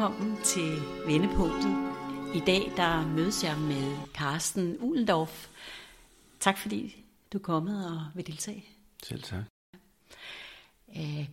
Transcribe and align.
velkommen 0.00 0.36
til 0.44 0.82
Vendepunktet. 1.06 1.76
I 2.34 2.40
dag 2.46 2.72
der 2.76 3.06
mødes 3.06 3.44
jeg 3.44 3.58
med 3.58 3.96
Carsten 4.14 4.76
Ulendorf. 4.80 5.48
Tak 6.40 6.58
fordi 6.58 7.04
du 7.32 7.38
er 7.38 7.42
kommet 7.42 7.86
og 7.86 8.00
vil 8.14 8.26
deltage. 8.26 8.64
Selv 9.02 9.22
tak. 9.22 9.42
Øh, 10.96 11.28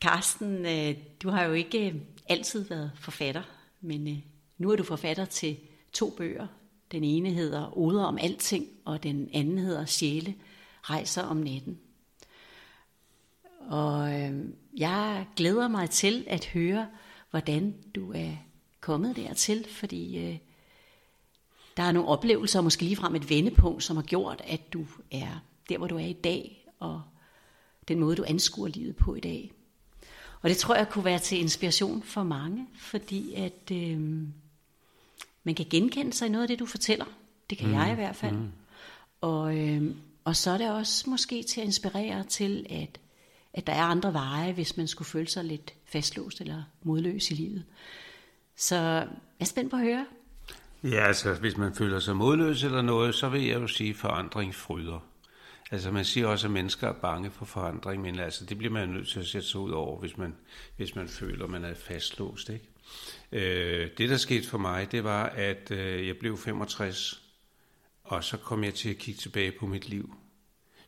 Carsten, 0.00 0.66
øh, 0.66 0.96
du 1.22 1.30
har 1.30 1.44
jo 1.44 1.52
ikke 1.52 2.02
altid 2.28 2.64
været 2.64 2.92
forfatter, 3.00 3.42
men 3.80 4.08
øh, 4.08 4.18
nu 4.58 4.70
er 4.70 4.76
du 4.76 4.84
forfatter 4.84 5.24
til 5.24 5.56
to 5.92 6.10
bøger. 6.10 6.46
Den 6.92 7.04
ene 7.04 7.30
hedder 7.30 7.78
Oder 7.78 8.04
om 8.04 8.18
alting, 8.18 8.66
og 8.84 9.02
den 9.02 9.30
anden 9.34 9.58
hedder 9.58 9.84
Sjæle 9.84 10.34
rejser 10.82 11.22
om 11.22 11.36
natten. 11.36 11.78
Og 13.60 14.20
øh, 14.20 14.44
jeg 14.76 15.26
glæder 15.36 15.68
mig 15.68 15.90
til 15.90 16.24
at 16.26 16.44
høre, 16.44 16.86
hvordan 17.32 17.74
du 17.94 18.12
er 18.12 18.30
kommet 18.80 19.16
dertil, 19.16 19.66
fordi 19.68 20.18
øh, 20.18 20.38
der 21.76 21.82
er 21.82 21.92
nogle 21.92 22.08
oplevelser, 22.08 22.60
måske 22.60 22.84
ligefrem 22.84 23.14
et 23.14 23.30
vendepunkt, 23.30 23.84
som 23.84 23.96
har 23.96 24.02
gjort, 24.02 24.42
at 24.44 24.72
du 24.72 24.86
er 25.10 25.42
der, 25.68 25.78
hvor 25.78 25.86
du 25.86 25.96
er 25.96 26.06
i 26.06 26.12
dag, 26.12 26.68
og 26.78 27.02
den 27.88 28.00
måde, 28.00 28.16
du 28.16 28.24
anskuer 28.26 28.68
livet 28.68 28.96
på 28.96 29.14
i 29.14 29.20
dag. 29.20 29.52
Og 30.42 30.48
det 30.48 30.56
tror 30.56 30.74
jeg 30.74 30.88
kunne 30.88 31.04
være 31.04 31.18
til 31.18 31.40
inspiration 31.40 32.02
for 32.02 32.22
mange, 32.22 32.66
fordi 32.74 33.34
at 33.34 33.70
øh, 33.72 34.00
man 35.44 35.54
kan 35.54 35.66
genkende 35.70 36.12
sig 36.12 36.26
i 36.26 36.30
noget 36.30 36.42
af 36.42 36.48
det, 36.48 36.58
du 36.58 36.66
fortæller. 36.66 37.04
Det 37.50 37.58
kan 37.58 37.68
mm. 37.68 37.74
jeg 37.74 37.92
i 37.92 37.94
hvert 37.94 38.16
fald. 38.16 38.36
Mm. 38.36 38.50
Og, 39.20 39.58
øh, 39.58 39.94
og 40.24 40.36
så 40.36 40.50
er 40.50 40.58
det 40.58 40.70
også 40.70 41.10
måske 41.10 41.42
til 41.42 41.60
at 41.60 41.66
inspirere 41.66 42.24
til, 42.24 42.66
at, 42.70 43.00
at 43.54 43.66
der 43.66 43.72
er 43.72 43.82
andre 43.82 44.12
veje, 44.12 44.52
hvis 44.52 44.76
man 44.76 44.88
skulle 44.88 45.08
føle 45.08 45.28
sig 45.28 45.44
lidt 45.44 45.74
fastlåst 45.86 46.40
eller 46.40 46.62
modløs 46.82 47.30
i 47.30 47.34
livet. 47.34 47.64
Så 48.56 48.76
jeg 48.76 49.08
er 49.40 49.44
spændt 49.44 49.70
på 49.70 49.76
at 49.76 49.82
høre. 49.82 50.06
Ja, 50.84 51.06
altså 51.06 51.34
hvis 51.34 51.56
man 51.56 51.74
føler 51.74 51.98
sig 51.98 52.16
modløs 52.16 52.64
eller 52.64 52.82
noget, 52.82 53.14
så 53.14 53.28
vil 53.28 53.42
jeg 53.42 53.60
jo 53.60 53.66
sige, 53.66 53.90
at 53.90 53.96
forandring 53.96 54.54
fryder. 54.54 55.06
Altså 55.70 55.90
man 55.90 56.04
siger 56.04 56.26
også, 56.26 56.46
at 56.46 56.50
mennesker 56.50 56.88
er 56.88 56.92
bange 56.92 57.30
for 57.30 57.44
forandring, 57.44 58.02
men 58.02 58.18
altså 58.18 58.44
det 58.44 58.58
bliver 58.58 58.72
man 58.72 58.88
nødt 58.88 59.08
til 59.08 59.20
at 59.20 59.26
sætte 59.26 59.48
sig 59.48 59.60
ud 59.60 59.70
over, 59.70 60.00
hvis 60.00 60.18
man, 60.18 60.34
hvis 60.76 60.94
man 60.94 61.08
føler, 61.08 61.44
at 61.44 61.50
man 61.50 61.64
er 61.64 61.74
fastlåst. 61.74 62.48
Ikke? 62.48 62.68
Øh, 63.32 63.90
det, 63.98 64.10
der 64.10 64.16
skete 64.16 64.48
for 64.48 64.58
mig, 64.58 64.92
det 64.92 65.04
var, 65.04 65.24
at 65.24 65.70
øh, 65.70 66.06
jeg 66.06 66.16
blev 66.16 66.38
65, 66.38 67.22
og 68.04 68.24
så 68.24 68.36
kom 68.36 68.64
jeg 68.64 68.74
til 68.74 68.90
at 68.90 68.98
kigge 68.98 69.20
tilbage 69.20 69.52
på 69.52 69.66
mit 69.66 69.88
liv, 69.88 70.14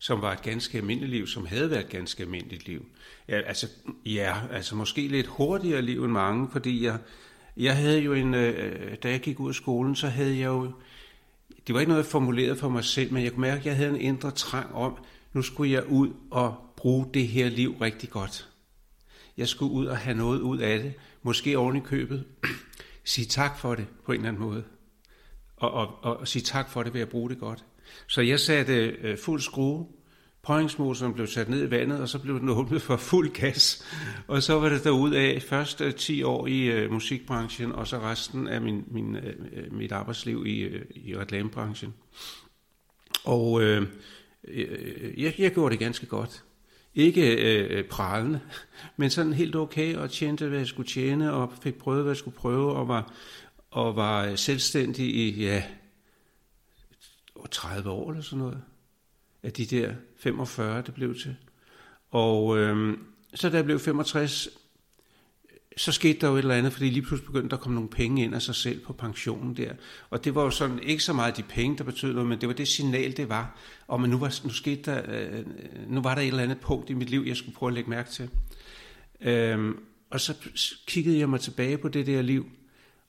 som 0.04 0.22
var 0.22 0.32
et 0.32 0.42
ganske 0.42 0.78
almindeligt 0.78 1.10
liv, 1.10 1.26
som 1.26 1.46
havde 1.46 1.70
været 1.70 1.84
et 1.84 1.88
ganske 1.88 2.22
almindeligt 2.22 2.66
liv. 2.66 2.86
Ja, 3.28 3.40
altså, 3.40 3.68
ja, 4.06 4.34
altså 4.52 4.76
måske 4.76 5.08
lidt 5.08 5.26
hurtigere 5.26 5.82
liv 5.82 6.04
end 6.04 6.12
mange, 6.12 6.48
fordi 6.52 6.84
jeg, 6.84 6.98
jeg 7.56 7.76
havde 7.76 8.00
jo 8.00 8.12
en, 8.12 8.34
øh, 8.34 8.96
da 9.02 9.10
jeg 9.10 9.20
gik 9.20 9.40
ud 9.40 9.48
af 9.48 9.54
skolen, 9.54 9.96
så 9.96 10.08
havde 10.08 10.38
jeg 10.38 10.46
jo 10.46 10.72
det 11.66 11.74
var 11.74 11.80
ikke 11.80 11.90
noget, 11.90 12.04
jeg 12.04 12.10
formulerede 12.10 12.56
for 12.56 12.68
mig 12.68 12.84
selv, 12.84 13.12
men 13.12 13.24
jeg 13.24 13.32
kunne 13.32 13.40
mærke, 13.40 13.60
at 13.60 13.66
jeg 13.66 13.76
havde 13.76 13.90
en 13.90 14.00
indre 14.00 14.30
trang 14.30 14.74
om, 14.74 14.96
nu 15.32 15.42
skulle 15.42 15.72
jeg 15.72 15.86
ud 15.86 16.10
og 16.30 16.56
bruge 16.76 17.06
det 17.14 17.28
her 17.28 17.48
liv 17.48 17.76
rigtig 17.80 18.10
godt. 18.10 18.48
Jeg 19.36 19.48
skulle 19.48 19.72
ud 19.72 19.86
og 19.86 19.96
have 19.96 20.16
noget 20.16 20.40
ud 20.40 20.58
af 20.58 20.78
det, 20.78 20.94
måske 21.22 21.58
oven 21.58 21.76
i 21.76 21.80
købet. 21.80 22.24
sige 23.04 23.26
tak 23.26 23.58
for 23.58 23.74
det 23.74 23.86
på 24.04 24.12
en 24.12 24.18
eller 24.18 24.28
anden 24.28 24.42
måde. 24.42 24.64
Og, 25.56 25.72
og, 25.72 26.16
og 26.16 26.28
sige 26.28 26.42
tak 26.42 26.70
for 26.70 26.82
det 26.82 26.94
ved 26.94 27.00
at 27.00 27.08
bruge 27.08 27.30
det 27.30 27.38
godt. 27.38 27.64
Så 28.06 28.20
jeg 28.20 28.40
satte 28.40 28.96
øh, 29.02 29.18
fuld 29.18 29.40
skrue 29.40 29.86
Påhængsmotoren 30.44 31.14
blev 31.14 31.26
sat 31.26 31.48
ned 31.48 31.66
i 31.66 31.70
vandet, 31.70 32.00
og 32.00 32.08
så 32.08 32.18
blev 32.18 32.40
den 32.40 32.48
åbnet 32.58 32.82
for 32.82 32.96
fuld 32.96 33.30
gas. 33.30 33.84
Og 34.26 34.42
så 34.42 34.60
var 34.60 34.68
det 34.68 34.84
derud 34.84 35.12
af 35.14 35.42
først 35.42 35.80
øh, 35.80 35.94
10 35.94 36.22
år 36.22 36.46
i 36.46 36.60
øh, 36.60 36.92
musikbranchen, 36.92 37.72
og 37.72 37.86
så 37.86 37.98
resten 37.98 38.48
af 38.48 38.60
min, 38.60 38.84
min, 38.90 39.16
øh, 39.16 39.34
øh 39.52 39.72
mit 39.72 39.92
arbejdsliv 39.92 40.46
i, 40.46 40.60
øh, 40.60 40.84
i 40.94 41.16
reklamebranchen. 41.16 41.94
Og 43.24 43.62
øh, 43.62 43.86
øh, 44.48 45.22
jeg, 45.22 45.34
jeg 45.38 45.54
gjorde 45.54 45.72
det 45.72 45.78
ganske 45.78 46.06
godt. 46.06 46.44
Ikke 46.94 47.36
øh, 47.36 47.84
pralende, 47.84 48.40
men 48.96 49.10
sådan 49.10 49.32
helt 49.32 49.56
okay, 49.56 49.96
og 49.96 50.10
tjente, 50.10 50.48
hvad 50.48 50.58
jeg 50.58 50.66
skulle 50.66 50.88
tjene, 50.88 51.32
og 51.32 51.52
fik 51.62 51.74
prøvet, 51.74 52.02
hvad 52.02 52.10
jeg 52.10 52.16
skulle 52.16 52.36
prøve, 52.36 52.72
og 52.72 52.88
var, 52.88 53.12
og 53.70 53.96
var 53.96 54.36
selvstændig 54.36 55.06
i, 55.06 55.44
ja, 55.44 55.62
30 57.50 57.90
år 57.90 58.10
eller 58.10 58.22
sådan 58.22 58.38
noget 58.38 58.62
af 59.42 59.52
de 59.52 59.66
der 59.66 59.94
45, 60.16 60.82
det 60.82 60.94
blev 60.94 61.14
til. 61.14 61.36
Og 62.10 62.58
øh, 62.58 62.98
så 63.34 63.50
da 63.50 63.56
jeg 63.56 63.64
blev 63.64 63.78
65, 63.78 64.48
så 65.76 65.92
skete 65.92 66.20
der 66.20 66.28
jo 66.28 66.34
et 66.34 66.38
eller 66.38 66.54
andet, 66.54 66.72
fordi 66.72 66.90
lige 66.90 67.02
pludselig 67.02 67.26
begyndte 67.26 67.48
der 67.48 67.56
at 67.56 67.62
komme 67.62 67.74
nogle 67.74 67.90
penge 67.90 68.24
ind 68.24 68.34
af 68.34 68.42
sig 68.42 68.54
selv 68.54 68.80
på 68.80 68.92
pensionen 68.92 69.56
der. 69.56 69.72
Og 70.10 70.24
det 70.24 70.34
var 70.34 70.42
jo 70.42 70.50
sådan 70.50 70.78
ikke 70.78 71.02
så 71.02 71.12
meget 71.12 71.36
de 71.36 71.42
penge, 71.42 71.78
der 71.78 71.84
betød 71.84 72.12
noget, 72.12 72.28
men 72.28 72.40
det 72.40 72.48
var 72.48 72.54
det 72.54 72.68
signal, 72.68 73.16
det 73.16 73.28
var. 73.28 73.58
Og 73.86 74.00
men 74.00 74.10
nu, 74.10 74.18
var, 74.18 74.40
nu, 74.44 74.50
skete 74.50 74.82
der, 74.90 75.02
øh, 75.08 75.44
nu 75.88 76.02
var 76.02 76.14
der 76.14 76.22
et 76.22 76.28
eller 76.28 76.42
andet 76.42 76.60
punkt 76.60 76.90
i 76.90 76.94
mit 76.94 77.10
liv, 77.10 77.24
jeg 77.26 77.36
skulle 77.36 77.54
prøve 77.54 77.70
at 77.70 77.74
lægge 77.74 77.90
mærke 77.90 78.10
til. 78.10 78.30
Øh, 79.20 79.74
og 80.10 80.20
så 80.20 80.34
kiggede 80.86 81.18
jeg 81.18 81.28
mig 81.28 81.40
tilbage 81.40 81.78
på 81.78 81.88
det 81.88 82.06
der 82.06 82.22
liv, 82.22 82.50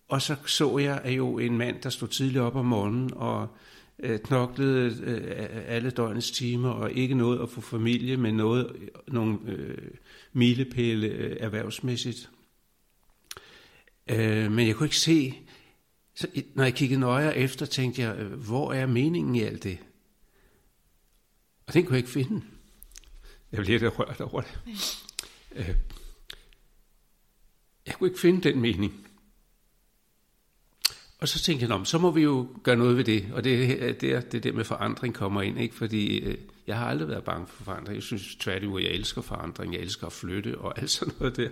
og 0.08 0.22
så 0.22 0.36
så 0.46 0.78
jeg 0.78 1.02
at 1.04 1.18
jo 1.18 1.40
en 1.40 1.58
mand, 1.58 1.82
der 1.82 1.90
stod 1.90 2.08
tidligt 2.08 2.42
op 2.42 2.56
om 2.56 2.66
morgenen 2.66 3.14
og 3.14 3.48
Øh, 4.00 4.20
knoklede 4.20 5.02
øh, 5.04 5.64
alle 5.68 5.90
døgnets 5.90 6.32
timer, 6.32 6.70
og 6.70 6.92
ikke 6.92 7.16
noget 7.16 7.42
at 7.42 7.50
få 7.50 7.62
familie, 7.62 8.18
men 8.18 8.36
noget, 8.36 8.90
nogle 9.08 9.40
øh, 9.46 9.92
milepæle 10.34 11.08
øh, 11.08 11.38
erhvervsmæssigt. 11.40 12.30
Øh, 14.10 14.52
men 14.52 14.68
jeg 14.68 14.76
kunne 14.76 14.86
ikke 14.86 14.98
se, 14.98 15.34
så, 16.16 16.28
når 16.54 16.64
jeg 16.64 16.74
kiggede 16.74 17.00
nøjere 17.00 17.38
efter, 17.38 17.66
tænkte 17.66 18.02
jeg, 18.02 18.18
øh, 18.18 18.34
hvor 18.34 18.74
er 18.74 18.86
meningen 18.86 19.36
i 19.36 19.42
alt 19.42 19.64
det? 19.64 19.78
Og 21.68 21.74
den 21.74 21.86
kunne 21.86 21.94
jeg 21.94 22.00
ikke 22.00 22.10
finde. 22.10 22.42
Jeg 23.52 23.64
blev 23.64 23.80
lidt 23.80 24.00
rørt 24.00 24.22
over 24.22 24.42
det. 24.42 24.60
Øh, 25.56 25.76
jeg 27.86 27.96
kunne 27.96 28.10
ikke 28.10 28.20
finde 28.20 28.50
den 28.50 28.62
mening. 28.62 29.05
Og 31.26 31.30
så 31.30 31.40
tænkte 31.40 31.68
jeg, 31.68 31.88
så 31.88 31.98
må 31.98 32.12
vi 32.12 32.22
jo 32.22 32.48
gøre 32.64 32.76
noget 32.76 32.98
ved 32.98 33.04
det. 33.04 33.26
Og 33.34 33.44
det 33.44 33.60
øh, 33.60 33.90
er 33.90 33.94
der, 33.94 34.20
det 34.20 34.44
der 34.44 34.52
med 34.52 34.64
forandring 34.64 35.14
kommer 35.14 35.42
ind, 35.42 35.60
ikke? 35.60 35.76
fordi 35.76 36.20
øh, 36.20 36.38
jeg 36.68 36.78
har 36.78 36.88
aldrig 36.88 37.08
været 37.08 37.24
bange 37.24 37.48
for 37.48 37.64
forandring. 37.64 37.96
Jeg 37.96 38.04
synes 38.04 38.36
tværtimod, 38.36 38.82
jeg 38.82 38.92
elsker 38.92 39.22
forandring. 39.22 39.74
Jeg 39.74 39.82
elsker 39.82 40.08
at 40.08 40.14
flytte 40.14 40.58
og 40.58 40.80
alt 40.80 40.90
sådan 40.90 41.14
noget 41.20 41.38
der. 41.38 41.50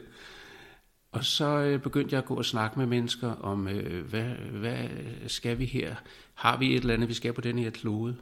Og 1.11 1.25
så 1.25 1.45
øh, 1.45 1.81
begyndte 1.81 2.13
jeg 2.13 2.21
at 2.21 2.27
gå 2.27 2.35
og 2.35 2.45
snakke 2.45 2.79
med 2.79 2.85
mennesker 2.85 3.31
om, 3.31 3.67
øh, 3.67 4.05
hvad, 4.09 4.29
hvad 4.51 4.87
skal 5.27 5.59
vi 5.59 5.65
her? 5.65 5.95
Har 6.33 6.57
vi 6.57 6.75
et 6.75 6.81
eller 6.81 6.93
andet, 6.93 7.09
vi 7.09 7.13
skal 7.13 7.33
på 7.33 7.41
den 7.41 7.59
her 7.59 7.69
klode? 7.69 8.15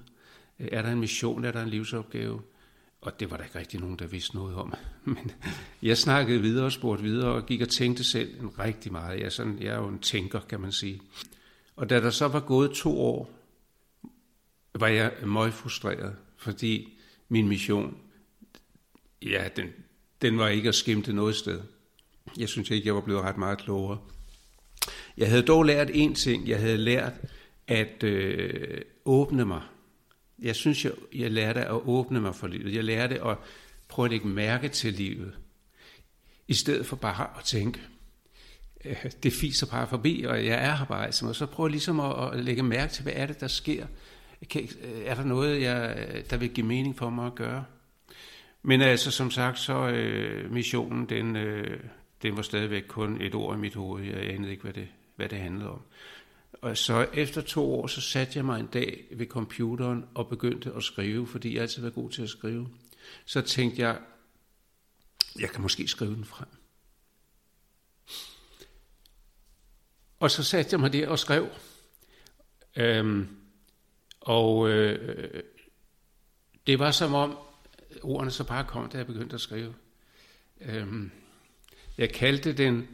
Øh, 0.60 0.68
er 0.72 0.82
der 0.82 0.92
en 0.92 1.00
mission? 1.00 1.46
Er 1.46 1.52
der 1.52 1.64
en 1.64 1.70
livsopgave? 1.70 2.42
Og 3.02 3.20
det 3.20 3.32
var 3.32 3.38
der 3.38 3.44
ikke 3.44 3.60
rigtig 3.60 3.80
nogen, 3.80 4.00
der 4.00 4.08
vidste 4.08 4.36
noget 4.36 4.56
om. 4.56 4.74
Men 5.04 5.32
jeg 5.82 5.98
snakkede 5.98 6.42
videre 6.42 6.66
og 6.66 6.72
spurgte 6.72 7.04
videre 7.04 7.32
og 7.32 7.46
gik 7.46 7.62
og 7.62 7.70
tænkte 7.70 8.04
selv 8.04 8.42
en 8.42 8.60
rigtig 8.60 8.92
meget. 8.92 9.20
Jeg 9.20 9.26
er, 9.26 9.30
sådan, 9.30 9.58
jeg 9.62 9.74
er 9.74 9.78
jo 9.78 9.88
en 9.88 10.00
tænker, 10.00 10.40
kan 10.40 10.62
man 10.62 10.72
sige. 10.72 11.02
Og 11.82 11.90
da 11.90 12.02
der 12.02 12.10
så 12.10 12.28
var 12.28 12.40
gået 12.40 12.72
to 12.72 13.02
år, 13.02 13.30
var 14.76 14.88
jeg 14.88 15.14
meget 15.26 15.54
frustreret, 15.54 16.16
fordi 16.38 16.98
min 17.30 17.48
mission, 17.48 17.98
ja, 19.22 19.50
den, 19.56 19.68
den 20.22 20.38
var 20.38 20.48
ikke 20.48 20.70
at 20.70 20.76
skimte 20.76 21.14
noget 21.14 21.36
sted. 21.36 21.62
Jeg 22.38 22.50
synes 22.50 22.70
ikke, 22.70 22.88
jeg 22.88 22.96
var 22.96 23.02
blevet 23.02 23.22
ret 23.22 23.38
meget 23.38 23.58
klogere. 23.58 24.00
Jeg 25.18 25.30
havde 25.30 25.42
dog 25.42 25.64
lært 25.64 25.90
en 25.94 26.16
ting. 26.16 26.48
Jeg 26.48 26.60
havde 26.60 26.78
lært 26.78 27.14
at 27.68 28.04
øh, 28.04 28.82
åbne 29.06 29.46
mig. 29.46 29.62
Jeg 30.40 30.56
synes, 30.56 30.86
jeg, 30.86 30.94
jeg 31.14 31.32
lærte 31.32 31.66
at 31.66 31.82
åbne 31.86 32.22
mig 32.22 32.36
for 32.36 32.48
livet. 32.48 32.76
Jeg 32.76 32.84
lærte 32.84 33.24
at 33.24 33.38
prøve 33.88 34.06
at 34.06 34.12
lægge 34.12 34.28
mærke 34.28 34.70
til 34.70 34.94
livet. 34.94 35.34
I 36.48 36.54
stedet 36.54 36.86
for 36.86 36.96
bare 36.96 37.38
at 37.38 37.44
tænke, 37.44 37.82
Øh, 38.86 39.12
det 39.24 39.34
fiser 39.34 39.68
bare 39.68 39.88
forbi, 39.88 40.24
og 40.24 40.46
jeg 40.46 40.66
er 40.66 40.76
her 40.76 40.86
bare. 40.86 41.06
Altså, 41.06 41.28
og 41.28 41.36
så 41.36 41.46
prøver 41.46 41.68
jeg 41.68 41.72
ligesom 41.72 42.00
at, 42.00 42.34
at 42.34 42.44
lægge 42.44 42.64
mærke 42.64 42.94
til, 42.94 43.04
hvad 43.04 43.14
er 43.16 43.26
det, 43.26 43.40
der 43.40 43.48
sker. 43.48 43.86
Kan, 44.50 44.70
øh, 44.82 45.02
er 45.06 45.16
der 45.16 45.24
noget, 45.24 45.62
jeg, 45.62 46.08
der 46.30 46.38
vil 46.38 46.50
give 46.50 46.66
mening 46.66 46.98
for 46.98 47.10
mig 47.10 47.26
at 47.26 47.36
gøre? 47.36 47.66
Men 48.64 48.82
altså, 48.82 49.12
som 49.12 49.32
sagt, 49.32 49.60
så 49.60 49.90
øh, 49.90 50.52
missionen, 50.52 51.10
den, 51.10 51.36
øh, 51.36 51.80
den 52.22 52.36
var 52.36 52.42
stadigvæk 52.42 52.84
kun 52.88 53.22
et 53.22 53.36
ord 53.36 53.58
i 53.58 53.60
mit 53.60 53.76
hoved. 53.76 54.04
Jeg 54.04 54.34
anede 54.34 54.52
ikke, 54.52 54.64
hvad 54.64 54.74
det, 54.74 54.88
hvad 55.16 55.30
det 55.30 55.40
handlede 55.40 55.70
om. 55.70 55.82
Og 56.62 56.78
så 56.78 57.08
efter 57.14 57.42
to 57.42 57.74
år, 57.74 57.88
så 57.88 58.02
satte 58.02 58.38
jeg 58.38 58.46
mig 58.46 58.60
en 58.60 58.68
dag 58.68 59.04
ved 59.12 59.26
computeren 59.26 60.06
og 60.14 60.28
begyndte 60.28 60.74
at 60.74 60.84
skrive, 60.84 61.28
fordi 61.28 61.54
jeg 61.54 61.62
altid 61.62 61.82
var 61.82 61.90
god 61.90 62.10
til 62.10 62.22
at 62.22 62.30
skrive. 62.30 62.68
Så 63.26 63.42
tænkte 63.42 63.82
jeg, 63.82 63.98
jeg 65.40 65.50
kan 65.50 65.62
måske 65.62 65.88
skrive 65.88 66.16
den 66.16 66.26
frem. 66.26 66.61
Og 70.22 70.32
så 70.32 70.44
satte 70.44 70.74
jeg 70.74 70.80
mig 70.80 70.94
der 70.94 71.08
og 71.08 71.20
skrev. 71.20 71.48
Øhm, 72.76 73.28
og 74.20 74.70
øh, 74.70 75.44
det 76.68 76.80
var 76.80 76.92
som 76.92 77.14
om 77.14 77.38
ordene 78.02 78.32
så 78.32 78.44
bare 78.44 78.66
kom, 78.68 78.90
da 78.90 78.98
jeg 78.98 79.08
begyndte 79.08 79.34
at 79.34 79.42
skrive. 79.42 79.74
Øhm, 80.62 81.12
jeg 81.98 82.14
kaldte 82.14 82.54
den 82.54 82.88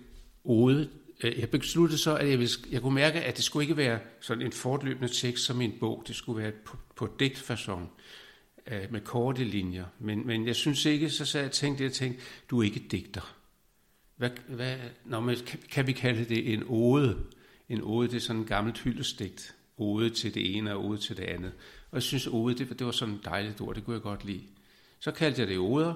ode 0.43 0.89
øh, 1.23 1.39
jeg 1.39 1.49
besluttede 1.49 1.97
så, 1.97 2.15
at 2.15 2.29
jeg, 2.29 2.39
ville, 2.39 2.51
jeg 2.71 2.81
kunne 2.81 2.95
mærke, 2.95 3.21
at 3.21 3.37
det 3.37 3.43
skulle 3.43 3.63
ikke 3.63 3.77
være 3.77 3.99
sådan 4.21 4.45
en 4.45 4.51
fortløbende 4.51 5.13
tekst 5.13 5.45
som 5.45 5.61
en 5.61 5.73
bog. 5.79 6.03
Det 6.07 6.15
skulle 6.15 6.43
være 6.43 6.51
på, 6.51 6.77
på 6.95 7.09
digtfasong 7.19 7.91
øh, 8.67 8.91
med 8.91 9.01
korte 9.01 9.43
linjer. 9.43 9.85
Men, 9.99 10.27
men 10.27 10.47
jeg 10.47 10.55
synes 10.55 10.85
ikke, 10.85 11.09
så 11.09 11.25
sad 11.25 11.41
jeg 11.41 11.51
tænkte, 11.51 11.83
jeg 11.83 11.93
tænkte, 11.93 12.23
du 12.49 12.59
er 12.59 12.63
ikke 12.63 12.83
digter. 12.91 13.36
Hvad, 14.17 14.29
hvad, 14.47 14.77
når 15.05 15.19
man, 15.19 15.37
kan 15.71 15.87
vi 15.87 15.91
kalde 15.91 16.25
det 16.25 16.53
en 16.53 16.63
ode? 16.67 17.17
En 17.69 17.81
ode, 17.83 18.07
det 18.07 18.15
er 18.15 18.19
sådan 18.19 18.41
en 18.41 18.47
gammelt 18.47 18.79
hyldestigt. 18.79 19.55
Ode 19.77 20.09
til 20.09 20.33
det 20.33 20.57
ene 20.57 20.73
og 20.73 20.85
ode 20.85 20.97
til 20.97 21.17
det 21.17 21.23
andet. 21.23 21.51
Og 21.91 21.95
jeg 21.95 22.03
synes, 22.03 22.27
ode, 22.27 22.57
det, 22.57 22.79
det 22.79 22.85
var 22.85 22.91
sådan 22.91 23.15
et 23.15 23.25
dejligt 23.25 23.61
ord, 23.61 23.75
det 23.75 23.85
kunne 23.85 23.93
jeg 23.93 24.01
godt 24.01 24.25
lide. 24.25 24.43
Så 24.99 25.11
kaldte 25.11 25.41
jeg 25.41 25.47
det 25.47 25.57
oder, 25.57 25.93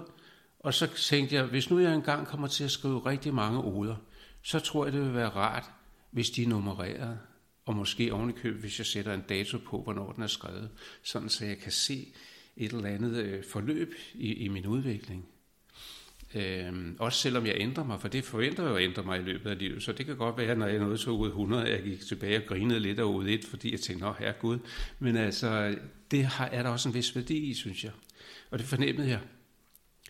og 0.59 0.73
så 0.73 0.87
tænkte 0.87 1.35
jeg, 1.35 1.43
hvis 1.43 1.69
nu 1.69 1.79
jeg 1.79 1.95
engang 1.95 2.27
kommer 2.27 2.47
til 2.47 2.63
at 2.63 2.71
skrive 2.71 3.05
rigtig 3.05 3.33
mange 3.33 3.59
oder, 3.59 3.95
så 4.41 4.59
tror 4.59 4.85
jeg, 4.85 4.93
det 4.93 5.01
vil 5.01 5.13
være 5.13 5.29
rart, 5.29 5.71
hvis 6.11 6.29
de 6.29 6.43
er 6.43 6.47
nummereret, 6.47 7.19
og 7.65 7.75
måske 7.75 8.13
ovenikøbet, 8.13 8.61
hvis 8.61 8.79
jeg 8.79 8.85
sætter 8.85 9.13
en 9.13 9.23
dato 9.29 9.57
på, 9.57 9.81
hvornår 9.81 10.11
den 10.11 10.23
er 10.23 10.27
skrevet, 10.27 10.69
sådan 11.03 11.29
så 11.29 11.45
jeg 11.45 11.57
kan 11.57 11.71
se 11.71 12.13
et 12.57 12.71
eller 12.71 12.89
andet 12.89 13.15
øh, 13.15 13.43
forløb 13.43 13.93
i, 14.13 14.33
i 14.33 14.47
min 14.47 14.65
udvikling. 14.65 15.25
Øh, 16.35 16.73
også 16.99 17.19
selvom 17.19 17.45
jeg 17.45 17.55
ændrer 17.57 17.83
mig, 17.83 18.01
for 18.01 18.07
det 18.07 18.23
forventer 18.23 18.63
jeg 18.63 18.75
at 18.75 18.83
ændre 18.83 19.03
mig 19.03 19.19
i 19.19 19.23
løbet 19.23 19.49
af 19.49 19.57
livet, 19.57 19.83
så 19.83 19.91
det 19.91 20.05
kan 20.05 20.17
godt 20.17 20.37
være, 20.37 20.55
når 20.55 20.67
jeg 20.67 20.79
nåede 20.79 20.97
til 20.97 21.09
ude 21.09 21.29
100, 21.29 21.69
jeg 21.69 21.83
gik 21.83 21.99
tilbage 21.99 22.37
og 22.37 22.45
grinede 22.45 22.79
lidt 22.79 22.99
af 22.99 23.03
ude 23.03 23.33
1, 23.33 23.45
fordi 23.45 23.71
jeg 23.71 23.79
tænkte, 23.79 24.05
nå 24.05 24.13
herre 24.19 24.33
Gud, 24.39 24.59
men 24.99 25.17
altså, 25.17 25.75
det 26.11 26.25
har, 26.25 26.45
er 26.45 26.63
der 26.63 26.69
også 26.69 26.89
en 26.89 26.95
vis 26.95 27.15
værdi 27.15 27.37
i, 27.37 27.53
synes 27.53 27.83
jeg. 27.83 27.91
Og 28.49 28.59
det 28.59 28.67
fornemmede 28.67 29.09
jeg. 29.09 29.19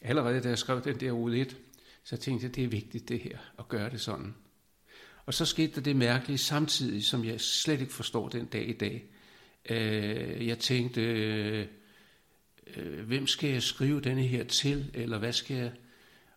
Allerede 0.02 0.42
da 0.42 0.50
jeg 0.50 0.58
skrev 0.58 0.84
den 0.84 1.00
der 1.00 1.12
ud 1.12 1.36
1, 1.36 1.58
så 2.04 2.18
tænkte 2.18 2.46
jeg, 2.46 2.56
det 2.56 2.64
er 2.64 2.68
vigtigt 2.68 3.10
det 3.10 3.20
her, 3.20 3.38
at 3.60 3.68
gøre 3.68 3.90
det 3.90 4.02
sådan. 4.02 4.36
Og 5.26 5.34
så 5.34 5.46
skete 5.46 5.76
der 5.76 5.82
det 5.82 5.96
mærkelige 5.96 6.38
samtidig, 6.38 7.04
som 7.04 7.26
jeg 7.26 7.42
slet 7.42 7.82
ikke 7.82 7.94
forstår 7.94 8.30
den 8.30 8.46
dag 8.46 8.70
i 8.70 8.74
dag. 8.74 9.06
Øh, 9.70 10.48
jeg 10.48 10.60
tænkte, 10.60 11.02
øh, 11.02 11.68
øh 12.78 13.06
hvem 13.06 13.28
skal 13.28 13.50
jeg 13.50 13.64
skrive 13.64 14.02
denne 14.02 14.24
her 14.24 14.44
til, 14.44 14.92
eller 14.94 15.18
hvad 15.18 15.34
skal 15.34 15.58
jeg... 15.58 15.72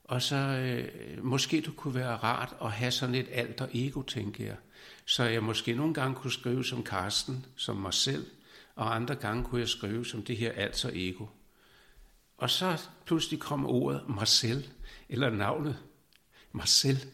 Og 0.05 0.23
så 0.23 0.37
øh, 0.37 1.25
måske 1.25 1.61
det 1.61 1.77
kunne 1.77 1.95
være 1.95 2.17
rart 2.17 2.57
at 2.63 2.73
have 2.73 2.91
sådan 2.91 3.15
et 3.15 3.27
alter 3.33 3.67
ego, 3.75 4.03
tænker 4.03 4.45
jeg. 4.45 4.57
Så 5.07 5.25
jeg 5.25 5.43
måske 5.43 5.75
nogle 5.75 5.95
gange 5.95 6.15
kunne 6.15 6.33
skrive 6.33 6.65
som 6.65 6.83
Karsten, 6.83 7.47
som 7.57 7.77
mig 7.77 7.95
selv, 7.95 8.27
og 8.75 8.95
andre 8.95 9.15
gange 9.15 9.45
kunne 9.45 9.61
jeg 9.61 9.69
skrive 9.69 10.07
som 10.07 10.23
det 10.23 10.37
her 10.37 10.53
alter 10.53 10.91
ego. 10.93 11.27
Og 12.39 12.51
så 12.51 12.89
pludselig 13.07 13.41
kom 13.41 13.67
ordet 13.67 14.03
Marcel, 14.09 14.71
eller 15.09 15.31
navnet 15.31 15.79
Marcel, 16.53 17.05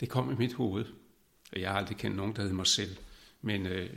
det 0.00 0.08
kom 0.08 0.32
i 0.32 0.34
mit 0.34 0.54
hoved. 0.54 0.84
Og 1.52 1.60
jeg 1.60 1.70
har 1.70 1.78
aldrig 1.78 1.96
kendt 1.96 2.16
nogen, 2.16 2.36
der 2.36 2.42
hed 2.42 2.52
Marcel. 2.52 2.98
Men 3.42 3.66
øh, 3.66 3.90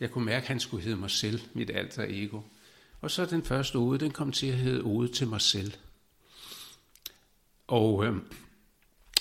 jeg 0.00 0.10
kunne 0.10 0.24
mærke, 0.24 0.42
at 0.42 0.48
han 0.48 0.60
skulle 0.60 0.84
hedde 0.84 0.96
Marcel, 0.96 1.42
mit 1.54 1.70
alter 1.70 2.04
ego. 2.08 2.40
Og 3.00 3.10
så 3.10 3.26
den 3.26 3.44
første 3.44 3.76
ode, 3.76 3.98
den 3.98 4.10
kom 4.10 4.32
til 4.32 4.46
at 4.46 4.56
hedde 4.56 4.82
Ode 4.82 5.08
til 5.08 5.28
Marcel. 5.28 5.76
Og 7.70 8.04
øh, 8.04 8.16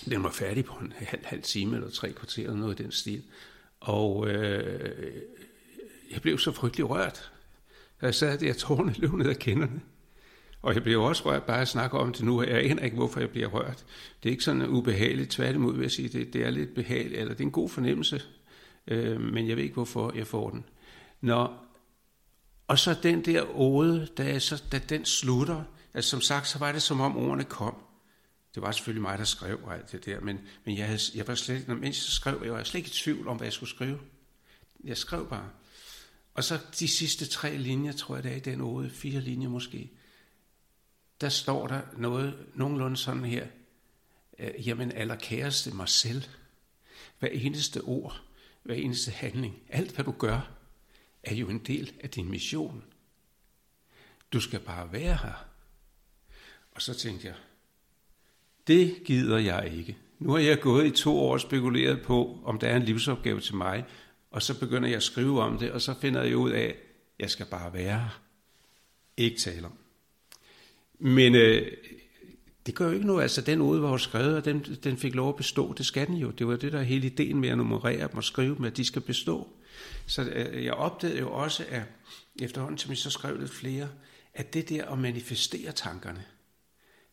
den 0.09 0.23
var 0.23 0.31
færdig 0.31 0.65
på 0.65 0.73
en 0.73 0.93
halv, 0.97 1.25
halv 1.25 1.41
time 1.41 1.75
eller 1.75 1.89
tre 1.89 2.11
kvarter, 2.11 2.43
eller 2.43 2.57
noget 2.57 2.79
i 2.79 2.83
den 2.83 2.91
stil. 2.91 3.23
Og 3.79 4.27
øh, 4.27 5.13
jeg 6.11 6.21
blev 6.21 6.39
så 6.39 6.51
frygtelig 6.51 6.89
rørt. 6.89 7.31
Jeg 8.01 8.15
sad 8.15 8.37
der, 8.37 8.53
tårne 8.53 8.95
løb 8.97 9.13
ned 9.13 9.29
af 9.29 9.37
kenderne. 9.37 9.81
Og 10.61 10.73
jeg 10.73 10.83
bliver 10.83 11.01
også 11.03 11.25
rørt 11.25 11.43
bare 11.43 11.61
at 11.61 11.67
snakke 11.67 11.97
om 11.97 12.13
det 12.13 12.25
nu. 12.25 12.43
Jeg 12.43 12.65
aner 12.65 12.83
ikke, 12.83 12.95
hvorfor 12.95 13.19
jeg 13.19 13.29
bliver 13.29 13.47
rørt. 13.47 13.85
Det 14.23 14.29
er 14.29 14.31
ikke 14.31 14.43
sådan 14.43 14.67
ubehageligt. 14.67 15.31
Tværtimod 15.31 15.73
vil 15.73 15.81
jeg 15.81 15.91
sige, 15.91 16.09
det, 16.09 16.33
det 16.33 16.45
er 16.45 16.49
lidt 16.49 16.75
behageligt. 16.75 17.19
Eller 17.19 17.33
det 17.33 17.41
er 17.41 17.45
en 17.45 17.51
god 17.51 17.69
fornemmelse. 17.69 18.21
Øh, 18.87 19.21
men 19.21 19.47
jeg 19.47 19.55
ved 19.55 19.63
ikke, 19.63 19.73
hvorfor 19.73 20.13
jeg 20.15 20.27
får 20.27 20.49
den. 20.49 20.65
Når, 21.21 21.65
og 22.67 22.79
så 22.79 22.95
den 23.03 23.25
der 23.25 23.59
ode, 23.59 24.07
da, 24.17 24.39
så, 24.39 24.63
da 24.71 24.81
den 24.89 25.05
slutter, 25.05 25.63
altså 25.93 26.09
som 26.09 26.21
sagt, 26.21 26.47
så 26.47 26.59
var 26.59 26.71
det 26.71 26.81
som 26.81 27.01
om 27.01 27.17
ordene 27.17 27.43
kom. 27.43 27.75
Det 28.55 28.61
var 28.61 28.71
selvfølgelig 28.71 29.01
mig, 29.01 29.17
der 29.17 29.23
skrev 29.23 29.69
alt 29.71 29.91
det 29.91 30.05
der, 30.05 30.19
men, 30.19 30.39
men 30.65 30.77
jeg, 30.77 30.85
havde, 30.85 30.99
jeg 31.15 31.27
var 31.27 31.35
slet, 31.35 31.67
når 31.67 31.75
mens 31.75 31.97
jeg 31.97 32.11
skrev, 32.11 32.41
jeg 32.43 32.53
var 32.53 32.63
slet 32.63 32.79
ikke 32.79 32.87
i 32.87 33.03
tvivl 33.03 33.27
om, 33.27 33.37
hvad 33.37 33.45
jeg 33.45 33.53
skulle 33.53 33.69
skrive. 33.69 33.99
Jeg 34.83 34.97
skrev 34.97 35.29
bare. 35.29 35.49
Og 36.33 36.43
så 36.43 36.59
de 36.79 36.87
sidste 36.87 37.25
tre 37.25 37.57
linjer, 37.57 37.91
tror 37.91 38.15
jeg 38.15 38.23
det 38.23 38.31
er 38.31 38.35
i 38.35 38.39
den 38.39 38.61
ode, 38.61 38.89
fire 38.89 39.21
linjer 39.21 39.49
måske, 39.49 39.91
der 41.21 41.29
står 41.29 41.67
der 41.67 41.81
noget 41.97 42.47
nogenlunde 42.55 42.97
sådan 42.97 43.25
her. 43.25 43.47
Øh, 44.39 44.67
jamen, 44.67 44.91
allerkæreste 44.91 45.75
mig 45.75 45.89
selv. 45.89 46.23
Hver 47.19 47.29
eneste 47.29 47.81
ord, 47.81 48.21
hver 48.63 48.75
eneste 48.75 49.11
handling, 49.11 49.61
alt 49.69 49.95
hvad 49.95 50.05
du 50.05 50.11
gør, 50.11 50.51
er 51.23 51.35
jo 51.35 51.49
en 51.49 51.59
del 51.59 51.93
af 51.99 52.09
din 52.09 52.29
mission. 52.29 52.83
Du 54.33 54.39
skal 54.39 54.59
bare 54.59 54.91
være 54.91 55.17
her. 55.23 55.45
Og 56.71 56.81
så 56.81 56.93
tænkte 56.93 57.27
jeg, 57.27 57.35
det 58.69 59.03
gider 59.05 59.37
jeg 59.37 59.71
ikke. 59.77 59.97
Nu 60.19 60.31
har 60.31 60.39
jeg 60.39 60.59
gået 60.59 60.85
i 60.85 60.91
to 60.91 61.19
år 61.19 61.33
og 61.33 61.41
spekuleret 61.41 62.01
på, 62.01 62.39
om 62.45 62.59
der 62.59 62.67
er 62.67 62.77
en 62.77 62.83
livsopgave 62.83 63.39
til 63.39 63.55
mig, 63.55 63.85
og 64.31 64.41
så 64.41 64.59
begynder 64.59 64.87
jeg 64.87 64.97
at 64.97 65.03
skrive 65.03 65.41
om 65.41 65.57
det, 65.57 65.71
og 65.71 65.81
så 65.81 65.93
finder 66.01 66.23
jeg 66.23 66.37
ud 66.37 66.51
af, 66.51 66.65
at 66.65 66.75
jeg 67.19 67.29
skal 67.29 67.45
bare 67.45 67.73
være. 67.73 68.09
Ikke 69.17 69.37
tale 69.37 69.65
om. 69.65 69.73
Men 70.99 71.35
øh, 71.35 71.71
det 72.65 72.75
gør 72.75 72.85
jo 72.85 72.91
ikke 72.91 73.07
noget. 73.07 73.21
Altså, 73.21 73.41
den 73.41 73.61
ode 73.61 73.81
var 73.81 73.91
jo 73.91 73.97
skrevet, 73.97 74.35
og 74.35 74.45
den, 74.45 74.65
den 74.83 74.97
fik 74.97 75.15
lov 75.15 75.29
at 75.29 75.35
bestå. 75.35 75.73
Det 75.73 75.85
skal 75.85 76.07
den 76.07 76.15
jo. 76.15 76.31
Det 76.31 76.47
var 76.47 76.55
det, 76.55 76.71
der 76.71 76.79
er 76.79 76.83
hele 76.83 77.05
ideen 77.07 77.39
med 77.39 77.49
at 77.49 77.57
nummerere 77.57 78.07
dem 78.07 78.17
og 78.17 78.23
skrive 78.23 78.55
dem, 78.55 78.65
at 78.65 78.77
de 78.77 78.85
skal 78.85 79.01
bestå. 79.01 79.47
Så 80.05 80.21
øh, 80.21 80.65
jeg 80.65 80.73
opdagede 80.73 81.19
jo 81.19 81.31
også, 81.31 81.65
at 81.69 81.83
efterhånden, 82.41 82.77
som 82.77 82.89
jeg 82.89 82.97
så 82.97 83.09
skrev 83.09 83.39
lidt 83.39 83.51
flere, 83.51 83.89
at 84.33 84.53
det 84.53 84.69
der 84.69 84.85
at 84.85 84.99
manifestere 84.99 85.71
tankerne, 85.71 86.23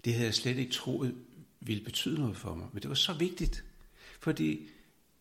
det 0.04 0.12
havde 0.12 0.26
jeg 0.26 0.34
slet 0.34 0.58
ikke 0.58 0.72
troet 0.72 1.14
ville 1.66 1.84
betyde 1.84 2.20
noget 2.20 2.36
for 2.36 2.54
mig. 2.54 2.66
Men 2.72 2.82
det 2.82 2.88
var 2.88 2.94
så 2.94 3.12
vigtigt, 3.12 3.64
fordi 4.20 4.68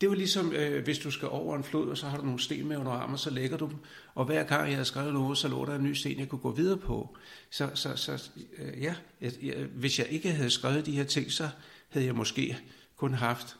det 0.01 0.09
var 0.09 0.15
ligesom, 0.15 0.51
øh, 0.53 0.83
hvis 0.83 0.99
du 0.99 1.11
skal 1.11 1.27
over 1.27 1.57
en 1.57 1.63
flod, 1.63 1.89
og 1.89 1.97
så 1.97 2.07
har 2.07 2.17
du 2.17 2.25
nogle 2.25 2.39
sten 2.39 2.67
med 2.67 2.77
under 2.77 2.91
armen, 2.91 3.17
så 3.17 3.29
lægger 3.29 3.57
du 3.57 3.67
dem. 3.67 3.77
Og 4.15 4.25
hver 4.25 4.43
gang 4.43 4.67
jeg 4.67 4.75
havde 4.75 4.85
skrevet 4.85 5.13
noget, 5.13 5.37
så 5.37 5.47
lå 5.47 5.65
der 5.65 5.75
en 5.75 5.83
ny 5.83 5.93
sten, 5.93 6.19
jeg 6.19 6.29
kunne 6.29 6.39
gå 6.39 6.51
videre 6.51 6.77
på. 6.77 7.17
Så, 7.49 7.69
så, 7.73 7.95
så 7.95 8.29
øh, 8.57 8.81
ja, 8.81 8.95
jeg, 9.21 9.31
jeg, 9.43 9.55
hvis 9.65 9.99
jeg 9.99 10.07
ikke 10.07 10.31
havde 10.31 10.49
skrevet 10.49 10.85
de 10.85 10.91
her 10.91 11.03
ting, 11.03 11.31
så 11.31 11.49
havde 11.89 12.05
jeg 12.05 12.15
måske 12.15 12.57
kun 12.95 13.13
haft 13.13 13.57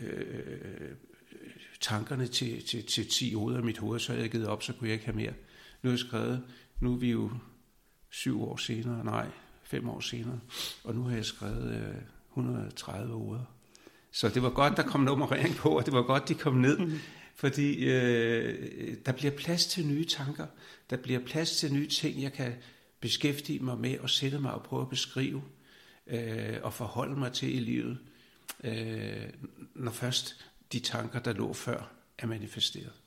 øh, 0.00 0.90
tankerne 1.80 2.26
til, 2.26 2.64
til, 2.64 2.86
til 2.86 3.08
10 3.08 3.34
hoveder 3.34 3.60
i 3.60 3.62
mit 3.62 3.78
hoved, 3.78 4.00
så 4.00 4.12
havde 4.12 4.22
jeg 4.22 4.30
givet 4.30 4.46
op, 4.46 4.62
så 4.62 4.72
kunne 4.72 4.88
jeg 4.88 4.94
ikke 4.94 5.06
have 5.06 5.16
mere. 5.16 5.32
Nu 5.82 5.90
har 5.90 5.90
jeg 5.90 5.98
skrevet, 5.98 6.42
nu 6.80 6.92
er 6.92 6.98
vi 6.98 7.10
jo 7.10 7.30
syv 8.10 8.42
år 8.42 8.56
senere, 8.56 9.04
nej, 9.04 9.26
fem 9.72 9.88
år 9.88 10.00
senere, 10.00 10.40
og 10.84 10.94
nu 10.94 11.02
har 11.02 11.16
jeg 11.16 11.24
skrevet 11.24 11.74
øh, 11.74 12.02
130 12.30 13.14
ord. 13.14 13.46
Så 14.10 14.28
det 14.28 14.42
var 14.42 14.50
godt, 14.50 14.76
der 14.76 14.82
kom 14.82 15.00
nummerering 15.00 15.54
på, 15.56 15.68
og 15.68 15.86
det 15.86 15.94
var 15.94 16.02
godt, 16.02 16.28
de 16.28 16.34
kom 16.34 16.54
ned, 16.54 16.78
mm. 16.78 16.98
fordi 17.42 17.84
øh, 17.84 18.96
der 19.06 19.12
bliver 19.12 19.32
plads 19.32 19.66
til 19.66 19.86
nye 19.86 20.04
tanker, 20.04 20.46
der 20.90 20.96
bliver 20.96 21.20
plads 21.20 21.56
til 21.56 21.72
nye 21.72 21.88
ting, 21.88 22.22
jeg 22.22 22.32
kan 22.32 22.54
beskæftige 23.00 23.58
mig 23.58 23.78
med 23.78 23.98
og 23.98 24.10
sætte 24.10 24.38
mig 24.38 24.54
og 24.54 24.62
prøve 24.62 24.82
at 24.82 24.88
beskrive 24.88 25.42
øh, 26.06 26.56
og 26.62 26.72
forholde 26.72 27.18
mig 27.18 27.32
til 27.32 27.56
i 27.56 27.60
livet, 27.60 27.98
øh, 28.64 29.28
når 29.74 29.92
først 29.92 30.46
de 30.72 30.80
tanker, 30.80 31.18
der 31.18 31.32
lå 31.32 31.52
før, 31.52 31.92
er 32.18 32.26
manifesteret. 32.26 33.01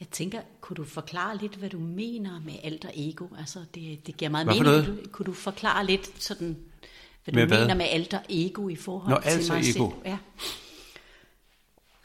Jeg 0.00 0.08
tænker, 0.08 0.40
kunne 0.60 0.74
du 0.74 0.84
forklare 0.84 1.36
lidt, 1.36 1.54
hvad 1.54 1.70
du 1.70 1.78
mener 1.78 2.40
med 2.40 2.54
alter 2.62 2.88
ego? 2.94 3.26
Altså, 3.38 3.58
det, 3.74 4.06
det 4.06 4.16
giver 4.16 4.30
meget 4.30 4.46
mening. 4.46 4.64
Noget? 4.64 5.08
Kunne 5.12 5.26
du 5.26 5.32
forklare 5.32 5.86
lidt 5.86 6.22
sådan, 6.22 6.56
hvad 7.24 7.34
du 7.34 7.38
med 7.38 7.46
mener 7.46 7.64
hvad? 7.64 7.74
med 7.74 7.86
alter 7.88 8.20
ego 8.28 8.68
i 8.68 8.76
forhold 8.76 9.14
Nå, 9.14 9.20
til 9.30 9.52
mig 9.52 9.60
ego. 9.60 9.90
selv? 9.90 10.02
Ja. 10.04 10.18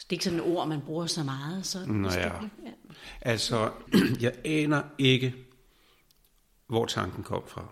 Det 0.10 0.16
er 0.16 0.18
ikke 0.18 0.24
sådan 0.24 0.40
et 0.40 0.46
ord, 0.46 0.68
man 0.68 0.82
bruger 0.82 1.06
så 1.06 1.24
meget. 1.24 1.66
Så 1.66 1.86
Nå 1.86 2.10
ja. 2.10 2.26
ja. 2.26 2.32
Altså, 3.22 3.72
jeg 4.22 4.34
aner 4.46 4.82
ikke, 4.98 5.36
hvor 6.68 6.86
tanken 6.86 7.24
kom 7.24 7.44
fra. 7.48 7.66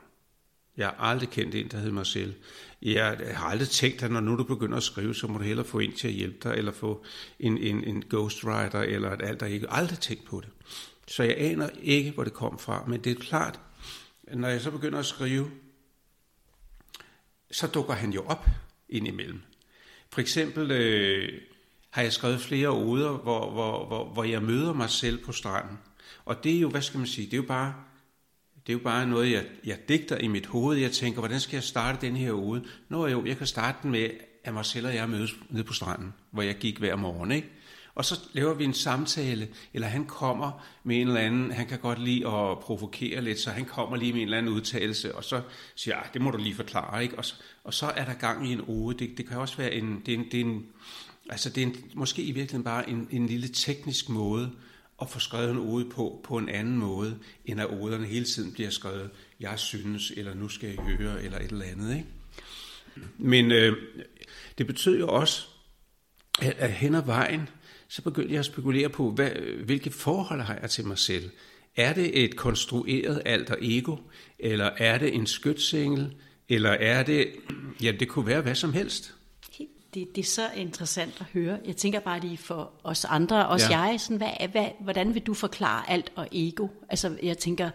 Jeg 0.78 0.88
har 0.88 0.96
aldrig 1.00 1.30
kendt 1.30 1.56
en, 1.56 1.68
der 1.68 1.78
hed 1.78 1.92
Marcel. 1.92 2.36
Jeg 2.82 3.18
har 3.34 3.48
aldrig 3.48 3.70
tænkt, 3.70 4.04
at 4.04 4.12
når 4.12 4.20
nu 4.20 4.38
du 4.38 4.44
begynder 4.44 4.78
at 4.78 4.84
skrive, 4.84 5.16
så 5.16 5.28
må 5.28 5.38
du 5.38 5.44
hellere 5.44 5.66
få 5.66 5.80
en 5.80 5.94
til 5.94 6.08
at 6.08 6.14
hjælpe 6.14 6.50
dig, 6.50 6.58
eller 6.58 6.72
få 6.72 7.06
en, 7.40 7.58
en, 7.58 7.84
en 7.84 8.04
ghostwriter, 8.10 8.80
eller 8.80 9.12
et 9.12 9.22
alt 9.22 9.40
der 9.40 9.46
ikke. 9.46 9.70
Aldrig 9.70 10.00
tænkt 10.00 10.26
på 10.26 10.42
det. 10.42 10.50
Så 11.08 11.24
jeg 11.24 11.36
aner 11.38 11.70
ikke, 11.82 12.12
hvor 12.12 12.24
det 12.24 12.34
kom 12.34 12.60
fra. 12.60 12.84
Men 12.88 13.04
det 13.04 13.12
er 13.12 13.16
klart, 13.16 13.60
når 14.34 14.48
jeg 14.48 14.62
så 14.62 14.72
begynder 14.72 15.00
at 15.00 15.06
skrive, 15.06 15.52
så 17.52 17.68
dukker 17.68 17.94
han 17.94 18.14
jo 18.14 18.24
op 18.26 18.46
indimellem. 18.90 19.42
For 20.10 20.22
eksempel 20.22 20.72
øh, 20.72 21.42
har 21.90 22.02
jeg 22.02 22.14
skrevet 22.14 22.42
flere 22.42 22.70
oder, 22.70 23.10
hvor, 23.10 23.52
hvor, 23.52 23.88
hvor, 23.88 24.06
hvor 24.06 24.24
jeg 24.24 24.44
møder 24.44 24.74
mig 24.74 24.90
selv 24.90 25.26
på 25.26 25.32
stranden. 25.32 25.78
Og 26.26 26.44
det 26.44 26.56
er 26.56 26.60
jo, 26.60 26.70
hvad 26.70 26.82
skal 26.82 26.98
man 26.98 27.08
sige, 27.08 27.26
det 27.26 27.34
er 27.34 27.38
jo 27.38 27.44
bare 27.48 27.74
det 28.68 28.74
er 28.74 28.78
jo 28.78 28.84
bare 28.84 29.08
noget, 29.08 29.32
jeg, 29.32 29.46
jeg 29.66 29.78
digter 29.90 30.18
i 30.18 30.28
mit 30.28 30.46
hoved. 30.46 30.78
Jeg 30.78 30.92
tænker, 30.92 31.20
hvordan 31.20 31.40
skal 31.40 31.58
jeg 31.58 31.64
starte 31.64 32.08
den 32.08 32.16
her 32.16 32.34
uge? 32.34 32.62
Nå 32.90 33.08
jo, 33.08 33.26
jeg 33.26 33.38
kan 33.38 33.48
starte 33.48 33.78
den 33.84 33.92
med, 33.92 34.10
at 34.44 34.54
Marcel 34.54 34.86
og 34.86 34.96
jeg 34.96 35.10
mødes 35.10 35.36
nede 35.50 35.64
på 35.64 35.74
stranden, 35.74 36.14
hvor 36.32 36.42
jeg 36.42 36.56
gik 36.56 36.80
hver 36.80 36.96
morgen, 36.96 37.32
ikke? 37.32 37.50
Og 37.96 38.06
så 38.06 38.20
laver 38.34 38.54
vi 38.54 38.64
en 38.64 38.74
samtale, 38.74 39.48
eller 39.74 39.88
han 39.88 40.06
kommer 40.06 40.66
med 40.84 41.02
en 41.02 41.08
eller 41.08 41.22
anden, 41.22 41.52
han 41.52 41.68
kan 41.68 41.80
godt 41.80 42.00
lide 42.00 42.28
at 42.28 42.60
provokere 42.60 43.22
lidt, 43.22 43.40
så 43.40 43.50
han 43.50 43.66
kommer 43.66 43.98
lige 43.98 44.14
med 44.14 44.22
en 44.22 44.28
eller 44.28 44.38
anden 44.38 44.54
udtalelse, 44.54 45.16
og 45.16 45.24
så 45.24 45.42
siger 45.76 45.96
jeg, 45.96 46.04
ah, 46.06 46.14
det 46.14 46.22
må 46.22 46.32
du 46.32 46.38
lige 46.38 46.56
forklare, 46.56 47.04
ikke? 47.04 47.18
Og, 47.18 47.26
så, 47.26 47.36
og 47.64 47.74
så 47.74 47.86
er 47.86 48.06
der 48.06 48.14
gang 48.14 48.50
i 48.50 48.52
en 48.52 48.62
ode. 48.68 48.98
Det, 48.98 49.18
det 49.18 49.28
kan 49.28 49.38
også 49.38 49.58
være 49.58 49.74
en, 49.74 50.02
det 50.06 50.14
er 50.14 50.18
en, 50.18 50.26
det 50.32 50.42
er 50.42 50.46
en 50.46 50.66
altså 51.30 51.50
det 51.50 51.64
er 51.64 51.68
en, 51.68 51.76
måske 51.94 52.22
i 52.22 52.32
virkeligheden 52.32 52.64
bare 52.64 52.90
en, 52.90 53.08
en 53.12 53.28
lille 53.28 53.48
teknisk 53.48 54.10
måde 54.10 54.52
at 55.02 55.10
få 55.10 55.20
skrevet 55.20 55.52
en 55.52 55.58
ode 55.58 55.90
på, 55.90 56.22
på 56.24 56.38
en 56.38 56.50
anden 56.50 56.78
måde, 56.78 57.20
end 57.46 57.62
at 57.62 57.70
oderne 57.70 58.06
hele 58.06 58.26
tiden 58.26 58.52
bliver 58.54 58.70
skrevet, 58.70 59.10
jeg 59.40 59.60
synes, 59.60 60.12
eller 60.12 60.34
nu 60.34 60.50
skal 60.50 60.70
jeg 60.70 60.84
høre, 60.84 61.24
eller 61.24 61.40
et 61.40 61.52
eller 61.52 61.66
andet, 61.66 61.96
ikke? 61.96 62.08
Men 63.18 63.52
øh, 63.52 63.78
det 64.58 64.68
betyder 64.68 65.00
jo 65.00 65.08
også, 65.08 65.48
at, 66.42 66.56
at 66.58 66.72
hen 66.72 66.96
ad 66.96 67.06
vejen, 67.06 67.50
så 67.88 68.02
begyndte 68.02 68.34
jeg 68.34 68.40
at 68.40 68.46
spekulere 68.46 68.90
på, 68.90 69.12
hvad, 69.12 69.30
hvilke 69.66 69.92
forhold 69.92 70.42
har 70.42 70.58
jeg 70.62 70.70
til 70.70 70.86
mig 70.86 70.98
selv? 70.98 71.30
Er 71.76 71.94
det 71.94 72.24
et 72.24 72.36
konstrueret 72.36 73.22
alter 73.26 73.56
ego, 73.62 73.98
eller 74.40 74.70
er 74.78 74.98
det 74.98 75.16
en 75.16 75.28
skytsengel, 75.28 76.16
eller 76.50 76.70
er 76.70 77.04
det, 77.04 77.28
ja, 77.82 77.92
det 77.92 78.08
kunne 78.08 78.28
være 78.28 78.42
hvad 78.42 78.56
som 78.56 78.74
helst. 78.74 79.17
Det, 79.98 80.16
det 80.16 80.22
er 80.22 80.26
så 80.26 80.50
interessant 80.56 81.14
at 81.20 81.26
høre. 81.34 81.58
Jeg 81.66 81.76
tænker 81.76 82.00
bare 82.00 82.20
lige 82.20 82.38
for 82.38 82.72
os 82.84 83.06
andre, 83.06 83.48
også 83.48 83.68
ja. 83.70 83.80
jeg, 83.80 84.00
sådan, 84.00 84.18
hvad, 84.18 84.48
hvad, 84.52 84.66
hvordan 84.80 85.14
vil 85.14 85.22
du 85.22 85.34
forklare 85.34 85.90
alt 85.90 86.12
og 86.16 86.28
ego? 86.32 86.68
Altså, 86.90 87.18
jeg 87.24 87.38
tænker, 87.38 87.70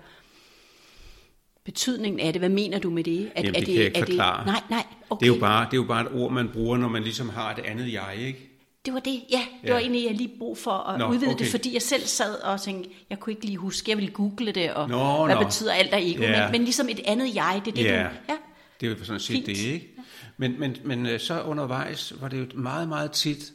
betydningen 1.65 2.21
af 2.21 2.33
det, 2.33 2.41
hvad 2.41 2.49
mener 2.49 2.79
du 2.79 2.91
med 2.91 3.05
det? 3.05 3.31
At, 3.35 3.45
Jamen, 3.45 3.55
det 3.55 3.63
er 3.63 3.65
kan 3.65 3.75
jeg 3.75 3.85
ikke 3.85 3.99
forklare. 3.99 4.39
Det, 4.39 4.47
nej, 4.47 4.61
nej, 4.71 4.85
okay. 5.11 5.27
det, 5.27 5.33
er 5.33 5.35
jo 5.35 5.41
bare, 5.41 5.65
det 5.65 5.73
er 5.73 5.77
jo 5.77 5.85
bare 5.85 6.03
et 6.03 6.21
ord, 6.21 6.33
man 6.33 6.49
bruger, 6.49 6.77
når 6.77 6.89
man 6.89 7.03
ligesom 7.03 7.29
har 7.29 7.55
et 7.55 7.59
andet 7.59 7.93
jeg, 7.93 8.17
ikke? 8.19 8.49
Det 8.87 8.95
var 8.95 9.01
det, 9.01 9.21
ja. 9.31 9.43
Det 9.63 9.69
ja. 9.69 9.73
var 9.73 9.81
egentlig, 9.81 10.05
jeg 10.05 10.15
lige 10.15 10.31
brug 10.39 10.59
for 10.59 10.71
at 10.71 10.99
Nå, 10.99 11.09
udvide 11.09 11.31
okay. 11.31 11.45
det, 11.45 11.51
fordi 11.51 11.75
jeg 11.75 11.83
selv 11.83 12.07
sad 12.07 12.35
og 12.35 12.61
tænkte, 12.61 12.91
jeg 13.11 13.21
kunne 13.21 13.33
ikke 13.33 13.47
lige 13.47 13.59
huske, 13.59 13.91
jeg 13.91 13.99
ville 13.99 14.13
google 14.13 14.53
det, 14.53 14.73
og 14.73 14.89
Nå, 14.89 15.25
hvad 15.25 15.35
Nå. 15.35 15.43
betyder 15.45 15.73
alt 15.73 15.93
af 15.93 16.01
ego, 16.03 16.23
ja. 16.23 16.43
men, 16.43 16.53
men 16.53 16.65
ligesom 16.65 16.89
et 16.89 17.01
andet 17.05 17.35
jeg, 17.35 17.63
det 17.65 17.71
er 17.71 17.75
det, 17.75 17.85
ja. 17.85 18.03
du... 18.03 18.09
Ja, 18.29 18.37
det 18.81 18.93
er 18.93 18.99
jo 18.99 19.05
sådan 19.05 19.21
set 19.21 19.35
Fint. 19.35 19.47
det, 19.47 19.59
ikke? 19.59 19.92
Men, 20.37 20.61
men, 20.61 20.77
men 20.85 21.07
øh, 21.07 21.21
så 21.21 21.43
undervejs 21.43 22.13
var 22.21 22.29
det 22.29 22.39
jo 22.39 22.61
meget, 22.61 22.89
meget 22.89 23.13
tit, 23.13 23.53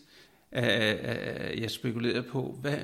at 0.51 1.61
jeg 1.61 1.71
spekulerede 1.71 2.23
på, 2.23 2.57
hvad, 2.61 2.77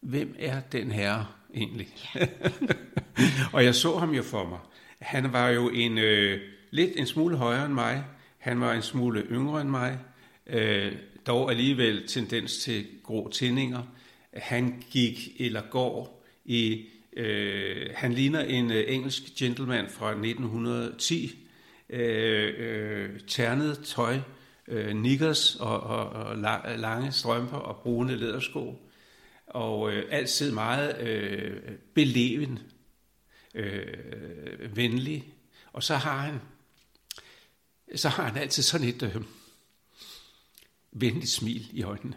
hvem 0.00 0.34
er 0.38 0.60
den 0.60 0.90
her 0.90 1.38
egentlig? 1.54 1.88
Ja. 2.14 2.26
og 3.52 3.64
jeg 3.64 3.74
så 3.74 3.98
ham 3.98 4.10
jo 4.10 4.22
for 4.22 4.48
mig. 4.48 4.58
Han 4.98 5.32
var 5.32 5.48
jo 5.48 5.68
en 5.68 5.98
øh, 5.98 6.40
lidt 6.70 6.90
en 6.96 7.06
smule 7.06 7.36
højere 7.36 7.64
end 7.64 7.74
mig. 7.74 8.04
Han 8.38 8.60
var 8.60 8.72
en 8.72 8.82
smule 8.82 9.20
yngre 9.30 9.60
end 9.60 9.70
mig. 9.70 9.98
Øh, 10.46 10.92
dog 11.26 11.50
alligevel 11.50 12.06
tendens 12.06 12.56
til 12.56 12.86
grå 13.02 13.28
tændinger. 13.28 13.82
Han 14.32 14.84
gik 14.90 15.40
eller 15.40 15.62
går 15.70 16.24
i, 16.44 16.84
øh, 17.16 17.86
han 17.94 18.12
ligner 18.12 18.40
en 18.40 18.70
øh, 18.70 18.84
engelsk 18.88 19.22
gentleman 19.38 19.88
fra 19.88 20.10
1910, 20.10 21.43
øh, 21.88 22.54
øh, 22.56 23.20
ternet 23.20 23.84
tøj, 23.84 24.20
øh, 24.68 24.96
nikkers 24.96 25.56
og, 25.56 25.80
og, 25.80 26.08
og 26.08 26.36
lange 26.78 27.12
strømper 27.12 27.56
og 27.56 27.76
brune 27.82 28.16
lædersko, 28.16 28.90
og 29.46 29.92
øh, 29.92 30.04
altid 30.10 30.52
meget 30.52 31.00
øh, 31.00 31.72
beleven, 31.94 32.58
øh, 33.54 34.76
venlig. 34.76 35.34
Og 35.72 35.82
så 35.82 35.96
har 35.96 36.18
han, 36.18 36.40
så 37.96 38.08
har 38.08 38.28
han 38.28 38.36
altid 38.36 38.62
sådan 38.62 38.88
et, 38.88 39.02
øh, 39.02 39.22
venligt 40.94 41.30
smil 41.30 41.68
i 41.72 41.82
øjnene. 41.82 42.16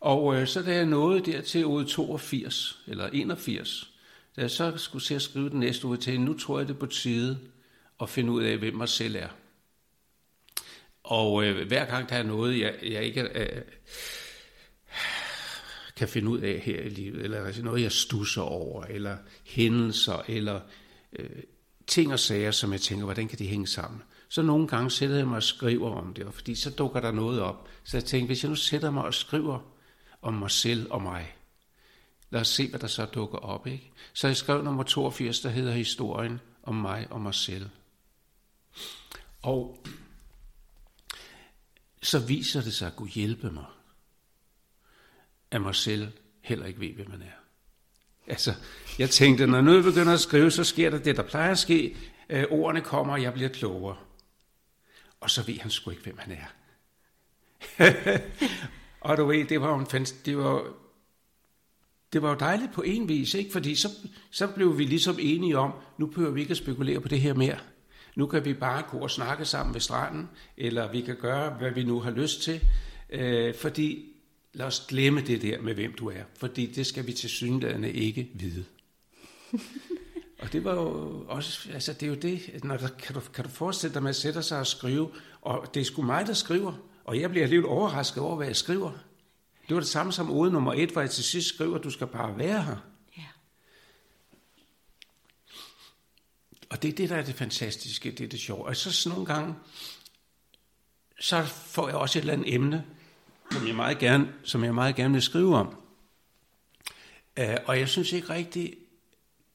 Og 0.00 0.36
øh, 0.36 0.46
så 0.46 0.62
da 0.62 0.74
jeg 0.74 0.86
nåede 0.86 1.32
der 1.32 1.40
til 1.40 1.66
ude 1.66 1.86
82, 1.86 2.82
eller 2.86 3.06
81, 3.06 3.92
da 4.36 4.40
jeg 4.40 4.50
så 4.50 4.76
skulle 4.76 5.04
til 5.04 5.14
at 5.14 5.22
skrive 5.22 5.50
den 5.50 5.60
næste 5.60 5.86
uge 5.86 5.96
til, 5.96 6.20
nu 6.20 6.38
tror 6.38 6.58
jeg 6.58 6.68
det 6.68 6.78
på 6.78 6.86
tide 6.86 7.38
at 8.00 8.08
finde 8.08 8.32
ud 8.32 8.42
af, 8.42 8.58
hvem 8.58 8.74
mig 8.74 8.88
selv 8.88 9.16
er. 9.16 9.28
Og 11.02 11.44
øh, 11.44 11.66
hver 11.66 11.84
gang 11.84 12.08
der 12.08 12.16
er 12.16 12.22
noget, 12.22 12.60
jeg, 12.60 12.74
jeg 12.82 13.04
ikke 13.04 13.22
øh, 13.22 13.62
kan 15.96 16.08
finde 16.08 16.28
ud 16.28 16.40
af 16.40 16.60
her 16.64 16.80
i 16.80 16.88
livet, 16.88 17.24
eller 17.24 17.44
altså 17.44 17.62
noget, 17.62 17.82
jeg 17.82 17.92
stusser 17.92 18.42
over, 18.42 18.84
eller 18.84 19.16
hændelser, 19.46 20.22
eller 20.28 20.60
øh, 21.18 21.30
ting 21.86 22.12
og 22.12 22.18
sager, 22.18 22.50
som 22.50 22.72
jeg 22.72 22.80
tænker, 22.80 23.04
hvordan 23.04 23.28
kan 23.28 23.38
de 23.38 23.46
hænge 23.46 23.66
sammen? 23.66 24.02
så 24.32 24.42
nogle 24.42 24.68
gange 24.68 24.90
sætter 24.90 25.16
jeg 25.16 25.26
mig 25.26 25.36
og 25.36 25.42
skriver 25.42 25.90
om 25.90 26.14
det, 26.14 26.34
fordi 26.34 26.54
så 26.54 26.70
dukker 26.70 27.00
der 27.00 27.12
noget 27.12 27.40
op. 27.40 27.68
Så 27.84 27.96
jeg 27.96 28.04
tænker, 28.04 28.26
hvis 28.26 28.42
jeg 28.42 28.48
nu 28.48 28.54
sætter 28.54 28.90
mig 28.90 29.04
og 29.04 29.14
skriver 29.14 29.58
om 30.22 30.34
mig 30.34 30.50
selv 30.50 30.86
og 30.90 31.02
mig, 31.02 31.36
lad 32.30 32.40
os 32.40 32.48
se, 32.48 32.68
hvad 32.68 32.80
der 32.80 32.86
så 32.86 33.04
dukker 33.04 33.38
op. 33.38 33.66
Ikke? 33.66 33.92
Så 34.12 34.26
jeg 34.26 34.36
skrev 34.36 34.64
nummer 34.64 34.82
82, 34.82 35.40
der 35.40 35.48
hedder 35.48 35.72
Historien 35.72 36.40
om 36.62 36.74
mig 36.74 37.06
og 37.10 37.20
mig 37.20 37.34
selv. 37.34 37.68
Og 39.42 39.84
så 42.02 42.18
viser 42.18 42.62
det 42.62 42.74
sig 42.74 42.86
at 42.86 42.96
kunne 42.96 43.10
hjælpe 43.10 43.50
mig, 43.50 43.64
at 45.50 45.60
mig 45.60 45.74
selv 45.74 46.08
heller 46.40 46.66
ikke 46.66 46.80
ved, 46.80 46.92
hvem 46.92 47.10
man 47.10 47.22
er. 47.22 47.42
Altså, 48.26 48.54
jeg 48.98 49.10
tænkte, 49.10 49.46
når 49.46 49.60
nu 49.60 49.74
jeg 49.74 49.82
begynder 49.82 50.12
at 50.12 50.20
skrive, 50.20 50.50
så 50.50 50.64
sker 50.64 50.90
der 50.90 50.98
det, 50.98 51.16
der 51.16 51.22
plejer 51.22 51.50
at 51.50 51.58
ske. 51.58 51.96
Øh, 52.28 52.44
ordene 52.50 52.80
kommer, 52.80 53.12
og 53.12 53.22
jeg 53.22 53.32
bliver 53.32 53.48
klogere. 53.48 53.96
Og 55.20 55.30
så 55.30 55.42
ved 55.42 55.58
han 55.58 55.70
sgu 55.70 55.90
ikke, 55.90 56.02
hvem 56.02 56.18
han 56.18 56.32
er. 56.32 56.46
og 59.00 59.16
du 59.16 59.26
ved, 59.26 59.44
det 59.44 59.60
var 59.60 59.68
jo 59.68 59.78
en 59.78 60.04
det 60.04 60.38
var, 60.38 60.64
det 62.12 62.22
var 62.22 62.28
jo 62.28 62.36
dejligt 62.40 62.72
på 62.72 62.82
en 62.82 63.08
vis, 63.08 63.34
ikke? 63.34 63.52
fordi 63.52 63.74
så, 63.74 63.88
så 64.30 64.46
blev 64.46 64.78
vi 64.78 64.84
ligesom 64.84 65.16
enige 65.20 65.58
om, 65.58 65.72
nu 65.98 66.06
behøver 66.06 66.30
vi 66.30 66.40
ikke 66.40 66.50
at 66.50 66.56
spekulere 66.56 67.00
på 67.00 67.08
det 67.08 67.20
her 67.20 67.34
mere. 67.34 67.58
Nu 68.16 68.26
kan 68.26 68.44
vi 68.44 68.54
bare 68.54 68.82
gå 68.90 68.98
og 68.98 69.10
snakke 69.10 69.44
sammen 69.44 69.74
ved 69.74 69.80
stranden, 69.80 70.28
eller 70.56 70.92
vi 70.92 71.00
kan 71.00 71.16
gøre, 71.16 71.50
hvad 71.50 71.70
vi 71.70 71.84
nu 71.84 72.00
har 72.00 72.10
lyst 72.10 72.42
til, 72.42 72.60
øh, 73.10 73.54
fordi 73.54 74.12
lad 74.52 74.66
os 74.66 74.84
glemme 74.88 75.20
det 75.20 75.42
der 75.42 75.60
med, 75.60 75.74
hvem 75.74 75.92
du 75.92 76.08
er, 76.08 76.22
fordi 76.38 76.66
det 76.66 76.86
skal 76.86 77.06
vi 77.06 77.12
til 77.12 77.30
synligheden 77.30 77.84
ikke 77.84 78.28
vide. 78.34 78.64
Og 80.42 80.52
det 80.52 80.64
var 80.64 80.74
jo 80.74 81.24
også, 81.28 81.68
altså 81.72 81.92
det 81.92 82.02
er 82.02 82.06
jo 82.06 82.14
det, 82.14 82.64
når 82.64 82.76
der, 82.76 82.88
kan, 82.88 83.14
du, 83.14 83.20
kan 83.34 83.44
du 83.44 83.50
forestille 83.50 83.94
dig, 83.94 83.98
at 83.98 84.02
man 84.02 84.14
sætter 84.14 84.40
sig 84.40 84.58
og 84.58 84.66
skrive, 84.66 85.10
og 85.40 85.66
det 85.74 85.80
er 85.80 85.84
sgu 85.84 86.02
mig, 86.02 86.26
der 86.26 86.32
skriver, 86.32 86.72
og 87.04 87.20
jeg 87.20 87.30
bliver 87.30 87.44
alligevel 87.44 87.68
overrasket 87.68 88.22
over, 88.22 88.36
hvad 88.36 88.46
jeg 88.46 88.56
skriver. 88.56 88.90
Det 89.68 89.74
var 89.74 89.80
det 89.80 89.88
samme 89.88 90.12
som 90.12 90.30
ode 90.30 90.52
nummer 90.52 90.74
et, 90.74 90.90
hvor 90.90 91.00
jeg 91.00 91.10
til 91.10 91.24
sidst 91.24 91.48
skriver, 91.48 91.78
at 91.78 91.84
du 91.84 91.90
skal 91.90 92.06
bare 92.06 92.38
være 92.38 92.62
her. 92.62 92.76
Og 96.72 96.82
det 96.82 96.88
er 96.88 96.92
det, 96.92 97.10
der 97.10 97.16
er 97.16 97.22
det 97.22 97.34
fantastiske, 97.34 98.10
det 98.10 98.24
er 98.24 98.28
det 98.28 98.40
sjove. 98.40 98.66
Og 98.66 98.76
så 98.76 98.92
sådan 98.92 99.18
nogle 99.18 99.34
gange, 99.34 99.54
så 101.20 101.42
får 101.44 101.88
jeg 101.88 101.96
også 101.96 102.18
et 102.18 102.20
eller 102.20 102.32
andet 102.32 102.54
emne, 102.54 102.84
som 103.50 103.66
jeg 103.66 103.74
meget 103.74 103.98
gerne, 103.98 104.32
som 104.44 104.64
jeg 104.64 104.74
meget 104.74 104.96
gerne 104.96 105.12
vil 105.14 105.22
skrive 105.22 105.56
om. 105.56 105.76
Uh, 107.40 107.46
og 107.66 107.78
jeg 107.78 107.88
synes 107.88 108.12
ikke 108.12 108.30
rigtigt, 108.30 108.74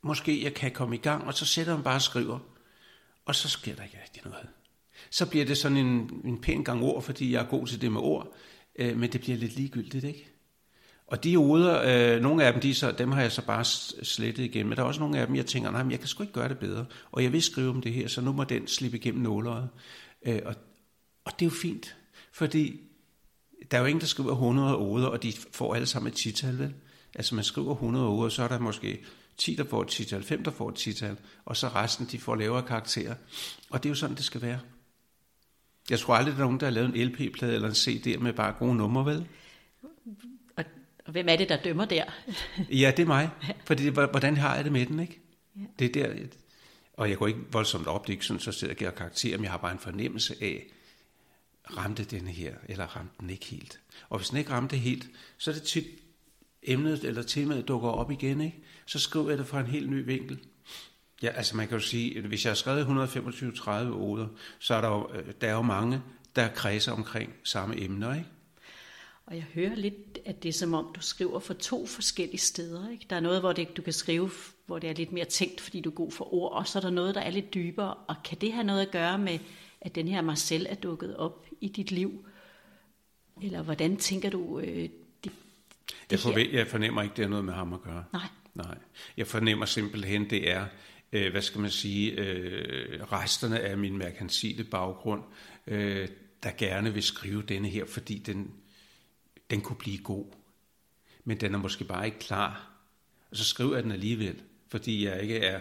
måske 0.02 0.44
jeg 0.44 0.54
kan 0.54 0.72
komme 0.72 0.96
i 0.96 1.00
gang, 1.00 1.24
og 1.24 1.34
så 1.34 1.46
sætter 1.46 1.74
man 1.74 1.84
bare 1.84 1.96
og 1.96 2.02
skriver, 2.02 2.40
og 3.26 3.36
så 3.36 3.50
sker 3.50 3.76
der 3.76 3.84
ikke 3.84 3.98
rigtig 4.04 4.24
noget. 4.26 4.48
Så 5.10 5.30
bliver 5.30 5.46
det 5.46 5.58
sådan 5.58 5.78
en, 5.78 6.22
en 6.26 6.42
pæn 6.42 6.64
gang 6.64 6.84
ord, 6.84 7.04
fordi 7.04 7.32
jeg 7.32 7.44
er 7.44 7.50
god 7.50 7.68
til 7.68 7.82
det 7.82 7.92
med 7.92 8.02
ord, 8.02 8.34
øh, 8.76 8.98
men 8.98 9.12
det 9.12 9.22
bliver 9.22 9.38
lidt 9.38 9.56
ligegyldigt, 9.56 10.04
ikke? 10.04 10.37
Og 11.08 11.24
de 11.24 11.38
oder, 11.38 11.82
øh, 12.16 12.22
nogle 12.22 12.44
af 12.44 12.54
dem, 12.54 12.62
de 12.62 12.74
så, 12.74 12.92
dem 12.92 13.12
har 13.12 13.22
jeg 13.22 13.32
så 13.32 13.46
bare 13.46 13.66
slettet 14.04 14.44
igen, 14.44 14.68
men 14.68 14.78
der 14.78 14.84
er 14.84 14.88
også 14.88 15.00
nogle 15.00 15.20
af 15.20 15.28
dem, 15.28 15.36
jeg 15.36 15.46
tænker, 15.46 15.72
nej, 15.72 15.84
men 15.84 15.92
jeg 15.92 16.00
kan 16.00 16.08
sgu 16.08 16.24
ikke 16.24 16.34
gøre 16.34 16.50
det 16.50 16.60
bedre, 16.60 16.86
og 17.12 17.24
jeg 17.24 17.34
vil 17.34 17.44
skrive 17.44 17.70
om 17.70 17.82
det 17.82 17.94
her, 17.94 18.08
så 18.08 18.22
nu 18.22 18.32
må 18.32 18.44
den 18.44 18.68
slippe 18.68 18.98
igennem 18.98 19.24
nåløjet. 19.24 19.70
Øh, 20.26 20.42
og, 20.46 20.56
og 21.26 21.32
det 21.40 21.46
er 21.46 21.50
jo 21.50 21.56
fint, 21.56 21.96
fordi 22.34 22.80
der 23.72 23.78
er 23.78 23.82
jo 23.82 23.88
ingen, 23.88 24.02
der 24.02 24.08
skriver 24.08 24.32
100 24.32 24.78
oder, 24.78 25.08
og 25.08 25.24
de 25.24 25.34
får 25.52 25.76
alle 25.76 25.88
sammen 25.88 26.12
et 26.12 26.18
tital, 26.18 26.60
vel? 26.60 26.74
Altså 27.16 27.36
man 27.36 27.44
skriver 27.44 27.74
100 27.74 28.08
oder, 28.08 28.30
så 28.30 28.44
er 28.44 28.48
der 28.48 28.60
måske 28.60 29.06
10, 29.38 29.56
der 29.56 29.64
får 29.64 29.82
et 29.82 29.88
tital, 29.88 30.24
5, 30.24 30.44
der 30.44 30.52
får 30.52 30.70
et 30.70 30.76
tital, 30.76 31.18
og 31.46 31.58
så 31.58 31.68
resten, 31.68 32.08
de 32.12 32.20
får 32.20 32.36
lavere 32.36 32.64
karakterer. 32.64 33.16
Og 33.70 33.84
det 33.84 33.90
er 33.90 33.92
jo 33.92 33.96
sådan, 33.96 34.16
det 34.16 34.26
skal 34.26 34.42
være. 34.42 34.60
Jeg 35.90 36.00
tror 36.00 36.16
aldrig, 36.16 36.34
der 36.34 36.40
er 36.40 36.46
nogen, 36.46 36.60
der 36.60 36.66
har 36.66 36.74
lavet 36.74 36.96
en 36.96 37.08
LP-plade 37.08 37.54
eller 37.54 37.68
en 37.68 37.76
CD 37.76 38.20
med 38.20 38.34
bare 38.34 38.54
gode 38.60 38.76
numre, 38.76 39.06
vel? 39.06 39.28
Hvem 41.08 41.30
er 41.30 41.36
det, 41.36 41.50
der 41.50 41.62
dømmer 41.62 41.86
der? 41.86 42.04
ja, 42.84 42.92
det 42.98 43.04
er 43.04 43.08
mig. 43.08 43.30
Fordi 43.66 43.88
hvordan 43.88 44.38
har 44.38 44.56
jeg 44.56 44.64
det 44.64 44.72
med 44.72 44.86
den, 44.86 45.00
ikke? 45.00 45.20
Ja. 45.56 45.62
Det 45.80 45.98
er 45.98 46.04
der, 46.04 46.16
og 46.94 47.10
jeg 47.10 47.18
går 47.18 47.28
ikke 47.28 47.40
voldsomt 47.52 47.88
op, 47.88 48.08
det 48.08 48.14
er 48.14 48.16
ikke 48.16 48.26
sådan, 48.26 48.40
så 48.40 48.52
sidder 48.52 48.72
jeg 48.72 48.76
og 48.76 48.80
giver 48.80 48.92
karakter, 48.92 49.38
men 49.38 49.44
jeg 49.44 49.52
har 49.52 49.58
bare 49.58 49.72
en 49.72 49.80
fornemmelse 49.80 50.36
af, 50.42 50.66
ramte 51.78 52.04
denne 52.04 52.32
her, 52.32 52.54
eller 52.70 52.86
ramte 52.86 53.14
den 53.20 53.30
ikke 53.30 53.46
helt. 53.46 53.80
Og 54.10 54.18
hvis 54.18 54.30
den 54.30 54.38
ikke 54.38 54.52
ramte 54.52 54.78
helt, 54.78 55.08
så 55.38 55.52
er 55.52 55.56
det 55.56 55.64
tit 55.64 55.86
emnet 56.64 57.04
eller 57.04 57.24
temaet 57.24 57.68
dukker 57.68 57.90
op 57.90 58.12
igen, 58.12 58.42
ikke? 58.42 58.58
så 58.86 59.00
skriver 59.00 59.30
jeg 59.30 59.38
det 59.38 59.48
fra 59.48 59.60
en 59.60 59.68
helt 59.68 59.90
ny 59.90 60.06
vinkel. 60.06 60.40
Ja, 61.22 61.28
altså 61.28 61.58
man 61.58 61.68
kan 61.68 61.78
jo 61.78 61.84
sige, 61.84 62.18
at 62.18 62.24
hvis 62.24 62.46
jeg 62.46 62.50
har 62.50 62.56
skrevet 62.56 62.86
125-30 62.86 63.70
oder, 63.92 64.28
så 64.60 64.76
er 64.76 64.82
der 64.82 64.88
jo, 64.88 65.10
øh, 65.14 65.34
der 65.42 65.48
er 65.48 65.54
jo 65.54 65.62
mange, 65.62 66.02
der 66.36 66.48
kredser 66.48 66.92
omkring 66.92 67.34
samme 67.44 67.82
emner, 67.82 68.14
ikke? 68.16 68.30
Og 69.28 69.36
jeg 69.36 69.44
hører 69.44 69.76
lidt, 69.76 70.20
at 70.26 70.44
det 70.44 70.50
er 70.50 70.54
som 70.54 70.74
om, 70.74 70.92
du 70.96 71.02
skriver 71.02 71.40
for 71.40 71.54
to 71.54 71.86
forskellige 71.86 72.38
steder. 72.38 72.90
Ikke? 72.90 73.06
Der 73.10 73.16
er 73.16 73.20
noget, 73.20 73.40
hvor 73.40 73.54
det, 73.54 73.78
du 73.78 73.82
kan 73.82 73.94
skrive, 73.94 74.30
hvor 74.66 74.80
det 74.80 74.90
er 74.90 74.94
lidt 74.94 75.12
mere 75.12 75.26
tænkt, 75.26 75.62
fordi 75.62 75.82
du 75.82 75.90
er 75.90 75.94
god 75.94 76.12
for 76.12 76.34
ord, 76.34 76.52
og 76.52 76.68
så 76.68 76.80
er 76.80 76.82
der 76.82 76.90
noget, 76.90 77.16
der 77.16 77.22
er 77.22 77.30
lidt 77.30 77.54
dybere. 77.54 77.94
Og 77.94 78.16
kan 78.24 78.38
det 78.42 78.54
have 78.54 78.64
noget 78.64 78.82
at 78.82 78.92
gøre 78.92 79.18
med, 79.18 79.40
at 79.82 79.96
den 79.96 80.08
her 80.08 80.22
Marcel 80.22 80.68
er 80.70 80.76
dukket 80.76 81.18
op 81.18 81.46
i 81.62 81.68
dit 81.68 81.92
liv? 81.92 82.26
Eller 83.42 83.62
hvordan 83.62 83.98
tænker 83.98 84.30
du, 84.30 84.60
øh, 84.60 84.68
det, 84.76 84.92
det 85.24 85.32
jeg, 86.12 86.20
forvent, 86.20 86.54
jeg 86.54 86.68
fornemmer 86.68 87.02
ikke, 87.02 87.16
det 87.18 87.24
er 87.24 87.30
noget 87.30 87.46
med 87.46 87.54
ham 87.54 87.74
at 87.74 87.82
gøre. 87.82 88.04
Nej. 88.14 88.28
Nej. 88.54 88.78
Jeg 89.18 89.28
fornemmer 89.28 89.66
simpelthen, 89.66 90.30
det 90.30 90.52
er, 90.52 90.66
øh, 91.12 91.32
hvad 91.32 91.42
skal 91.42 91.62
man 91.62 91.72
sige, 91.72 92.12
øh, 92.12 93.04
resterne 93.12 93.60
af 93.60 93.78
min 93.78 93.98
merkantile 93.98 94.64
baggrund, 94.64 95.24
øh, 95.68 96.08
der 96.44 96.52
gerne 96.58 96.94
vil 96.94 97.04
skrive 97.04 97.42
denne 97.42 97.68
her, 97.68 97.86
fordi 97.86 98.18
den, 98.18 98.52
den 99.50 99.62
kunne 99.62 99.76
blive 99.76 99.98
god. 99.98 100.26
Men 101.24 101.40
den 101.40 101.54
er 101.54 101.58
måske 101.58 101.84
bare 101.84 102.06
ikke 102.06 102.20
klar. 102.20 102.72
Og 103.32 103.38
så 103.38 103.44
skriver 103.44 103.74
jeg 103.74 103.84
den 103.84 103.92
alligevel, 103.92 104.42
fordi 104.68 105.06
jeg 105.06 105.22
ikke 105.22 105.38
er, 105.38 105.60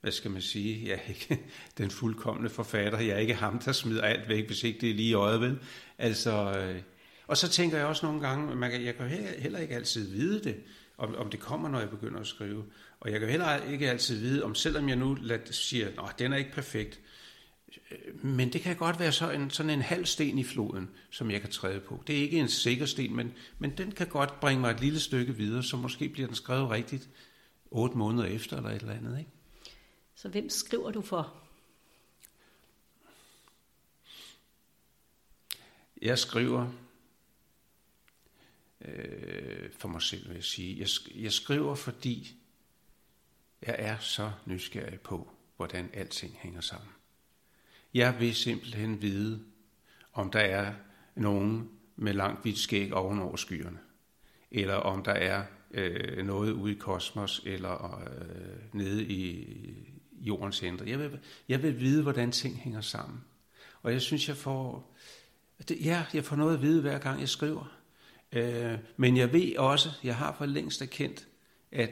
hvad 0.00 0.12
skal 0.12 0.30
man 0.30 0.42
sige, 0.42 0.88
jeg 0.88 1.00
er 1.04 1.08
ikke 1.08 1.44
den 1.78 1.90
fuldkommende 1.90 2.50
forfatter. 2.50 2.98
Jeg 2.98 3.14
er 3.14 3.18
ikke 3.18 3.34
ham, 3.34 3.58
der 3.58 3.72
smider 3.72 4.02
alt 4.02 4.28
væk, 4.28 4.46
hvis 4.46 4.64
ikke 4.64 4.80
det 4.80 4.90
er 4.90 4.94
lige 4.94 5.08
i 5.08 5.14
øjet, 5.14 5.40
vel? 5.40 5.58
Altså, 5.98 6.58
øh, 6.58 6.82
og 7.26 7.36
så 7.36 7.48
tænker 7.48 7.76
jeg 7.76 7.86
også 7.86 8.06
nogle 8.06 8.20
gange, 8.20 8.56
man 8.56 8.70
kan, 8.70 8.84
jeg 8.84 8.96
kan 8.96 9.08
heller 9.38 9.58
ikke 9.58 9.74
altid 9.74 10.10
vide 10.10 10.44
det, 10.44 10.56
om, 10.98 11.14
om 11.14 11.30
det 11.30 11.40
kommer, 11.40 11.68
når 11.68 11.80
jeg 11.80 11.90
begynder 11.90 12.20
at 12.20 12.26
skrive. 12.26 12.64
Og 13.00 13.12
jeg 13.12 13.20
kan 13.20 13.28
heller 13.28 13.56
ikke 13.56 13.90
altid 13.90 14.18
vide, 14.18 14.44
om 14.44 14.54
selvom 14.54 14.88
jeg 14.88 14.96
nu 14.96 15.14
lader, 15.14 15.52
siger, 15.52 16.02
at 16.08 16.18
den 16.18 16.32
er 16.32 16.36
ikke 16.36 16.52
perfekt, 16.52 17.00
men 18.22 18.52
det 18.52 18.60
kan 18.60 18.76
godt 18.76 18.98
være 18.98 19.12
så 19.12 19.30
en, 19.30 19.50
sådan 19.50 19.70
en 19.70 19.82
halv 19.82 20.06
sten 20.06 20.38
i 20.38 20.44
floden, 20.44 20.90
som 21.10 21.30
jeg 21.30 21.40
kan 21.40 21.50
træde 21.50 21.80
på. 21.80 22.02
Det 22.06 22.16
er 22.16 22.20
ikke 22.20 22.38
en 22.38 22.48
sikker 22.48 22.86
sten, 22.86 23.16
men, 23.16 23.34
men 23.58 23.76
den 23.78 23.92
kan 23.92 24.06
godt 24.06 24.40
bringe 24.40 24.60
mig 24.60 24.70
et 24.70 24.80
lille 24.80 25.00
stykke 25.00 25.36
videre, 25.36 25.62
så 25.62 25.76
måske 25.76 26.08
bliver 26.08 26.26
den 26.26 26.36
skrevet 26.36 26.70
rigtigt 26.70 27.08
otte 27.70 27.96
måneder 27.98 28.24
efter 28.24 28.56
eller 28.56 28.70
et 28.70 28.80
eller 28.80 28.94
andet. 28.94 29.18
Ikke? 29.18 29.30
Så 30.14 30.28
hvem 30.28 30.48
skriver 30.48 30.90
du 30.90 31.02
for? 31.02 31.34
Jeg 36.02 36.18
skriver 36.18 36.72
øh, 38.80 39.72
for 39.72 39.88
mig 39.88 40.02
selv, 40.02 40.28
vil 40.28 40.34
jeg 40.34 40.44
sige. 40.44 40.78
Jeg, 40.78 40.88
jeg 41.22 41.32
skriver, 41.32 41.74
fordi 41.74 42.36
jeg 43.62 43.76
er 43.78 43.98
så 43.98 44.32
nysgerrig 44.46 45.00
på, 45.00 45.30
hvordan 45.56 45.90
alting 45.92 46.36
hænger 46.38 46.60
sammen. 46.60 46.95
Jeg 47.96 48.20
vil 48.20 48.34
simpelthen 48.34 49.02
vide, 49.02 49.44
om 50.12 50.30
der 50.30 50.40
er 50.40 50.74
nogen 51.14 51.70
med 51.96 52.12
langt 52.12 52.42
hvidt 52.42 52.58
skæg 52.58 52.94
ovenover 52.94 53.36
skyerne, 53.36 53.78
eller 54.50 54.74
om 54.74 55.04
der 55.04 55.12
er 55.12 55.44
øh, 55.70 56.26
noget 56.26 56.52
ude 56.52 56.72
i 56.72 56.74
kosmos, 56.74 57.42
eller 57.46 58.00
øh, 58.00 58.74
nede 58.74 59.04
i 59.04 59.46
jordens 60.12 60.62
indre. 60.62 60.88
Jeg 60.88 60.98
vil, 60.98 61.18
jeg 61.48 61.62
vil 61.62 61.80
vide, 61.80 62.02
hvordan 62.02 62.32
ting 62.32 62.56
hænger 62.56 62.80
sammen. 62.80 63.24
Og 63.82 63.92
jeg 63.92 64.02
synes, 64.02 64.28
jeg 64.28 64.36
får, 64.36 64.94
det, 65.68 65.84
ja, 65.84 66.04
jeg 66.14 66.24
får 66.24 66.36
noget 66.36 66.54
at 66.54 66.62
vide, 66.62 66.80
hver 66.80 66.98
gang 66.98 67.20
jeg 67.20 67.28
skriver. 67.28 67.78
Øh, 68.32 68.78
men 68.96 69.16
jeg 69.16 69.32
ved 69.32 69.56
også, 69.56 69.90
jeg 70.04 70.16
har 70.16 70.34
for 70.38 70.46
længst 70.46 70.82
erkendt, 70.82 71.28
at 71.72 71.90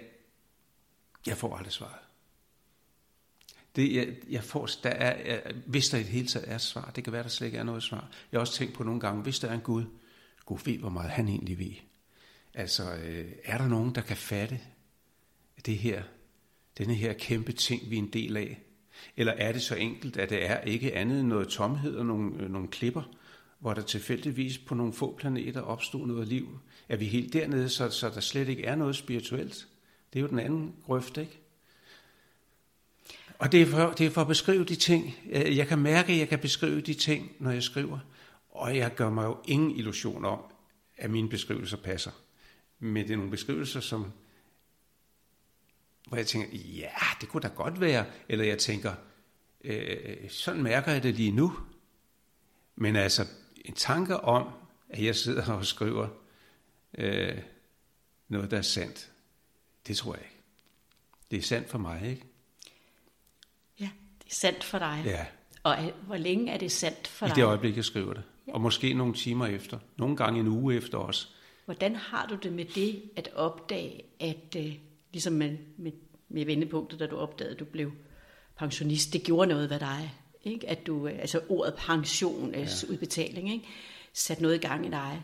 jeg 1.26 1.36
får 1.36 1.56
aldrig 1.56 1.72
svaret. 1.72 2.03
Det, 3.76 3.94
jeg, 3.94 4.08
jeg 4.30 4.44
får, 4.44 4.68
der 4.82 4.90
er, 4.90 5.40
hvis 5.66 5.88
der 5.88 5.98
i 5.98 6.02
det 6.02 6.08
hele 6.08 6.26
taget 6.26 6.50
er 6.50 6.54
et 6.54 6.60
svar, 6.60 6.92
det 6.96 7.04
kan 7.04 7.12
være, 7.12 7.22
der 7.22 7.28
slet 7.28 7.46
ikke 7.46 7.58
er 7.58 7.62
noget 7.62 7.82
svar. 7.82 8.10
Jeg 8.32 8.38
har 8.38 8.40
også 8.40 8.54
tænkt 8.54 8.74
på 8.74 8.84
nogle 8.84 9.00
gange, 9.00 9.22
hvis 9.22 9.38
der 9.38 9.48
er 9.48 9.54
en 9.54 9.60
Gud, 9.60 9.84
Gud 10.46 10.58
ved, 10.64 10.78
hvor 10.78 10.88
meget 10.88 11.10
han 11.10 11.28
egentlig 11.28 11.58
ved. 11.58 11.72
Altså, 12.54 12.94
øh, 12.94 13.32
er 13.44 13.58
der 13.58 13.68
nogen, 13.68 13.94
der 13.94 14.00
kan 14.00 14.16
fatte 14.16 14.60
det 15.66 15.78
her, 15.78 16.02
denne 16.78 16.94
her 16.94 17.12
kæmpe 17.12 17.52
ting, 17.52 17.90
vi 17.90 17.94
er 17.94 18.02
en 18.02 18.12
del 18.12 18.36
af? 18.36 18.60
Eller 19.16 19.32
er 19.32 19.52
det 19.52 19.62
så 19.62 19.74
enkelt, 19.74 20.16
at 20.16 20.30
det 20.30 20.50
er 20.50 20.60
ikke 20.60 20.94
andet 20.94 21.20
end 21.20 21.28
noget 21.28 21.48
tomhed 21.48 21.96
og 21.96 22.06
nogle, 22.06 22.42
øh, 22.42 22.50
nogle 22.50 22.68
klipper, 22.68 23.02
hvor 23.58 23.74
der 23.74 23.82
tilfældigvis 23.82 24.58
på 24.58 24.74
nogle 24.74 24.92
få 24.92 25.16
planeter 25.16 25.60
opstod 25.60 26.06
noget 26.06 26.28
liv? 26.28 26.58
Er 26.88 26.96
vi 26.96 27.04
helt 27.04 27.32
dernede, 27.32 27.68
så, 27.68 27.90
så 27.90 28.10
der 28.10 28.20
slet 28.20 28.48
ikke 28.48 28.64
er 28.64 28.74
noget 28.74 28.96
spirituelt? 28.96 29.68
Det 30.12 30.18
er 30.18 30.22
jo 30.22 30.28
den 30.28 30.38
anden 30.38 30.74
grøft, 30.84 31.16
ikke? 31.16 31.40
Og 33.38 33.52
det 33.52 33.62
er, 33.62 33.66
for, 33.66 33.92
det 33.98 34.06
er 34.06 34.10
for 34.10 34.20
at 34.20 34.26
beskrive 34.26 34.64
de 34.64 34.76
ting. 34.76 35.14
Øh, 35.30 35.56
jeg 35.56 35.68
kan 35.68 35.78
mærke, 35.78 36.12
at 36.12 36.18
jeg 36.18 36.28
kan 36.28 36.38
beskrive 36.38 36.80
de 36.80 36.94
ting, 36.94 37.32
når 37.38 37.50
jeg 37.50 37.62
skriver. 37.62 37.98
Og 38.50 38.76
jeg 38.76 38.94
gør 38.94 39.10
mig 39.10 39.24
jo 39.24 39.38
ingen 39.44 39.70
illusion 39.70 40.24
om, 40.24 40.40
at 40.96 41.10
mine 41.10 41.28
beskrivelser 41.28 41.76
passer. 41.76 42.10
Men 42.78 43.04
det 43.04 43.12
er 43.12 43.16
nogle 43.16 43.30
beskrivelser, 43.30 43.80
som, 43.80 44.12
hvor 46.08 46.16
jeg 46.16 46.26
tænker, 46.26 46.48
ja, 46.58 46.90
det 47.20 47.28
kunne 47.28 47.40
da 47.40 47.48
godt 47.48 47.80
være. 47.80 48.06
Eller 48.28 48.44
jeg 48.44 48.58
tænker, 48.58 48.94
øh, 49.64 50.30
sådan 50.30 50.62
mærker 50.62 50.92
jeg 50.92 51.02
det 51.02 51.14
lige 51.14 51.30
nu. 51.30 51.58
Men 52.76 52.96
altså, 52.96 53.26
en 53.64 53.74
tanke 53.74 54.16
om, 54.16 54.48
at 54.88 55.04
jeg 55.04 55.16
sidder 55.16 55.52
og 55.52 55.66
skriver 55.66 56.08
øh, 56.98 57.38
noget, 58.28 58.50
der 58.50 58.58
er 58.58 58.62
sandt, 58.62 59.10
det 59.86 59.96
tror 59.96 60.14
jeg 60.14 60.22
ikke. 60.22 60.42
Det 61.30 61.38
er 61.38 61.42
sandt 61.42 61.70
for 61.70 61.78
mig, 61.78 62.02
ikke? 62.10 62.33
Det 64.24 64.30
er 64.30 64.34
sandt 64.34 64.64
for 64.64 64.78
dig. 64.78 65.02
Ja. 65.04 65.26
Og 65.62 65.76
hvor 66.06 66.16
længe 66.16 66.52
er 66.52 66.58
det 66.58 66.72
sandt 66.72 67.08
for 67.08 67.26
I 67.26 67.28
dig? 67.28 67.36
det 67.36 67.44
øjeblik, 67.44 67.76
jeg 67.76 67.84
skriver 67.84 68.12
det. 68.12 68.22
Ja. 68.46 68.52
Og 68.52 68.60
måske 68.60 68.94
nogle 68.94 69.14
timer 69.14 69.46
efter. 69.46 69.78
Nogle 69.96 70.16
gange 70.16 70.40
en 70.40 70.48
uge 70.48 70.74
efter 70.74 70.98
også. 70.98 71.28
Hvordan 71.64 71.96
har 71.96 72.26
du 72.26 72.34
det 72.34 72.52
med 72.52 72.64
det 72.64 73.02
at 73.16 73.28
opdage, 73.34 74.02
at 74.20 74.56
øh, 74.56 74.74
ligesom 75.12 75.32
med, 75.32 75.56
med, 75.76 75.92
med 76.28 76.44
vendepunktet, 76.44 77.00
da 77.00 77.06
du 77.06 77.16
opdagede, 77.16 77.54
at 77.54 77.60
du 77.60 77.64
blev 77.64 77.92
pensionist, 78.56 79.12
det 79.12 79.22
gjorde 79.22 79.48
noget 79.48 79.70
ved 79.70 79.80
dig? 79.80 80.14
Ikke? 80.44 80.68
At 80.68 80.86
du, 80.86 81.06
øh, 81.06 81.18
altså 81.18 81.40
ordet 81.48 81.74
pension, 81.74 82.54
ja. 82.54 82.66
udbetaling, 82.88 83.52
ikke? 83.52 83.66
satte 84.12 84.42
noget 84.42 84.54
i 84.54 84.66
gang 84.66 84.86
i 84.86 84.90
dig. 84.90 85.22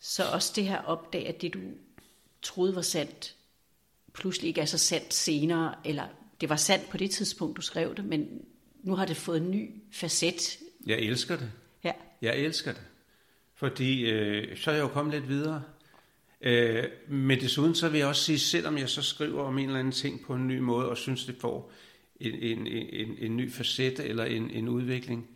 Så 0.00 0.22
også 0.32 0.52
det 0.56 0.64
her 0.64 0.82
opdage, 0.82 1.28
at 1.28 1.42
det 1.42 1.54
du 1.54 1.58
troede 2.42 2.74
var 2.74 2.82
sandt, 2.82 3.36
pludselig 4.12 4.48
ikke 4.48 4.60
er 4.60 4.64
så 4.64 4.78
sandt 4.78 5.14
senere, 5.14 5.74
eller 5.84 6.04
det 6.40 6.48
var 6.48 6.56
sandt 6.56 6.90
på 6.90 6.96
det 6.96 7.10
tidspunkt, 7.10 7.56
du 7.56 7.62
skrev 7.62 7.94
det, 7.94 8.04
men 8.04 8.28
nu 8.82 8.94
har 8.94 9.06
det 9.06 9.16
fået 9.16 9.40
en 9.40 9.50
ny 9.50 9.70
facet. 9.92 10.58
Jeg 10.86 10.98
elsker 10.98 11.36
det. 11.36 11.52
Ja. 11.84 11.92
Jeg 12.22 12.36
elsker 12.38 12.72
det. 12.72 12.82
Fordi 13.54 14.10
øh, 14.10 14.56
så 14.56 14.70
er 14.70 14.74
jeg 14.74 14.82
jo 14.82 14.88
kommet 14.88 15.14
lidt 15.14 15.28
videre. 15.28 15.62
Øh, 16.40 16.84
men 17.08 17.40
desuden 17.40 17.74
så 17.74 17.88
vil 17.88 17.98
jeg 17.98 18.08
også 18.08 18.24
sige, 18.24 18.38
selvom 18.38 18.78
jeg 18.78 18.88
så 18.88 19.02
skriver 19.02 19.42
om 19.42 19.58
en 19.58 19.66
eller 19.66 19.78
anden 19.78 19.92
ting 19.92 20.20
på 20.20 20.34
en 20.34 20.48
ny 20.48 20.58
måde, 20.58 20.88
og 20.88 20.96
synes, 20.96 21.24
det 21.24 21.36
får 21.40 21.72
en, 22.20 22.34
en, 22.34 22.66
en, 22.66 23.16
en 23.18 23.36
ny 23.36 23.52
facet 23.52 24.00
eller 24.00 24.24
en, 24.24 24.50
en 24.50 24.68
udvikling, 24.68 25.28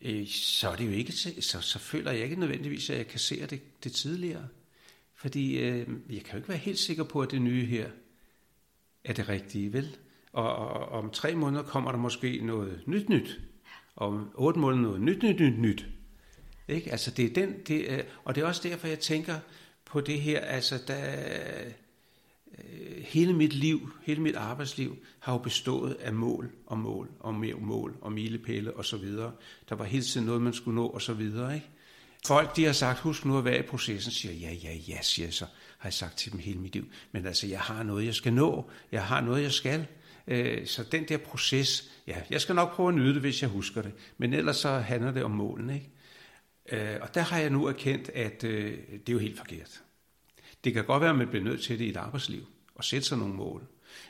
øh, 0.00 0.26
så 0.28 0.68
er 0.68 0.76
det 0.76 0.86
jo 0.86 0.90
ikke, 0.90 1.12
så, 1.12 1.60
så 1.60 1.78
føler 1.78 2.12
jeg 2.12 2.22
ikke 2.22 2.40
nødvendigvis, 2.40 2.90
at 2.90 2.98
jeg 2.98 3.06
kan 3.06 3.20
se 3.20 3.46
det, 3.46 3.60
det 3.84 3.92
tidligere. 3.92 4.48
Fordi 5.14 5.58
øh, 5.58 5.88
jeg 6.10 6.22
kan 6.22 6.32
jo 6.32 6.36
ikke 6.36 6.48
være 6.48 6.58
helt 6.58 6.78
sikker 6.78 7.04
på, 7.04 7.20
at 7.20 7.30
det 7.30 7.42
nye 7.42 7.66
her 7.66 7.86
er 9.04 9.12
det 9.12 9.28
rigtige, 9.28 9.72
vel? 9.72 9.96
Og, 10.32 10.56
og 10.56 10.88
om 10.88 11.10
tre 11.10 11.34
måneder 11.34 11.62
kommer 11.62 11.92
der 11.92 11.98
måske 11.98 12.40
noget 12.42 12.82
nyt 12.86 13.08
nyt. 13.08 13.40
Om 13.96 14.30
otte 14.34 14.60
måneder 14.60 14.82
noget 14.82 15.00
nyt 15.00 15.22
nyt 15.22 15.40
nyt 15.40 15.58
nyt. 15.58 15.86
Ikke? 16.68 16.90
Altså 16.90 17.10
det 17.10 17.24
er 17.24 17.34
den, 17.34 17.54
det, 17.68 18.06
og 18.24 18.34
det 18.34 18.42
er 18.42 18.46
også 18.46 18.68
derfor, 18.68 18.86
jeg 18.86 18.98
tænker 19.00 19.38
på 19.84 20.00
det 20.00 20.20
her, 20.20 20.40
altså 20.40 20.78
der, 20.86 21.14
øh, 22.58 23.04
hele 23.04 23.32
mit 23.32 23.52
liv, 23.52 23.90
hele 24.02 24.22
mit 24.22 24.36
arbejdsliv 24.36 24.96
har 25.20 25.32
jo 25.32 25.38
bestået 25.38 25.96
af 26.00 26.12
mål 26.12 26.50
og 26.66 26.78
mål 26.78 27.10
og 27.20 27.34
mere 27.34 27.54
mål 27.54 27.96
og 28.00 28.12
milepæle 28.12 28.76
og 28.76 28.84
så 28.84 28.96
videre. 28.96 29.32
Der 29.68 29.74
var 29.74 29.84
hele 29.84 30.04
tiden 30.04 30.26
noget, 30.26 30.42
man 30.42 30.52
skulle 30.52 30.74
nå 30.74 30.86
og 30.86 31.02
så 31.02 31.12
videre. 31.12 31.54
Ikke? 31.54 31.66
Folk, 32.26 32.56
de 32.56 32.64
har 32.64 32.72
sagt, 32.72 33.00
husk 33.00 33.24
nu 33.24 33.38
at 33.38 33.44
være 33.44 33.58
i 33.58 33.62
processen, 33.62 34.12
siger 34.12 34.34
ja, 34.34 34.52
ja, 34.52 34.74
ja, 34.88 35.02
siger 35.02 35.30
så, 35.30 35.44
har 35.78 35.88
jeg 35.88 35.94
sagt 35.94 36.18
til 36.18 36.32
dem 36.32 36.40
hele 36.40 36.60
mit 36.60 36.72
liv. 36.72 36.88
Men 37.12 37.26
altså, 37.26 37.46
jeg 37.46 37.60
har 37.60 37.82
noget, 37.82 38.06
jeg 38.06 38.14
skal 38.14 38.32
nå. 38.32 38.70
Jeg 38.92 39.04
har 39.04 39.20
noget, 39.20 39.42
jeg 39.42 39.52
skal. 39.52 39.86
Øh, 40.26 40.66
så 40.66 40.84
den 40.92 41.08
der 41.08 41.16
proces, 41.16 41.90
ja, 42.06 42.22
jeg 42.30 42.40
skal 42.40 42.54
nok 42.54 42.74
prøve 42.74 42.88
at 42.88 42.94
nyde 42.94 43.14
det, 43.14 43.20
hvis 43.20 43.42
jeg 43.42 43.50
husker 43.50 43.82
det. 43.82 43.92
Men 44.18 44.34
ellers 44.34 44.56
så 44.56 44.78
handler 44.78 45.12
det 45.12 45.24
om 45.24 45.30
målene, 45.30 45.74
ikke? 45.74 45.90
Øh, 46.72 46.98
og 47.00 47.14
der 47.14 47.20
har 47.20 47.38
jeg 47.38 47.50
nu 47.50 47.66
erkendt, 47.66 48.08
at 48.08 48.44
øh, 48.44 48.78
det 48.90 49.08
er 49.08 49.12
jo 49.12 49.18
helt 49.18 49.38
forkert. 49.38 49.82
Det 50.64 50.72
kan 50.72 50.84
godt 50.84 51.00
være, 51.00 51.10
at 51.10 51.16
man 51.16 51.28
bliver 51.28 51.44
nødt 51.44 51.62
til 51.62 51.78
det 51.78 51.84
i 51.84 51.88
et 51.88 51.96
arbejdsliv, 51.96 52.46
og 52.74 52.84
sætte 52.84 53.08
sig 53.08 53.18
nogle 53.18 53.34
mål. 53.34 53.66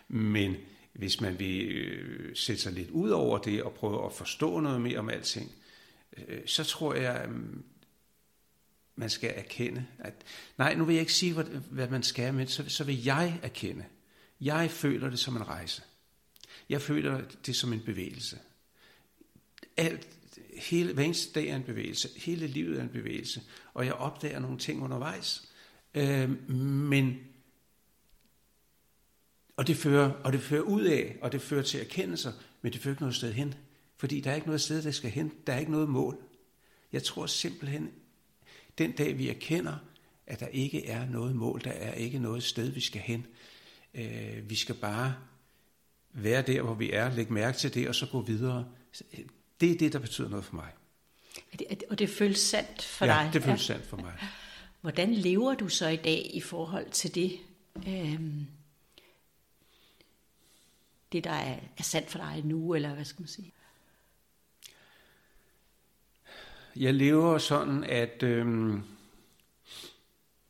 Men 0.09 0.57
hvis 0.92 1.20
man 1.20 1.38
vil 1.38 2.31
sætte 2.35 2.62
sig 2.62 2.72
lidt 2.72 2.90
ud 2.90 3.11
over 3.11 3.38
det, 3.38 3.62
og 3.62 3.72
prøve 3.72 4.07
at 4.07 4.12
forstå 4.12 4.61
noget 4.61 4.81
mere 4.81 4.98
om 4.98 5.09
alting, 5.09 5.53
så 6.46 6.64
tror 6.64 6.94
jeg, 6.94 7.27
mm, 7.29 7.64
man 8.96 9.11
skal 9.11 9.33
erkende, 9.37 9.87
at 9.98 10.14
nej, 10.59 10.75
nu 10.75 10.85
vil 10.85 10.94
jeg 10.94 11.01
ikke 11.01 11.12
sige, 11.12 11.33
hvad, 11.35 11.44
hvad 11.44 11.88
man 11.88 12.03
skal, 12.03 12.35
men 12.35 12.46
så, 12.46 12.64
så 12.68 12.85
vil 12.85 13.05
jeg 13.05 13.40
erkende. 13.42 13.85
Jeg 14.40 14.70
føler 14.70 15.11
det 15.11 15.18
som 15.18 15.37
en 15.37 15.48
rejse. 15.48 15.83
Jeg 16.73 16.83
føler 16.83 17.21
det 17.47 17.57
som 17.57 17.73
en 17.73 17.81
bevægelse. 17.81 18.39
Alt, 19.77 20.09
hele, 20.55 20.93
hver 20.93 21.03
eneste 21.05 21.41
dag 21.41 21.49
er 21.49 21.57
en 21.57 21.63
bevægelse. 21.63 22.09
Hele 22.17 22.47
livet 22.47 22.79
er 22.79 22.83
en 22.83 22.89
bevægelse. 22.89 23.43
Og 23.75 23.87
jeg 23.87 23.95
opdager 23.95 24.39
nogle 24.39 24.59
ting 24.59 24.83
undervejs. 24.83 25.49
Øh, 25.95 26.51
men 26.51 27.19
og 29.57 29.67
det, 29.67 29.77
fører, 29.77 30.11
og 30.11 30.33
det 30.33 30.41
fører 30.41 30.63
ud 30.63 30.83
af, 30.83 31.17
og 31.23 31.33
det 31.33 31.43
fører 31.43 31.63
til 31.63 31.81
erkendelser, 31.81 32.33
men 32.63 32.73
det 32.73 32.81
fører 32.81 32.93
ikke 32.93 33.03
noget 33.03 33.17
sted 33.17 33.33
hen. 33.33 33.55
Fordi 33.97 34.21
der 34.21 34.31
er 34.31 34.35
ikke 34.35 34.47
noget 34.47 34.61
sted, 34.61 34.83
der 34.83 34.91
skal 34.91 35.11
hen. 35.11 35.33
Der 35.47 35.53
er 35.53 35.59
ikke 35.59 35.73
noget 35.73 35.89
mål. 35.89 36.19
Jeg 36.93 37.03
tror 37.03 37.27
simpelthen, 37.27 37.91
den 38.79 38.93
dag 38.93 39.19
vi 39.19 39.29
erkender, 39.29 39.77
at 40.27 40.41
der 40.41 40.47
ikke 40.47 40.87
er 40.87 41.09
noget 41.09 41.37
mål, 41.37 41.61
der 41.65 41.71
er 41.71 41.95
ikke 41.95 42.19
noget 42.19 42.43
sted, 42.43 42.71
vi 42.71 42.81
skal 42.81 43.01
hen. 43.01 43.27
Øh, 43.95 44.51
vi 44.51 44.55
skal 44.55 44.75
bare 44.75 45.15
være 46.12 46.42
der, 46.42 46.62
hvor 46.62 46.75
vi 46.75 46.92
er, 46.92 47.11
lægge 47.11 47.33
mærke 47.33 47.59
til 47.59 47.75
det, 47.75 47.88
og 47.88 47.94
så 47.94 48.07
gå 48.07 48.20
videre. 48.20 48.68
Det 49.61 49.70
er 49.70 49.79
det, 49.79 49.92
der 49.92 49.98
betyder 49.98 50.29
noget 50.29 50.44
for 50.44 50.55
mig. 50.55 50.72
Og 51.90 51.98
det 51.98 52.11
føles 52.11 52.38
sandt 52.38 52.83
for 52.83 53.07
ja, 53.07 53.12
dig? 53.12 53.25
Ja, 53.25 53.31
det 53.33 53.42
føles 53.42 53.68
ja. 53.68 53.75
sandt 53.75 53.87
for 53.87 53.96
mig. 53.96 54.12
Hvordan 54.81 55.14
lever 55.14 55.55
du 55.55 55.68
så 55.68 55.88
i 55.88 55.96
dag 55.96 56.31
i 56.35 56.40
forhold 56.40 56.90
til 56.90 57.14
det? 57.14 57.38
Øhm, 57.88 58.46
det, 61.12 61.25
der 61.25 61.31
er, 61.31 61.59
er 61.79 61.83
sandt 61.83 62.11
for 62.11 62.18
dig 62.18 62.42
nu, 62.44 62.75
eller 62.75 62.94
hvad 62.94 63.05
skal 63.05 63.22
man 63.22 63.29
sige? 63.29 63.53
Jeg 66.77 66.94
lever 66.94 67.38
sådan, 67.38 67.85
at 67.85 68.22
øhm, 68.22 68.83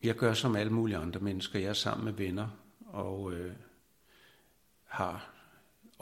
jeg 0.03 0.14
gør 0.14 0.35
som 0.35 0.57
alle 0.57 0.72
mulige 0.72 0.96
andre 0.96 1.20
mennesker. 1.20 1.59
Jeg 1.59 1.68
er 1.68 1.72
sammen 1.72 2.05
med 2.05 2.12
venner 2.12 2.48
og 2.87 3.33
øh, 3.33 3.55
har 4.85 5.32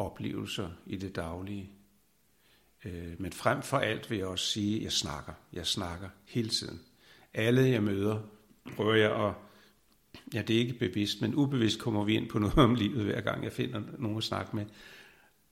oplevelser 0.00 0.70
i 0.86 0.96
det 0.96 1.16
daglige. 1.16 1.70
Øh, 2.84 3.12
men 3.18 3.32
frem 3.32 3.62
for 3.62 3.78
alt 3.78 4.10
vil 4.10 4.18
jeg 4.18 4.26
også 4.26 4.46
sige, 4.46 4.76
at 4.76 4.82
jeg 4.82 4.92
snakker. 4.92 5.32
Jeg 5.52 5.66
snakker 5.66 6.08
hele 6.24 6.48
tiden. 6.48 6.80
Alle 7.34 7.68
jeg 7.68 7.82
møder, 7.82 8.20
prøver 8.76 8.94
jeg 8.94 9.26
at 9.26 9.34
ja, 10.34 10.42
det 10.42 10.56
er 10.56 10.60
ikke 10.60 10.78
bevidst, 10.78 11.20
men 11.20 11.34
ubevidst 11.34 11.78
kommer 11.78 12.04
vi 12.04 12.14
ind 12.14 12.28
på 12.28 12.38
noget 12.38 12.58
om 12.68 12.74
livet, 12.74 13.04
hver 13.04 13.20
gang 13.20 13.44
jeg 13.44 13.52
finder 13.52 13.82
nogen 13.98 14.18
at 14.18 14.24
snakke 14.24 14.56
med. 14.56 14.66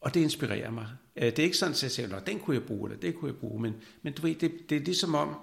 Og 0.01 0.15
det 0.15 0.21
inspirerer 0.21 0.71
mig. 0.71 0.89
Øh, 1.17 1.27
det 1.27 1.39
er 1.39 1.43
ikke 1.43 1.57
sådan, 1.57 1.73
at 1.73 1.83
jeg 1.83 1.91
siger, 1.91 2.19
den 2.19 2.41
kunne 2.41 2.57
jeg 2.57 2.67
bruge, 2.67 2.91
eller 2.91 3.01
det 3.01 3.15
kunne 3.15 3.31
jeg 3.31 3.37
bruge, 3.37 3.63
men, 3.63 3.75
men 4.03 4.13
du 4.13 4.23
ved, 4.23 4.35
det, 4.35 4.71
det 4.71 4.77
er 4.77 4.85
ligesom 4.85 5.15
om, 5.15 5.37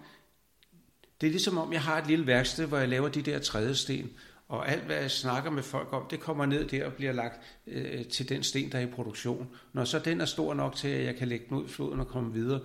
det 1.22 1.28
er 1.28 1.32
ligesom 1.32 1.58
om, 1.58 1.74
jeg 1.74 1.82
har 1.82 1.98
et 2.02 2.08
lille 2.08 2.28
værksted, 2.28 2.66
hvor 2.66 2.78
jeg 2.78 2.90
laver 2.90 3.10
de 3.10 3.22
der 3.22 3.40
tredje 3.40 3.76
sten, 3.76 4.12
og 4.48 4.70
alt, 4.72 4.84
hvad 4.84 4.96
jeg 4.96 5.12
snakker 5.12 5.52
med 5.52 5.64
folk 5.64 5.94
om, 5.94 6.08
det 6.10 6.20
kommer 6.20 6.46
ned 6.46 6.68
der 6.68 6.86
og 6.86 6.94
bliver 6.94 7.12
lagt 7.12 7.42
øh, 7.68 8.06
til 8.06 8.30
den 8.30 8.44
sten, 8.44 8.72
der 8.72 8.78
er 8.78 8.84
i 8.84 8.92
produktion. 8.92 9.50
Når 9.74 9.86
så 9.86 10.00
den 10.00 10.22
er 10.22 10.26
stor 10.26 10.54
nok 10.54 10.76
til, 10.76 10.88
at 10.88 11.06
jeg 11.06 11.16
kan 11.16 11.28
lægge 11.28 11.46
den 11.50 11.58
ud 11.58 11.66
i 11.66 11.68
floden 11.68 12.00
og 12.00 12.08
komme 12.08 12.34
videre, 12.34 12.62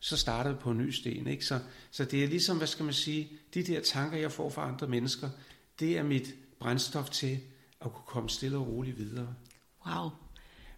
så 0.00 0.16
starter 0.16 0.52
vi 0.52 0.56
på 0.60 0.70
en 0.70 0.78
ny 0.78 0.90
sten. 0.90 1.26
Ikke? 1.26 1.44
Så, 1.44 1.60
så 1.90 2.04
det 2.04 2.24
er 2.24 2.28
ligesom, 2.28 2.56
hvad 2.56 2.66
skal 2.66 2.84
man 2.84 2.94
sige, 2.94 3.28
de 3.54 3.62
der 3.62 3.80
tanker, 3.80 4.18
jeg 4.18 4.32
får 4.32 4.50
fra 4.50 4.68
andre 4.68 4.86
mennesker, 4.86 5.28
det 5.80 5.98
er 5.98 6.02
mit 6.02 6.34
brændstof 6.60 7.10
til 7.10 7.40
at 7.80 7.92
kunne 7.92 8.06
komme 8.06 8.30
stille 8.30 8.56
og 8.56 8.66
roligt 8.66 8.98
videre. 8.98 9.34
Wow. 9.86 10.10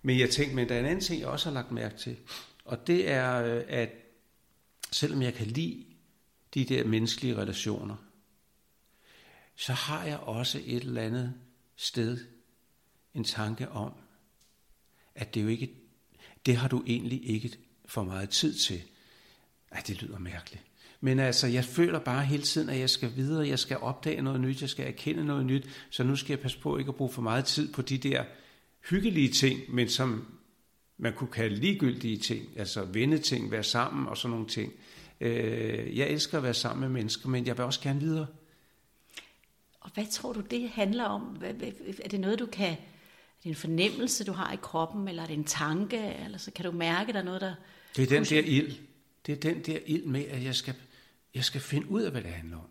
Men 0.02 0.18
jeg 0.18 0.30
tænkte, 0.30 0.56
men 0.56 0.68
der 0.68 0.74
er 0.74 0.80
en 0.80 0.86
anden 0.86 1.00
ting, 1.00 1.20
jeg 1.20 1.28
også 1.28 1.48
har 1.48 1.54
lagt 1.54 1.72
mærke 1.72 1.98
til, 1.98 2.16
og 2.64 2.86
det 2.86 3.10
er, 3.10 3.44
øh, 3.44 3.64
at 3.68 3.90
selvom 4.92 5.22
jeg 5.22 5.34
kan 5.34 5.46
lide 5.46 5.84
de 6.54 6.64
der 6.64 6.84
menneskelige 6.84 7.36
relationer, 7.36 7.96
så 9.62 9.72
har 9.72 10.04
jeg 10.04 10.18
også 10.18 10.60
et 10.66 10.82
eller 10.82 11.02
andet 11.02 11.34
sted 11.76 12.18
en 13.14 13.24
tanke 13.24 13.68
om, 13.68 13.92
at 15.14 15.34
det 15.34 15.42
jo 15.42 15.48
ikke, 15.48 15.70
det 16.46 16.56
har 16.56 16.68
du 16.68 16.82
egentlig 16.86 17.30
ikke 17.30 17.58
for 17.84 18.02
meget 18.02 18.30
tid 18.30 18.54
til. 18.54 18.82
Ej, 19.72 19.82
det 19.86 20.02
lyder 20.02 20.18
mærkeligt. 20.18 20.64
Men 21.00 21.18
altså, 21.18 21.46
jeg 21.46 21.64
føler 21.64 21.98
bare 21.98 22.24
hele 22.24 22.42
tiden, 22.42 22.68
at 22.68 22.78
jeg 22.78 22.90
skal 22.90 23.16
videre, 23.16 23.48
jeg 23.48 23.58
skal 23.58 23.76
opdage 23.76 24.22
noget 24.22 24.40
nyt, 24.40 24.60
jeg 24.60 24.68
skal 24.68 24.86
erkende 24.86 25.24
noget 25.24 25.46
nyt, 25.46 25.68
så 25.90 26.04
nu 26.04 26.16
skal 26.16 26.32
jeg 26.32 26.40
passe 26.40 26.58
på 26.58 26.78
ikke 26.78 26.88
at 26.88 26.94
bruge 26.94 27.12
for 27.12 27.22
meget 27.22 27.44
tid 27.44 27.72
på 27.72 27.82
de 27.82 27.98
der 27.98 28.24
hyggelige 28.90 29.28
ting, 29.28 29.74
men 29.74 29.88
som 29.88 30.38
man 30.98 31.12
kunne 31.12 31.30
kalde 31.30 31.56
ligegyldige 31.56 32.16
ting, 32.16 32.48
altså 32.56 32.84
vende 32.84 33.18
ting, 33.18 33.50
være 33.50 33.64
sammen 33.64 34.06
og 34.06 34.18
sådan 34.18 34.30
nogle 34.30 34.48
ting. 34.48 34.72
Øh, 35.20 35.98
jeg 35.98 36.08
elsker 36.08 36.38
at 36.38 36.44
være 36.44 36.54
sammen 36.54 36.80
med 36.80 36.88
mennesker, 36.88 37.28
men 37.28 37.46
jeg 37.46 37.58
vil 37.58 37.64
også 37.64 37.80
gerne 37.80 38.00
videre. 38.00 38.26
Og 39.82 39.90
hvad 39.94 40.06
tror 40.10 40.32
du, 40.32 40.40
det 40.40 40.68
handler 40.68 41.04
om? 41.04 41.42
Er 42.02 42.08
det 42.08 42.20
noget, 42.20 42.38
du 42.38 42.46
kan... 42.46 42.70
Er 42.72 43.44
det 43.44 43.48
en 43.48 43.54
fornemmelse, 43.54 44.24
du 44.24 44.32
har 44.32 44.52
i 44.52 44.58
kroppen, 44.62 45.08
eller 45.08 45.22
er 45.22 45.26
det 45.26 45.34
en 45.34 45.44
tanke, 45.44 46.14
eller 46.24 46.38
så 46.38 46.50
kan 46.50 46.64
du 46.64 46.70
mærke, 46.70 47.12
der 47.12 47.18
er 47.18 47.22
noget, 47.22 47.40
der... 47.40 47.54
Det 47.96 48.02
er 48.02 48.06
den 48.06 48.24
der 48.24 48.40
ild. 48.40 48.74
Det 49.26 49.32
er 49.32 49.36
den 49.36 49.62
der 49.62 49.78
ild 49.86 50.04
med, 50.04 50.24
at 50.24 50.44
jeg 50.44 50.54
skal 50.54 50.74
jeg 51.34 51.44
skal 51.44 51.60
finde 51.60 51.90
ud 51.90 52.02
af, 52.02 52.10
hvad 52.10 52.22
det 52.22 52.30
handler 52.30 52.56
om. 52.56 52.68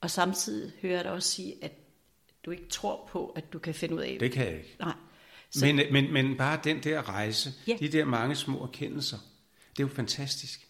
Og 0.00 0.10
samtidig 0.10 0.72
hører 0.82 0.94
jeg 0.94 1.04
dig 1.04 1.12
også 1.12 1.30
sige, 1.30 1.54
at 1.62 1.72
du 2.44 2.50
ikke 2.50 2.68
tror 2.68 3.08
på, 3.12 3.26
at 3.26 3.52
du 3.52 3.58
kan 3.58 3.74
finde 3.74 3.94
ud 3.94 4.00
af 4.00 4.08
det. 4.08 4.20
Det 4.20 4.32
kan 4.32 4.46
jeg 4.46 4.56
ikke. 4.56 4.76
Nej. 4.80 4.94
Så... 5.50 5.66
Men, 5.66 5.92
men, 5.92 6.12
men 6.12 6.36
bare 6.36 6.60
den 6.64 6.82
der 6.82 7.08
rejse, 7.08 7.52
ja. 7.66 7.76
de 7.80 7.88
der 7.88 8.04
mange 8.04 8.34
små 8.34 8.62
erkendelser, 8.62 9.18
det 9.70 9.82
er 9.82 9.88
jo 9.88 9.94
fantastisk. 9.94 10.68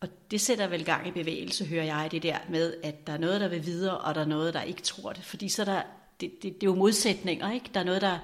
Og 0.00 0.08
det 0.30 0.40
sætter 0.40 0.66
vel 0.66 0.84
gang 0.84 1.08
i 1.08 1.10
bevægelse, 1.10 1.64
hører 1.64 1.84
jeg, 1.84 2.08
det 2.12 2.22
der 2.22 2.38
med, 2.48 2.74
at 2.82 3.06
der 3.06 3.12
er 3.12 3.18
noget, 3.18 3.40
der 3.40 3.48
vil 3.48 3.66
videre, 3.66 3.98
og 3.98 4.14
der 4.14 4.20
er 4.20 4.26
noget, 4.26 4.54
der 4.54 4.62
ikke 4.62 4.82
tror 4.82 5.12
det. 5.12 5.24
Fordi 5.24 5.48
så 5.48 5.64
der, 5.64 5.82
det, 6.20 6.32
det, 6.42 6.42
det 6.42 6.62
er 6.62 6.66
jo 6.66 6.74
modsætninger, 6.74 7.52
ikke? 7.52 7.70
Der 7.74 7.80
er 7.80 7.84
noget, 7.84 8.02
der, 8.02 8.18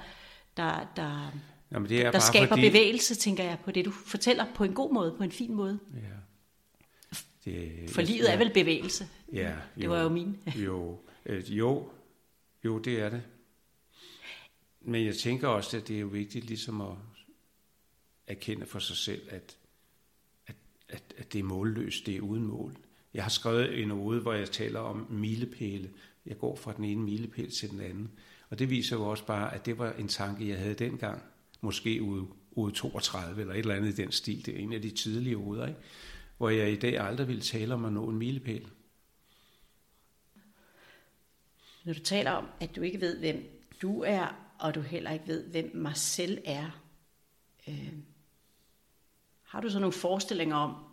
der, 0.57 0.93
der, 0.97 1.33
Jamen, 1.73 1.89
det 1.89 2.03
er 2.03 2.11
der 2.11 2.19
skaber 2.19 2.47
fordi... 2.47 2.69
bevægelse, 2.69 3.15
tænker 3.15 3.45
jeg, 3.45 3.59
på 3.65 3.71
det, 3.71 3.85
du 3.85 3.91
fortæller 3.91 4.47
på 4.55 4.65
en 4.65 4.75
god 4.75 4.93
måde, 4.93 5.15
på 5.17 5.23
en 5.23 5.33
fin 5.33 5.55
måde. 5.55 5.79
Ja. 5.95 6.17
Det, 7.45 7.91
For 7.91 8.03
livet 8.03 8.33
er 8.33 8.37
vel 8.37 8.51
bevægelse? 8.53 9.09
Ja. 9.33 9.51
Jo, 9.51 9.81
det 9.81 9.91
var 9.91 10.03
jo 10.03 10.09
min. 10.09 10.39
jo, 10.67 10.99
øh, 11.27 11.59
jo, 11.59 11.89
jo, 12.65 12.79
det 12.79 13.01
er 13.01 13.09
det. 13.09 13.23
Men 14.81 15.07
jeg 15.07 15.17
tænker 15.17 15.49
også, 15.49 15.77
at 15.77 15.89
det 15.89 15.97
er 15.97 16.01
jo 16.01 16.07
vigtigt 16.07 16.45
ligesom 16.45 16.81
at 16.81 16.95
erkende 18.27 18.67
for 18.67 18.79
sig 18.79 18.97
selv, 18.97 19.23
at, 19.31 19.57
at, 20.97 21.15
at, 21.17 21.33
det 21.33 21.39
er 21.39 21.43
målløst, 21.43 22.07
det 22.07 22.17
er 22.17 22.21
uden 22.21 22.47
mål. 22.47 22.77
Jeg 23.15 23.25
har 23.25 23.31
skrevet 23.31 23.83
en 23.83 23.91
ode, 23.91 24.21
hvor 24.21 24.33
jeg 24.33 24.51
taler 24.51 24.81
om 24.81 25.07
milepæle. 25.11 25.91
Jeg 26.27 26.39
går 26.39 26.57
fra 26.57 26.73
den 26.77 26.85
ene 26.85 27.03
milepæl 27.03 27.51
til 27.51 27.71
den 27.71 27.81
anden. 27.81 28.11
Og 28.51 28.59
det 28.59 28.71
viser 28.71 28.97
jo 28.97 29.03
også 29.11 29.27
bare, 29.27 29.55
at 29.55 29.67
det 29.67 29.79
var 29.79 29.93
en 29.93 30.09
tanke, 30.09 30.49
jeg 30.49 30.59
havde 30.59 30.75
dengang. 30.75 31.23
Måske 31.61 32.03
ude, 32.03 32.27
ude 32.51 32.75
32 32.75 33.41
eller 33.41 33.55
et 33.55 33.59
eller 33.59 33.75
andet 33.75 33.99
i 33.99 34.03
den 34.03 34.13
stil. 34.13 34.47
Det 34.47 34.55
er 34.55 34.59
en 34.59 34.73
af 34.73 34.83
de 34.83 34.91
tidlige 34.91 35.37
oder, 35.37 35.67
ikke? 35.67 35.81
hvor 36.37 36.49
jeg 36.49 36.73
i 36.73 36.77
dag 36.77 37.01
aldrig 37.01 37.29
ville 37.29 37.43
tale 37.43 37.75
om 37.75 37.85
at 37.85 37.93
nå 37.93 38.09
en 38.09 38.17
milepæl. 38.17 38.67
Når 41.85 41.93
du 41.93 42.01
taler 42.01 42.31
om, 42.31 42.47
at 42.61 42.77
du 42.77 42.81
ikke 42.81 43.01
ved, 43.01 43.19
hvem 43.19 43.67
du 43.83 44.03
er, 44.03 44.27
og 44.59 44.75
du 44.75 44.81
heller 44.81 45.11
ikke 45.11 45.27
ved, 45.27 45.45
hvem 45.45 45.71
Marcel 45.75 46.41
er, 46.45 46.83
øh, 47.69 47.93
har 49.43 49.61
du 49.61 49.71
så 49.71 49.79
nogle 49.79 49.93
forestillinger 49.93 50.57
om, 50.57 50.86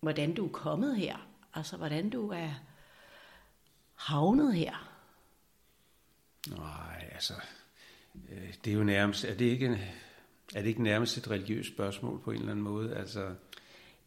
hvordan 0.00 0.34
du 0.34 0.46
er 0.46 0.50
kommet 0.50 0.96
her? 0.96 1.16
Altså, 1.54 1.76
hvordan 1.76 2.10
du 2.10 2.30
er 2.30 2.50
havnet 3.94 4.54
her? 4.54 4.88
Nej, 6.56 7.10
altså, 7.12 7.32
øh, 8.30 8.54
det 8.64 8.70
er 8.70 8.74
jo 8.74 8.84
nærmest, 8.84 9.24
er 9.24 9.34
det 9.34 9.44
ikke, 9.44 9.80
er 10.54 10.60
det 10.60 10.68
ikke 10.68 10.82
nærmest 10.82 11.16
et 11.16 11.30
religiøst 11.30 11.68
spørgsmål 11.68 12.20
på 12.20 12.30
en 12.30 12.36
eller 12.36 12.50
anden 12.50 12.64
måde? 12.64 12.96
Altså, 12.96 13.34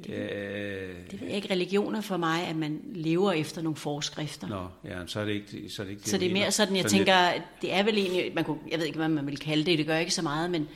det, 0.03 0.13
øh, 0.13 1.11
det 1.11 1.21
er 1.21 1.35
ikke 1.35 1.53
religioner 1.53 2.01
for 2.01 2.17
mig, 2.17 2.47
at 2.47 2.55
man 2.55 2.81
lever 2.85 3.31
efter 3.31 3.61
nogle 3.61 3.75
forskrifter. 3.75 4.47
Nå, 4.47 4.67
ja, 4.89 5.07
så 5.07 5.19
er 5.19 5.25
det 5.25 5.33
ikke 5.33 5.69
så 5.69 5.81
er 5.81 5.85
det, 5.85 5.91
ikke 5.91 6.01
det 6.01 6.09
Så 6.09 6.17
det 6.17 6.29
er 6.29 6.33
mere 6.33 6.51
sådan, 6.51 6.75
jeg 6.75 6.83
sådan 6.83 6.97
tænker, 6.97 7.33
lidt... 7.33 7.43
det 7.61 7.73
er 7.73 7.83
vel 7.83 7.97
egentlig, 7.97 8.35
man 8.35 8.43
kunne, 8.43 8.59
jeg 8.71 8.79
ved 8.79 8.85
ikke, 8.85 8.97
hvad 8.97 9.09
man 9.09 9.27
vil 9.27 9.39
kalde 9.39 9.65
det, 9.65 9.77
det 9.77 9.87
gør 9.87 9.97
ikke 9.97 10.13
så 10.13 10.21
meget, 10.21 10.51
men, 10.51 10.67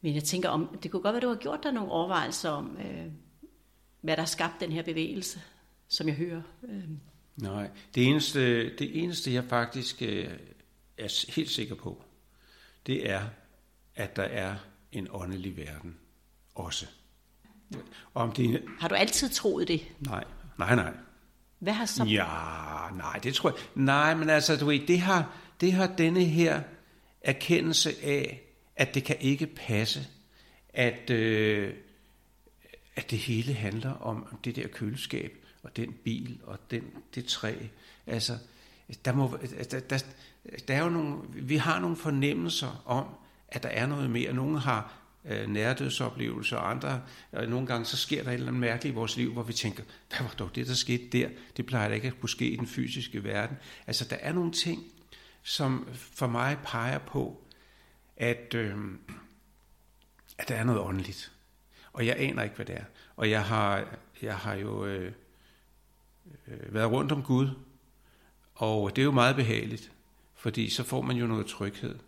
men 0.00 0.14
jeg 0.14 0.24
tænker 0.24 0.48
om, 0.48 0.78
det 0.82 0.90
kunne 0.90 1.02
godt 1.02 1.12
være, 1.12 1.20
du 1.20 1.28
har 1.28 1.34
gjort 1.34 1.62
dig 1.62 1.72
nogle 1.72 1.90
overvejelser 1.90 2.50
om, 2.50 2.78
øh, 2.80 3.06
hvad 4.06 4.16
der 4.16 4.22
har 4.22 4.26
skabt 4.26 4.60
den 4.60 4.72
her 4.72 4.82
bevægelse, 4.82 5.40
som 5.88 6.08
jeg 6.08 6.16
hører. 6.16 6.42
Øh. 6.68 6.82
Nej, 7.36 7.70
det 7.94 8.06
eneste, 8.06 8.76
det 8.76 9.02
eneste 9.02 9.32
jeg 9.32 9.44
faktisk 9.44 10.02
øh, 10.02 10.30
er 10.98 11.32
helt 11.32 11.50
sikker 11.50 11.74
på, 11.74 12.04
det 12.86 13.10
er, 13.10 13.22
at 13.94 14.16
der 14.16 14.22
er 14.22 14.56
en 14.92 15.08
åndelig 15.10 15.56
verden 15.56 15.96
også. 16.54 16.86
Om 18.14 18.32
det... 18.32 18.62
Har 18.80 18.88
du 18.88 18.94
altid 18.94 19.28
troet 19.28 19.68
det? 19.68 19.80
Nej, 20.00 20.24
nej, 20.58 20.74
nej. 20.74 20.92
Hvad 21.58 21.72
har 21.72 21.86
så... 21.86 22.04
Ja, 22.04 22.96
nej, 22.96 23.18
det 23.22 23.34
tror 23.34 23.50
jeg... 23.50 23.58
Nej, 23.74 24.14
men 24.14 24.30
altså, 24.30 24.56
du 24.56 24.66
ved, 24.66 24.86
det 24.86 25.00
har, 25.00 25.36
det 25.60 25.72
har 25.72 25.86
denne 25.86 26.24
her 26.24 26.62
erkendelse 27.20 27.90
af, 28.02 28.42
at 28.76 28.94
det 28.94 29.04
kan 29.04 29.16
ikke 29.20 29.46
passe, 29.46 30.06
at, 30.68 31.10
øh, 31.10 31.74
at 32.96 33.10
det 33.10 33.18
hele 33.18 33.54
handler 33.54 33.92
om 33.92 34.38
det 34.44 34.56
der 34.56 34.68
køleskab, 34.68 35.44
og 35.62 35.76
den 35.76 35.92
bil, 36.04 36.38
og 36.44 36.58
den, 36.70 36.82
det 37.14 37.24
træ. 37.24 37.54
Altså, 38.06 38.38
der, 39.04 39.12
må, 39.12 39.38
der, 39.70 39.80
der, 39.80 40.04
der 40.68 40.74
er 40.74 40.82
jo 40.82 40.88
nogle, 40.88 41.18
vi 41.28 41.56
har 41.56 41.80
nogle 41.80 41.96
fornemmelser 41.96 42.82
om, 42.86 43.04
at 43.48 43.62
der 43.62 43.68
er 43.68 43.86
noget 43.86 44.10
mere. 44.10 44.32
Nogle 44.32 44.60
har 44.60 44.92
øh, 45.24 45.48
nærdødsoplevelser, 45.50 46.56
og 46.56 46.70
andre, 46.70 47.02
og 47.32 47.46
nogle 47.46 47.66
gange 47.66 47.84
så 47.84 47.96
sker 47.96 48.22
der 48.22 48.30
et 48.30 48.34
eller 48.34 48.46
andet 48.46 48.60
mærkeligt 48.60 48.92
i 48.92 48.94
vores 48.94 49.16
liv, 49.16 49.32
hvor 49.32 49.42
vi 49.42 49.52
tænker, 49.52 49.82
hvad 50.08 50.18
var 50.20 50.34
dog 50.38 50.54
det, 50.54 50.66
der 50.66 50.74
skete 50.74 51.08
der? 51.08 51.28
Det 51.56 51.66
plejer 51.66 51.88
da 51.88 51.94
ikke 51.94 52.08
at 52.08 52.20
kunne 52.20 52.30
ske 52.30 52.48
i 52.48 52.56
den 52.56 52.66
fysiske 52.66 53.24
verden. 53.24 53.56
Altså, 53.86 54.04
der 54.10 54.16
er 54.16 54.32
nogle 54.32 54.52
ting, 54.52 54.84
som 55.42 55.88
for 55.92 56.26
mig 56.26 56.58
peger 56.64 56.98
på, 56.98 57.42
at, 58.16 58.54
øh, 58.54 58.76
at 60.38 60.48
der 60.48 60.54
er 60.54 60.64
noget 60.64 60.80
åndeligt. 60.80 61.32
Og 61.96 62.06
jeg 62.06 62.16
aner 62.18 62.42
ikke, 62.42 62.56
hvad 62.56 62.66
det 62.66 62.76
er. 62.76 62.84
Og 63.16 63.30
jeg 63.30 63.44
har, 63.44 63.98
jeg 64.22 64.36
har 64.36 64.54
jo 64.54 64.86
øh, 64.86 65.12
øh, 66.48 66.74
været 66.74 66.90
rundt 66.90 67.12
om 67.12 67.22
Gud, 67.22 67.48
og 68.54 68.96
det 68.96 69.02
er 69.02 69.04
jo 69.04 69.12
meget 69.12 69.36
behageligt, 69.36 69.92
fordi 70.34 70.70
så 70.70 70.82
får 70.82 71.02
man 71.02 71.16
jo 71.16 71.26
noget 71.26 71.46
tryghed. 71.46 71.98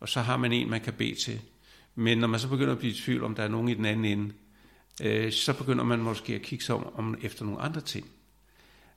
Og 0.00 0.08
så 0.08 0.20
har 0.20 0.36
man 0.36 0.52
en, 0.52 0.70
man 0.70 0.80
kan 0.80 0.92
bede 0.92 1.14
til. 1.14 1.40
Men 1.94 2.18
når 2.18 2.26
man 2.26 2.40
så 2.40 2.48
begynder 2.48 2.72
at 2.72 2.78
blive 2.78 2.92
i 2.92 2.96
tvivl, 2.96 3.24
om 3.24 3.34
der 3.34 3.42
er 3.42 3.48
nogen 3.48 3.68
i 3.68 3.74
den 3.74 3.84
anden 3.84 4.04
ende, 4.04 4.34
øh, 5.02 5.32
så 5.32 5.52
begynder 5.52 5.84
man 5.84 5.98
måske 5.98 6.34
at 6.34 6.42
kigge 6.42 6.64
sig 6.64 6.74
om, 6.74 6.94
om 6.94 7.18
efter 7.22 7.44
nogle 7.44 7.60
andre 7.60 7.80
ting. 7.80 8.10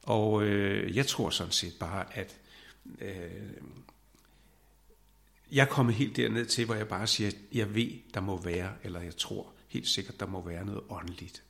Og 0.04 0.44
øh, 0.44 0.96
jeg 0.96 1.08
tror 1.08 1.30
sådan 1.30 1.52
set 1.52 1.74
bare, 1.80 2.18
at 2.18 2.38
øh, 3.02 3.52
jeg 5.52 5.62
er 5.62 5.70
kommet 5.70 5.96
helt 5.96 6.16
derned 6.16 6.46
til, 6.46 6.66
hvor 6.66 6.76
jeg 6.76 6.88
bare 6.88 7.08
siger, 7.08 7.28
at 7.28 7.36
jeg 7.54 7.76
ved, 7.76 7.92
der 8.14 8.22
må 8.22 8.42
være, 8.42 8.72
eller 8.84 9.02
jeg 9.02 9.18
tror 9.18 9.57
helt 9.78 9.88
sikkert, 9.88 10.20
der 10.20 10.28
må 10.28 10.42
være 10.42 10.66
noget 10.66 10.82
åndeligt. 10.90 11.44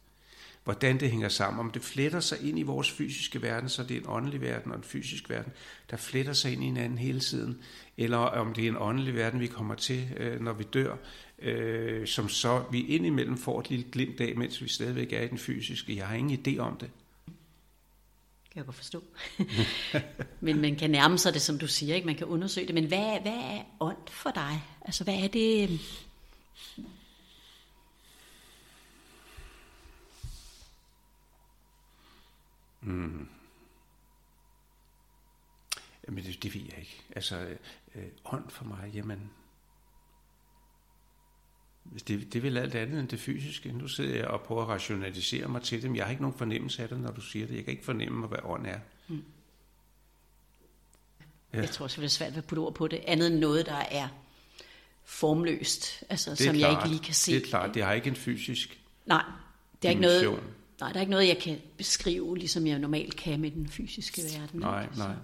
Hvordan 0.63 0.99
det 0.99 1.11
hænger 1.11 1.29
sammen, 1.29 1.59
om 1.59 1.71
det 1.71 1.81
fletter 1.81 2.19
sig 2.19 2.49
ind 2.49 2.59
i 2.59 2.61
vores 2.61 2.91
fysiske 2.91 3.41
verden, 3.41 3.69
så 3.69 3.83
det 3.83 3.97
er 3.97 4.01
en 4.01 4.07
åndelig 4.07 4.41
verden 4.41 4.71
og 4.71 4.77
en 4.77 4.83
fysisk 4.83 5.29
verden, 5.29 5.53
der 5.91 5.97
fletter 5.97 6.33
sig 6.33 6.53
ind 6.53 6.63
i 6.63 6.65
hinanden 6.65 6.97
hele 6.97 7.19
tiden, 7.19 7.61
eller 7.97 8.17
om 8.17 8.53
det 8.53 8.63
er 8.63 8.67
en 8.67 8.77
åndelig 8.77 9.15
verden, 9.15 9.39
vi 9.39 9.47
kommer 9.47 9.75
til, 9.75 10.07
øh, 10.17 10.41
når 10.41 10.53
vi 10.53 10.63
dør, 10.63 10.95
øh, 11.39 12.07
som 12.07 12.29
så 12.29 12.63
vi 12.71 12.85
indimellem 12.85 13.37
får 13.37 13.59
et 13.59 13.69
lille 13.69 13.85
glimt 13.91 14.21
af, 14.21 14.35
mens 14.35 14.61
vi 14.61 14.69
stadigvæk 14.69 15.13
er 15.13 15.21
i 15.21 15.27
den 15.27 15.37
fysiske. 15.37 15.97
Jeg 15.97 16.07
har 16.07 16.15
ingen 16.15 16.39
idé 16.39 16.59
om 16.59 16.77
det. 16.77 16.89
Kan 18.51 18.55
jeg 18.55 18.65
godt 18.65 18.75
forstå. 18.75 19.03
men 20.45 20.61
man 20.61 20.75
kan 20.75 20.89
nærme 20.89 21.17
sig 21.17 21.33
det, 21.33 21.41
som 21.41 21.59
du 21.59 21.67
siger, 21.67 21.95
ikke? 21.95 22.07
man 22.07 22.15
kan 22.15 22.27
undersøge 22.27 22.67
det. 22.67 22.75
Men 22.75 22.85
hvad, 22.85 23.21
hvad 23.21 23.31
er 23.31 23.61
ånd 23.79 24.07
for 24.07 24.31
dig? 24.31 24.63
Altså, 24.85 25.03
hvad 25.03 25.15
er 25.15 25.27
det... 25.27 25.79
Mm. 32.87 33.27
Jamen, 36.07 36.23
det, 36.23 36.43
det 36.43 36.55
ved 36.55 36.61
jeg 36.61 36.79
ikke. 36.79 37.03
Altså, 37.15 37.57
øh, 37.95 38.03
ånd 38.25 38.49
for 38.49 38.65
mig, 38.65 38.91
jamen, 38.93 39.31
det, 41.93 42.07
det 42.07 42.35
er 42.35 42.41
vel 42.41 42.57
alt 42.57 42.75
andet 42.75 42.99
end 42.99 43.07
det 43.07 43.19
fysiske. 43.19 43.71
Nu 43.71 43.87
sidder 43.87 44.15
jeg 44.15 44.27
og 44.27 44.41
prøver 44.41 44.61
at 44.61 44.67
rationalisere 44.67 45.47
mig 45.47 45.61
til 45.61 45.81
det, 45.81 45.89
men 45.89 45.95
jeg 45.95 46.05
har 46.05 46.11
ikke 46.11 46.21
nogen 46.23 46.37
fornemmelse 46.37 46.83
af 46.83 46.89
det, 46.89 46.99
når 46.99 47.11
du 47.11 47.21
siger 47.21 47.47
det. 47.47 47.55
Jeg 47.55 47.63
kan 47.63 47.71
ikke 47.71 47.85
fornemme, 47.85 48.27
hvad 48.27 48.39
ånd 48.43 48.67
er. 48.67 48.79
Mm. 49.07 49.23
Ja. 51.53 51.59
Jeg 51.59 51.69
tror 51.69 51.83
også, 51.83 52.01
det 52.01 52.05
er 52.05 52.09
svært 52.09 52.37
at 52.37 52.45
putte 52.45 52.59
ord 52.59 52.75
på 52.75 52.87
det. 52.87 53.03
Andet 53.07 53.27
end 53.27 53.39
noget, 53.39 53.65
der 53.65 53.83
er 53.91 54.07
formløst, 55.03 56.03
altså, 56.09 56.35
som 56.35 56.55
klart, 56.55 56.57
jeg 56.57 56.71
ikke 56.71 56.87
lige 56.87 57.03
kan 57.03 57.13
se. 57.13 57.31
Det 57.31 57.43
er 57.43 57.49
klart, 57.49 57.75
det 57.75 57.83
har 57.83 57.93
ikke 57.93 58.09
en 58.09 58.15
fysisk 58.15 58.79
Nej, 59.05 59.23
det 59.81 59.87
er 59.87 59.89
ikke 59.89 60.01
noget, 60.01 60.39
nej, 60.79 60.89
der 60.89 60.95
er 60.95 61.01
ikke 61.01 61.11
noget, 61.11 61.27
jeg 61.27 61.37
kan 61.37 61.61
beskrive, 61.77 62.37
ligesom 62.37 62.67
jeg 62.67 62.79
normalt 62.79 63.15
kan 63.15 63.39
med 63.39 63.51
den 63.51 63.67
fysiske 63.67 64.21
verden. 64.21 64.59
Nej, 64.59 64.83
ikke? 64.83 64.97
nej. 64.97 65.15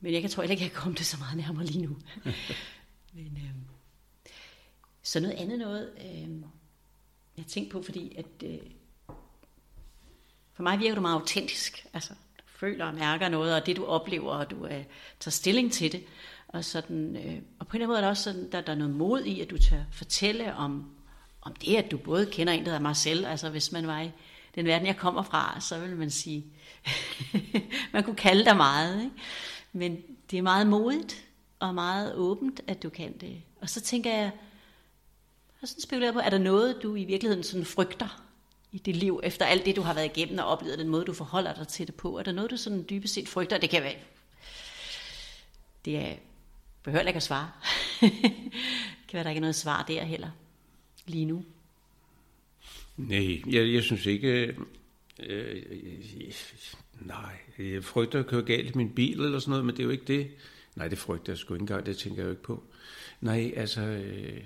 Men 0.00 0.12
jeg 0.12 0.20
kan 0.20 0.30
tror 0.30 0.42
ikke, 0.42 0.52
jeg 0.52 0.58
kan 0.70 0.80
komme 0.80 0.94
det 0.94 1.06
så 1.06 1.16
meget 1.18 1.36
nærmere 1.36 1.66
lige 1.66 1.86
nu. 1.86 1.96
Men, 3.14 3.38
øh, 3.42 3.50
så 5.02 5.20
noget 5.20 5.34
andet 5.34 5.58
noget, 5.58 5.90
øh, 5.98 6.28
jeg 7.36 7.46
tænkte 7.46 7.72
på, 7.72 7.82
fordi 7.82 8.16
at, 8.16 8.26
øh, 8.44 8.58
for 10.52 10.62
mig 10.62 10.78
virker 10.78 10.94
du 10.94 11.00
meget 11.00 11.20
autentisk. 11.20 11.86
Altså, 11.92 12.14
du 12.38 12.44
føler 12.46 12.84
og 12.84 12.94
mærker 12.94 13.28
noget, 13.28 13.54
og 13.54 13.66
det 13.66 13.76
du 13.76 13.84
oplever, 13.84 14.32
og 14.32 14.50
du 14.50 14.66
øh, 14.66 14.84
tager 15.20 15.30
stilling 15.30 15.72
til 15.72 15.92
det. 15.92 16.04
Og, 16.48 16.64
sådan, 16.64 17.16
øh, 17.16 17.42
og 17.58 17.66
på 17.66 17.76
en 17.76 17.82
eller 17.82 17.86
anden 17.86 17.88
måde 17.88 17.96
er 17.98 18.00
der 18.00 18.08
også 18.08 18.22
sådan, 18.22 18.52
der, 18.52 18.60
der 18.60 18.72
er 18.72 18.76
noget 18.76 18.94
mod 18.94 19.24
i, 19.24 19.40
at 19.40 19.50
du 19.50 19.58
tør 19.58 19.82
fortælle 19.92 20.54
om, 20.54 20.95
om 21.46 21.54
det, 21.54 21.76
at 21.76 21.90
du 21.90 21.96
både 21.96 22.26
kender 22.26 22.52
en, 22.52 22.58
der 22.58 22.64
hedder 22.64 22.80
Marcel, 22.80 23.24
altså 23.24 23.50
hvis 23.50 23.72
man 23.72 23.86
var 23.86 24.00
i 24.00 24.10
den 24.54 24.66
verden, 24.66 24.86
jeg 24.86 24.96
kommer 24.96 25.22
fra, 25.22 25.60
så 25.60 25.78
vil 25.78 25.96
man 25.96 26.10
sige, 26.10 26.46
man 27.92 28.04
kunne 28.04 28.16
kalde 28.16 28.44
dig 28.44 28.56
meget, 28.56 29.02
ikke? 29.02 29.14
men 29.72 30.02
det 30.30 30.38
er 30.38 30.42
meget 30.42 30.66
modigt 30.66 31.24
og 31.58 31.74
meget 31.74 32.14
åbent, 32.14 32.60
at 32.66 32.82
du 32.82 32.88
kan 32.88 33.18
det. 33.18 33.42
Og 33.60 33.70
så 33.70 33.80
tænker 33.80 34.14
jeg, 34.14 34.30
har 35.60 35.66
sådan 35.66 35.82
spekulerer 35.82 36.12
på, 36.12 36.18
er 36.18 36.30
der 36.30 36.38
noget, 36.38 36.78
du 36.82 36.94
i 36.94 37.04
virkeligheden 37.04 37.44
sådan 37.44 37.64
frygter 37.64 38.22
i 38.72 38.78
dit 38.78 38.96
liv, 38.96 39.20
efter 39.22 39.46
alt 39.46 39.64
det, 39.64 39.76
du 39.76 39.82
har 39.82 39.94
været 39.94 40.16
igennem 40.16 40.38
og 40.38 40.44
oplevet, 40.44 40.78
den 40.78 40.88
måde, 40.88 41.04
du 41.04 41.12
forholder 41.12 41.54
dig 41.54 41.68
til 41.68 41.86
det 41.86 41.94
på? 41.94 42.18
Er 42.18 42.22
der 42.22 42.32
noget, 42.32 42.50
du 42.50 42.56
sådan 42.56 42.86
dybest 42.90 43.14
set 43.14 43.28
frygter? 43.28 43.58
Det 43.58 43.70
kan 43.70 43.82
være... 43.82 43.94
Det 45.84 45.96
er, 45.96 46.14
behøver 46.82 47.04
ikke 47.04 47.16
at 47.16 47.22
svare. 47.22 47.50
det 48.00 48.10
kan 49.08 49.12
være, 49.12 49.24
der 49.24 49.30
ikke 49.30 49.38
er 49.38 49.40
noget 49.40 49.56
svar 49.56 49.82
der 49.82 50.04
heller, 50.04 50.30
lige 51.06 51.24
nu. 51.24 51.44
Nej, 52.96 53.42
jeg, 53.46 53.72
jeg 53.72 53.82
synes 53.82 54.06
ikke... 54.06 54.28
Øh, 54.28 54.56
øh, 55.18 55.62
øh, 55.70 56.32
nej, 57.00 57.36
jeg 57.58 57.84
frygter 57.84 58.18
at 58.18 58.26
køre 58.26 58.42
galt 58.42 58.74
i 58.74 58.78
min 58.78 58.94
bil 58.94 59.20
eller 59.20 59.38
sådan 59.38 59.50
noget, 59.50 59.64
men 59.64 59.74
det 59.74 59.80
er 59.80 59.84
jo 59.84 59.90
ikke 59.90 60.04
det. 60.04 60.30
Nej, 60.74 60.88
det 60.88 60.98
frygter 60.98 61.32
jeg 61.32 61.38
sgu 61.38 61.54
ikke 61.54 61.62
engang, 61.62 61.86
det 61.86 61.96
tænker 61.96 62.22
jeg 62.22 62.26
jo 62.26 62.30
ikke 62.30 62.42
på. 62.42 62.62
Nej, 63.20 63.52
altså... 63.56 63.80
Øh, 63.80 64.42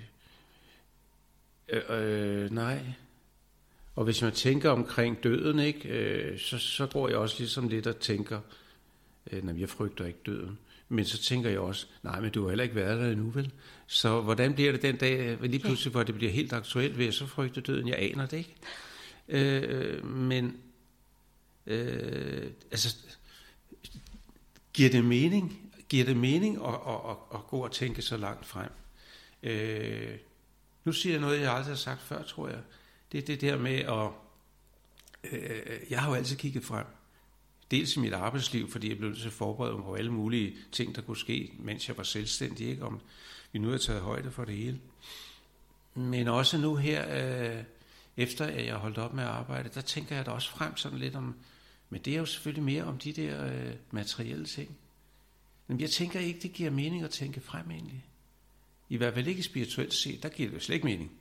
Øh, 1.71 1.83
øh 1.89 2.51
nej. 2.51 2.79
Og 3.95 4.03
hvis 4.03 4.21
man 4.21 4.31
tænker 4.31 4.69
omkring 4.69 5.23
døden, 5.23 5.59
ikke, 5.59 5.89
øh, 5.89 6.39
så, 6.39 6.57
så 6.57 6.87
går 6.87 7.07
jeg 7.07 7.17
også 7.17 7.35
ligesom 7.39 7.67
lidt 7.67 7.87
og 7.87 7.99
tænker, 7.99 8.39
øh, 9.31 9.45
nej, 9.45 9.59
jeg 9.59 9.69
frygter 9.69 10.05
ikke 10.05 10.19
døden. 10.25 10.59
Men 10.91 11.05
så 11.05 11.17
tænker 11.17 11.49
jeg 11.49 11.59
også, 11.59 11.85
nej, 12.03 12.19
men 12.19 12.31
du 12.31 12.41
har 12.41 12.49
heller 12.49 12.63
ikke 12.63 12.75
været 12.75 12.99
der 12.99 13.11
endnu, 13.11 13.29
vel? 13.29 13.51
Så 13.87 14.21
hvordan 14.21 14.53
bliver 14.53 14.71
det 14.71 14.81
den 14.81 14.97
dag, 14.97 15.37
lige 15.41 15.59
pludselig, 15.59 15.91
hvor 15.91 16.03
det 16.03 16.15
bliver 16.15 16.31
helt 16.31 16.53
aktuelt, 16.53 16.97
ved 16.97 17.05
jeg 17.05 17.13
så 17.13 17.25
frygte 17.25 17.61
døden? 17.61 17.87
Jeg 17.87 17.97
aner 17.99 18.25
det 18.25 18.37
ikke. 18.37 18.55
Øh, 19.27 20.05
men, 20.05 20.57
øh, 21.67 22.51
altså, 22.71 22.95
giver 24.73 24.89
det 24.89 25.05
mening? 25.05 25.73
Giver 25.89 26.05
det 26.05 26.17
mening 26.17 26.55
at, 26.55 26.73
at, 26.73 27.09
at, 27.09 27.17
at 27.33 27.47
gå 27.47 27.57
og 27.63 27.71
tænke 27.71 28.01
så 28.01 28.17
langt 28.17 28.45
frem? 28.45 28.69
Øh, 29.43 30.17
nu 30.83 30.91
siger 30.91 31.13
jeg 31.13 31.21
noget, 31.21 31.41
jeg 31.41 31.51
aldrig 31.51 31.71
har 31.71 31.75
sagt 31.75 32.01
før, 32.01 32.23
tror 32.23 32.47
jeg. 32.47 32.59
Det 33.11 33.17
er 33.17 33.25
det 33.25 33.41
der 33.41 33.57
med 33.57 33.75
at... 33.75 34.09
Øh, 35.31 35.79
jeg 35.89 36.01
har 36.01 36.09
jo 36.09 36.15
altid 36.15 36.35
kigget 36.35 36.63
frem. 36.63 36.85
Dels 37.71 37.95
i 37.95 37.99
mit 37.99 38.13
arbejdsliv, 38.13 38.71
fordi 38.71 38.89
jeg 38.89 38.97
blev 38.97 39.15
så 39.15 39.29
forberedt 39.29 39.83
på 39.83 39.93
alle 39.93 40.11
mulige 40.11 40.55
ting, 40.71 40.95
der 40.95 41.01
kunne 41.01 41.17
ske, 41.17 41.53
mens 41.59 41.87
jeg 41.87 41.97
var 41.97 42.03
selvstændig. 42.03 42.67
Ikke? 42.69 42.85
Om 42.85 43.01
vi 43.51 43.59
nu 43.59 43.69
har 43.69 43.77
taget 43.77 44.01
højde 44.01 44.31
for 44.31 44.45
det 44.45 44.55
hele. 44.55 44.79
Men 45.95 46.27
også 46.27 46.57
nu 46.57 46.75
her, 46.75 47.05
øh, 47.57 47.63
efter 48.17 48.45
at 48.45 48.65
jeg 48.65 48.75
holdt 48.75 48.97
op 48.97 49.13
med 49.13 49.23
at 49.23 49.29
arbejde, 49.29 49.69
der 49.73 49.81
tænker 49.81 50.15
jeg 50.15 50.25
da 50.25 50.31
også 50.31 50.49
frem 50.49 50.77
sådan 50.77 50.99
lidt 50.99 51.15
om... 51.15 51.35
Men 51.89 52.01
det 52.01 52.13
er 52.13 52.17
jo 52.19 52.25
selvfølgelig 52.25 52.63
mere 52.63 52.83
om 52.83 52.97
de 52.97 53.13
der 53.13 53.45
øh, 53.45 53.73
materielle 53.91 54.45
ting. 54.45 54.77
Men 55.67 55.79
jeg 55.79 55.89
tænker 55.89 56.19
ikke, 56.19 56.39
det 56.39 56.53
giver 56.53 56.71
mening 56.71 57.03
at 57.03 57.09
tænke 57.09 57.41
frem 57.41 57.71
egentlig. 57.71 58.05
I 58.89 58.97
hvert 58.97 59.13
fald 59.13 59.27
ikke 59.27 59.43
spirituelt 59.43 59.93
set, 59.93 60.23
der 60.23 60.29
giver 60.29 60.49
det 60.49 60.55
jo 60.55 60.61
slet 60.61 60.75
ikke 60.75 60.85
mening. 60.85 61.11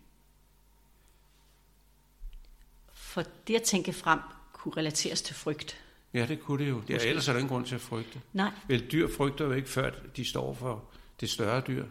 For 2.93 3.25
det 3.47 3.55
at 3.55 3.63
tænke 3.63 3.93
frem 3.93 4.21
kunne 4.53 4.77
relateres 4.77 5.23
til 5.23 5.35
frygt. 5.35 5.85
Ja, 6.15 6.27
det 6.27 6.41
kunne 6.41 6.65
det 6.65 6.71
jo. 6.71 6.81
Det 6.89 6.97
er, 6.97 7.09
ellers 7.09 7.29
er 7.29 7.33
der 7.33 7.39
ingen 7.39 7.49
grund 7.49 7.67
til 7.67 7.75
at 7.75 7.81
frygte. 7.81 8.21
Nej. 8.33 8.51
Vel, 8.69 8.93
dyr 8.93 9.09
frygter 9.17 9.45
jo 9.45 9.53
ikke, 9.53 9.69
før 9.69 9.91
de 10.17 10.25
står 10.25 10.55
for 10.55 10.85
det 11.21 11.31
større 11.31 11.63
dyr. 11.67 11.85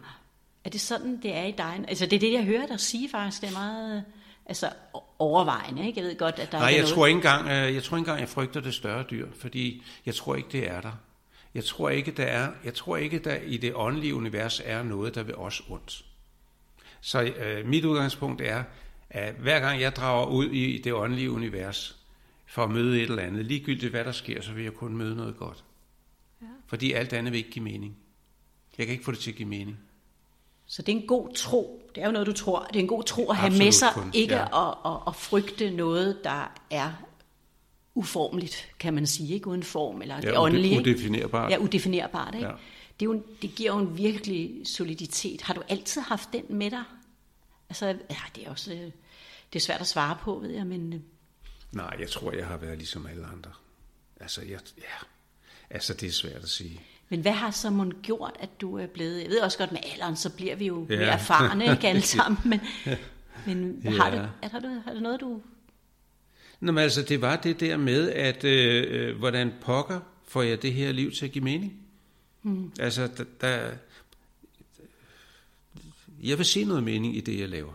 Er 0.64 0.70
det 0.70 0.80
sådan, 0.80 1.20
det 1.22 1.34
er 1.36 1.44
i 1.44 1.50
dig? 1.50 1.84
Altså, 1.88 2.06
det 2.06 2.16
er 2.16 2.20
det, 2.20 2.32
jeg 2.32 2.44
hører 2.44 2.66
dig 2.66 2.80
sige 2.80 3.08
faktisk. 3.10 3.42
Det 3.42 3.48
er 3.48 3.52
meget 3.52 4.04
altså, 4.46 4.70
overvejende. 5.18 5.86
Ikke? 5.86 6.00
Jeg 6.00 6.08
ved 6.08 6.18
godt, 6.18 6.38
at 6.38 6.52
der 6.52 6.58
Nej, 6.58 6.66
er 6.66 6.70
jeg 6.70 6.80
noget... 6.80 6.94
tror, 6.94 7.06
ikke 7.06 7.16
engang, 7.16 7.48
øh, 7.48 7.74
jeg 7.74 7.82
tror 7.82 7.96
ikke 7.96 8.02
engang, 8.02 8.20
jeg 8.20 8.28
frygter 8.28 8.60
det 8.60 8.74
større 8.74 9.04
dyr, 9.10 9.28
fordi 9.34 9.82
jeg 10.06 10.14
tror 10.14 10.34
ikke, 10.34 10.48
det 10.52 10.70
er 10.70 10.80
der. 10.80 10.92
Jeg 11.54 11.64
tror 11.64 11.88
ikke, 11.88 12.10
der 12.10 12.24
er, 12.24 12.52
jeg 12.64 12.74
tror 12.74 12.96
ikke, 12.96 13.18
der 13.18 13.36
i 13.36 13.56
det 13.56 13.74
åndelige 13.74 14.14
univers 14.14 14.60
er 14.64 14.82
noget, 14.82 15.14
der 15.14 15.22
vil 15.22 15.34
os 15.34 15.62
ondt. 15.68 16.04
Så 17.00 17.22
øh, 17.22 17.66
mit 17.66 17.84
udgangspunkt 17.84 18.40
er, 18.40 18.62
at 19.10 19.34
hver 19.34 19.60
gang 19.60 19.80
jeg 19.80 19.96
drager 19.96 20.26
ud 20.26 20.46
i 20.46 20.78
det 20.78 20.92
åndelige 20.92 21.30
univers 21.30 21.99
for 22.50 22.64
at 22.64 22.70
møde 22.70 22.96
et 22.96 23.10
eller 23.10 23.22
andet, 23.22 23.46
ligegyldigt 23.46 23.90
hvad 23.90 24.04
der 24.04 24.12
sker, 24.12 24.42
så 24.42 24.52
vil 24.52 24.64
jeg 24.64 24.74
kun 24.74 24.96
møde 24.96 25.16
noget 25.16 25.36
godt. 25.36 25.64
Ja. 26.42 26.46
Fordi 26.66 26.92
alt 26.92 27.12
andet 27.12 27.32
vil 27.32 27.38
ikke 27.38 27.50
give 27.50 27.62
mening. 27.64 27.96
Jeg 28.78 28.86
kan 28.86 28.92
ikke 28.92 29.04
få 29.04 29.10
det 29.10 29.18
til 29.18 29.30
at 29.30 29.36
give 29.36 29.48
mening. 29.48 29.78
Så 30.66 30.82
det 30.82 30.92
er 30.92 31.00
en 31.00 31.06
god 31.06 31.34
tro. 31.34 31.90
Det 31.94 32.02
er 32.02 32.06
jo 32.06 32.12
noget, 32.12 32.26
du 32.26 32.32
tror. 32.32 32.64
Det 32.64 32.76
er 32.76 32.80
en 32.80 32.86
god 32.88 33.04
tro 33.04 33.30
at 33.30 33.36
have 33.36 33.46
Absolut 33.46 33.64
med 33.66 33.72
sig. 33.72 33.88
Kun, 33.94 34.10
ikke 34.14 34.34
ja. 34.34 34.68
at, 34.70 34.76
at, 34.86 34.98
at 35.06 35.16
frygte 35.16 35.70
noget, 35.70 36.18
der 36.24 36.52
er 36.70 36.92
uformeligt, 37.94 38.72
kan 38.78 38.94
man 38.94 39.06
sige, 39.06 39.34
ikke 39.34 39.46
uden 39.46 39.62
form, 39.62 40.02
eller 40.02 40.14
Ja, 40.14 40.20
det 40.20 40.38
åndelige. 40.38 40.78
udefinerbart. 40.80 41.50
Ja, 41.52 41.56
udefinerbart. 41.58 42.34
Ikke? 42.34 42.46
Ja. 42.46 42.52
Det, 43.00 43.06
er 43.06 43.10
jo, 43.10 43.12
en- 43.12 43.24
det 43.42 43.54
giver 43.54 43.72
jo 43.72 43.78
en 43.78 43.96
virkelig 43.98 44.60
soliditet. 44.64 45.42
Har 45.42 45.54
du 45.54 45.62
altid 45.68 46.00
haft 46.00 46.28
den 46.32 46.44
med 46.48 46.70
dig? 46.70 46.82
Altså, 47.68 47.86
ja, 47.86 48.16
det 48.36 48.46
er 48.46 48.50
også 48.50 48.72
øh, 48.72 48.78
det 49.52 49.56
er 49.56 49.60
svært 49.60 49.80
at 49.80 49.86
svare 49.86 50.16
på, 50.20 50.34
ved 50.38 50.50
jeg, 50.50 50.66
men 50.66 50.92
øh, 50.92 51.00
Nej, 51.72 51.96
jeg 52.00 52.10
tror, 52.10 52.32
jeg 52.32 52.46
har 52.46 52.56
været 52.56 52.78
ligesom 52.78 53.06
alle 53.06 53.26
andre. 53.26 53.50
Altså, 54.20 54.40
jeg, 54.42 54.58
ja. 54.78 55.06
altså 55.70 55.94
det 55.94 56.08
er 56.08 56.12
svært 56.12 56.42
at 56.42 56.48
sige. 56.48 56.80
Men 57.08 57.20
hvad 57.20 57.32
har 57.32 57.50
så 57.50 57.70
mon 57.70 57.92
gjort, 58.02 58.36
at 58.40 58.60
du 58.60 58.78
er 58.78 58.86
blevet... 58.86 59.22
Jeg 59.22 59.30
ved 59.30 59.40
også 59.40 59.58
godt, 59.58 59.72
med 59.72 59.80
alderen, 59.92 60.16
så 60.16 60.30
bliver 60.30 60.56
vi 60.56 60.66
jo 60.66 60.86
Ja. 60.90 60.96
mere 60.96 61.06
erfarne, 61.08 61.72
ikke 61.72 61.88
alle 61.88 62.02
sammen, 62.16 62.38
men, 62.44 62.60
men 63.46 63.80
Ja. 63.84 63.90
har, 63.90 64.10
det, 64.10 64.28
er 64.42 64.48
der, 64.60 64.80
har 64.80 64.92
det 64.92 65.02
noget, 65.02 65.20
du... 65.20 65.42
Nå, 66.60 66.72
men 66.72 66.82
altså, 66.84 67.02
det 67.02 67.20
var 67.20 67.36
det 67.36 67.60
der 67.60 67.76
med, 67.76 68.10
at 68.10 68.44
øh, 68.44 68.84
øh, 69.08 69.18
hvordan 69.18 69.52
pokker 69.60 70.00
får 70.28 70.42
jeg 70.42 70.62
det 70.62 70.72
her 70.72 70.92
liv 70.92 71.12
til 71.12 71.24
at 71.24 71.32
give 71.32 71.44
mening? 71.44 71.82
Mm. 72.42 72.72
Altså, 72.80 73.06
der, 73.16 73.24
der, 73.40 73.70
jeg 76.22 76.38
vil 76.38 76.46
se 76.46 76.64
noget 76.64 76.82
mening 76.82 77.16
i 77.16 77.20
det, 77.20 77.38
jeg 77.40 77.48
laver. 77.48 77.72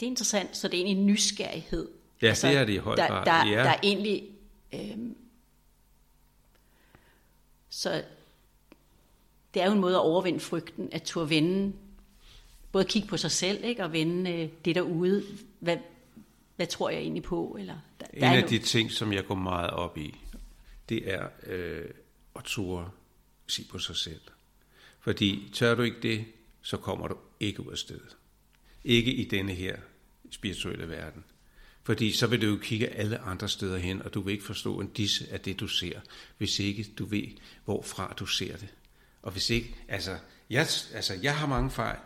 Det 0.00 0.06
er 0.06 0.10
interessant, 0.10 0.56
så 0.56 0.68
det 0.68 0.74
er 0.74 0.78
egentlig 0.84 1.00
en 1.00 1.06
nysgerrighed. 1.06 1.88
Altså, 2.22 2.46
Ja, 2.46 2.52
det 2.52 2.60
er 2.60 2.64
det 2.64 2.72
i 2.72 2.76
høj 2.76 2.94
der, 2.94 3.06
grad, 3.06 3.24
Der, 3.26 3.46
ja. 3.50 3.62
der 3.64 3.70
er 3.70 3.80
egentlig... 3.82 4.28
Øhm, 4.74 5.16
så 7.68 8.04
det 9.54 9.62
er 9.62 9.66
jo 9.66 9.72
en 9.72 9.80
måde 9.80 9.94
at 9.94 10.00
overvinde 10.00 10.40
frygten, 10.40 10.88
at 10.92 11.02
turde 11.02 11.30
vende, 11.30 11.72
både 12.72 12.84
kigge 12.84 13.08
på 13.08 13.16
sig 13.16 13.30
selv, 13.30 13.64
ikke, 13.64 13.84
og 13.84 13.92
vende 13.92 14.32
øh, 14.32 14.48
det 14.64 14.74
derude. 14.74 15.24
Hvad, 15.60 15.76
hvad 16.56 16.66
tror 16.66 16.90
jeg 16.90 17.00
egentlig 17.00 17.22
på? 17.22 17.56
Eller, 17.58 17.74
der, 18.00 18.06
En 18.12 18.20
der 18.20 18.28
er 18.28 18.36
af 18.36 18.42
no- 18.42 18.48
de 18.48 18.58
ting, 18.58 18.90
som 18.92 19.12
jeg 19.12 19.26
går 19.26 19.34
meget 19.34 19.70
op 19.70 19.98
i, 19.98 20.14
det 20.88 21.12
er 21.12 21.28
øh, 21.46 21.84
at 22.36 22.44
turde 22.44 22.86
se 23.46 23.64
på 23.70 23.78
sig 23.78 23.96
selv. 23.96 24.20
Fordi 25.00 25.50
tør 25.54 25.74
du 25.74 25.82
ikke 25.82 26.00
det, 26.02 26.24
så 26.62 26.76
kommer 26.76 27.08
du 27.08 27.16
ikke 27.40 27.66
ud 27.66 27.72
af 27.72 27.78
stedet. 27.78 28.16
Ikke 28.84 29.12
i 29.12 29.24
denne 29.24 29.52
her 29.52 29.76
spirituelle 30.30 30.88
verden. 30.88 31.24
Fordi 31.82 32.12
så 32.12 32.26
vil 32.26 32.42
du 32.42 32.46
jo 32.46 32.56
kigge 32.62 32.88
alle 32.88 33.18
andre 33.18 33.48
steder 33.48 33.78
hen, 33.78 34.02
og 34.02 34.14
du 34.14 34.20
vil 34.20 34.32
ikke 34.32 34.44
forstå 34.44 34.80
en 34.80 34.88
disse 34.88 35.32
af 35.32 35.40
det, 35.40 35.60
du 35.60 35.68
ser, 35.68 36.00
hvis 36.38 36.58
ikke 36.58 36.86
du 36.98 37.04
ved, 37.04 37.26
hvorfra 37.64 38.14
du 38.18 38.26
ser 38.26 38.56
det. 38.56 38.68
Og 39.22 39.32
hvis 39.32 39.50
ikke, 39.50 39.74
altså, 39.88 40.18
jeg, 40.50 40.66
altså, 40.94 41.18
jeg 41.22 41.36
har 41.36 41.46
mange 41.46 41.70
fejl, 41.70 41.98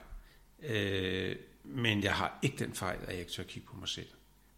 øh, 0.63 1.37
men 1.65 2.03
jeg 2.03 2.15
har 2.15 2.39
ikke 2.43 2.65
den 2.65 2.75
fejl, 2.75 2.99
at 3.03 3.09
jeg 3.09 3.21
ikke 3.21 3.33
tør 3.33 3.43
kigge 3.43 3.69
på 3.69 3.77
mig 3.77 3.89
selv. 3.89 4.09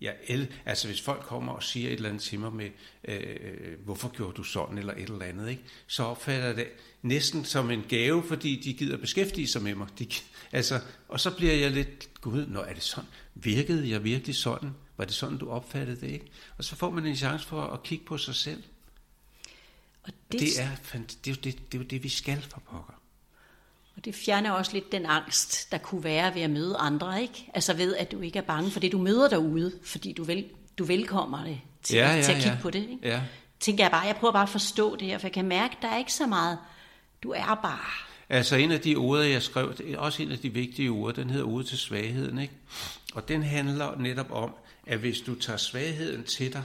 Jeg 0.05 0.17
el, 0.27 0.53
altså 0.65 0.89
hvis 0.89 1.01
folk 1.01 1.23
kommer 1.23 1.53
og 1.53 1.63
siger 1.63 1.89
et 1.89 1.93
eller 1.93 2.09
andet 2.09 2.23
til 2.23 2.41
mig 2.41 2.53
med, 2.53 2.71
øh, 3.05 3.85
hvorfor 3.85 4.09
gjorde 4.09 4.37
du 4.37 4.43
sådan 4.43 4.79
eller 4.79 4.93
et 4.93 5.11
eller 5.11 5.25
andet, 5.25 5.51
ikke? 5.51 5.63
så 5.87 6.03
opfatter 6.03 6.47
jeg 6.47 6.57
det 6.57 6.69
næsten 7.03 7.45
som 7.45 7.71
en 7.71 7.85
gave, 7.89 8.23
fordi 8.23 8.61
de 8.65 8.73
gider 8.75 8.97
beskæftige 8.97 9.49
sig 9.49 9.63
med 9.63 9.75
mig. 9.75 9.89
De, 9.99 10.07
altså, 10.53 10.81
og 11.09 11.21
så 11.21 11.37
bliver 11.37 11.55
jeg 11.55 11.71
lidt, 11.71 12.11
gud, 12.21 12.47
når 12.47 12.63
er 12.63 12.75
det 12.75 12.83
sådan? 12.83 13.11
Virkede 13.35 13.91
jeg 13.91 14.05
virkelig 14.05 14.35
sådan? 14.35 14.71
Var 14.97 15.05
det 15.05 15.15
sådan, 15.15 15.39
du 15.39 15.51
opfattede 15.51 16.01
det, 16.01 16.11
ikke? 16.11 16.27
Og 16.59 16.65
så 16.65 16.77
får 16.77 16.91
man 16.91 17.07
en 17.07 17.17
chance 17.17 17.47
for 17.47 17.63
at 17.63 17.83
kigge 17.83 18.05
på 18.05 18.19
sig 18.19 18.35
selv. 18.35 18.63
og 20.03 20.13
Det, 20.33 20.41
det, 20.41 20.61
er, 20.61 20.69
det, 21.25 21.31
jo 21.31 21.35
det, 21.35 21.73
det 21.73 21.75
er 21.75 21.79
jo 21.79 21.85
det, 21.85 22.03
vi 22.03 22.09
skal 22.09 22.43
for 22.43 22.61
pokker. 22.61 23.04
Og 23.97 24.05
det 24.05 24.15
fjerner 24.15 24.51
også 24.51 24.73
lidt 24.73 24.93
den 24.93 25.07
angst, 25.07 25.73
der 25.73 25.79
kunne 25.79 26.05
være 26.05 26.35
ved 26.35 26.43
at 26.43 26.51
møde 26.51 26.77
andre, 26.77 27.23
ikke? 27.23 27.51
Altså 27.55 27.75
ved, 27.75 27.97
at 27.97 28.13
du 28.13 28.21
ikke 28.21 28.39
er 28.39 28.43
bange 28.43 28.71
for 28.71 28.81
det, 28.81 28.93
du 28.93 28.99
møder 28.99 29.29
derude, 29.29 29.73
fordi 29.83 30.13
du, 30.13 30.25
vel, 30.25 30.45
du 30.79 30.85
velkommer 30.85 31.45
det 31.45 31.61
til, 31.83 31.97
Ja, 31.97 32.15
ja, 32.15 32.23
til 32.23 32.33
at 32.33 32.37
kigge 32.37 32.51
ja. 32.51 32.63
på 32.63 32.71
det, 32.71 32.89
ikke? 32.91 32.99
Ja. 33.03 33.23
Tænker 33.61 33.85
jeg 33.85 33.91
bare, 33.91 34.07
jeg 34.07 34.17
prøver 34.17 34.33
bare 34.33 34.43
at 34.43 34.49
forstå 34.49 34.97
det 34.97 35.09
her, 35.09 35.19
for 35.19 35.27
jeg 35.27 35.33
kan 35.33 35.45
mærke, 35.45 35.77
at 35.77 35.83
der 35.83 35.89
er 35.89 35.99
ikke 35.99 36.13
så 36.13 36.27
meget. 36.27 36.59
Du 37.23 37.31
er 37.31 37.61
bare. 37.63 38.15
Altså 38.29 38.57
en 38.57 38.73
af 38.73 38.81
de 38.81 38.97
ord, 38.97 39.21
jeg 39.21 39.43
skrev, 39.43 39.77
det 39.77 39.93
er 39.93 39.99
også 39.99 40.23
en 40.23 40.33
af 40.33 40.39
de 40.39 40.53
vigtige 40.53 40.89
ord, 40.89 41.15
den 41.15 41.31
hedder 41.31 41.47
Ode 41.47 41.65
til 41.65 41.79
svagheden. 41.79 42.39
Ikke? 42.39 42.55
Og 43.15 43.29
den 43.29 43.43
handler 43.43 43.99
netop 43.99 44.31
om, 44.33 44.55
at 44.87 44.99
hvis 44.99 45.21
du 45.21 45.35
tager 45.35 45.57
svagheden 45.57 46.25
til 46.25 46.53
dig, 46.53 46.63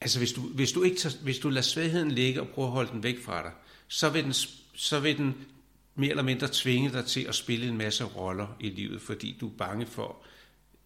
altså 0.00 0.18
hvis 0.18 0.32
du, 0.32 0.40
hvis 0.40 0.72
du, 0.72 0.82
ikke 0.82 0.96
tager, 0.96 1.16
hvis 1.22 1.38
du 1.38 1.48
lader 1.48 1.62
svagheden 1.62 2.10
ligge 2.10 2.40
og 2.40 2.48
prøver 2.48 2.68
at 2.68 2.72
holde 2.72 2.90
den 2.90 3.02
væk 3.02 3.24
fra 3.24 3.42
dig, 3.42 3.50
så 3.88 4.08
vil 4.08 4.24
den, 4.24 4.34
så 4.74 5.00
vil 5.00 5.18
den 5.18 5.46
mere 5.94 6.10
eller 6.10 6.22
mindre 6.22 6.48
tvinge 6.52 6.92
dig 6.92 7.06
til 7.06 7.20
at 7.20 7.34
spille 7.34 7.68
en 7.68 7.76
masse 7.76 8.04
roller 8.04 8.56
i 8.60 8.70
livet, 8.70 9.02
fordi 9.02 9.36
du 9.40 9.48
er 9.48 9.56
bange 9.56 9.86
for, 9.86 10.22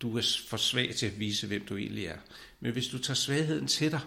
du 0.01 0.17
er 0.17 0.23
for 0.49 0.57
svag 0.57 0.95
til 0.95 1.07
at 1.07 1.19
vise, 1.19 1.47
hvem 1.47 1.67
du 1.67 1.77
egentlig 1.77 2.05
er. 2.05 2.19
Men 2.61 2.73
hvis 2.73 2.89
du 2.89 2.99
tager 2.99 3.15
svagheden 3.15 3.67
til 3.67 3.91
dig, 3.91 4.01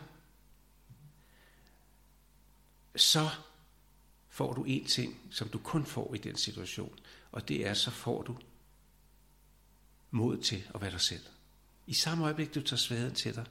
så 2.95 3.29
får 4.29 4.53
du 4.53 4.63
en 4.63 4.85
ting, 4.85 5.19
som 5.31 5.49
du 5.49 5.57
kun 5.57 5.85
får 5.85 6.15
i 6.15 6.17
den 6.17 6.37
situation, 6.37 6.99
og 7.31 7.47
det 7.47 7.67
er, 7.67 7.73
så 7.73 7.91
får 7.91 8.21
du 8.21 8.37
mod 10.11 10.37
til 10.37 10.63
at 10.75 10.81
være 10.81 10.91
dig 10.91 11.01
selv. 11.01 11.23
I 11.87 11.93
samme 11.93 12.23
øjeblik, 12.23 12.55
du 12.55 12.61
tager 12.61 12.77
svagheden 12.77 13.15
til 13.15 13.35
dig, 13.35 13.45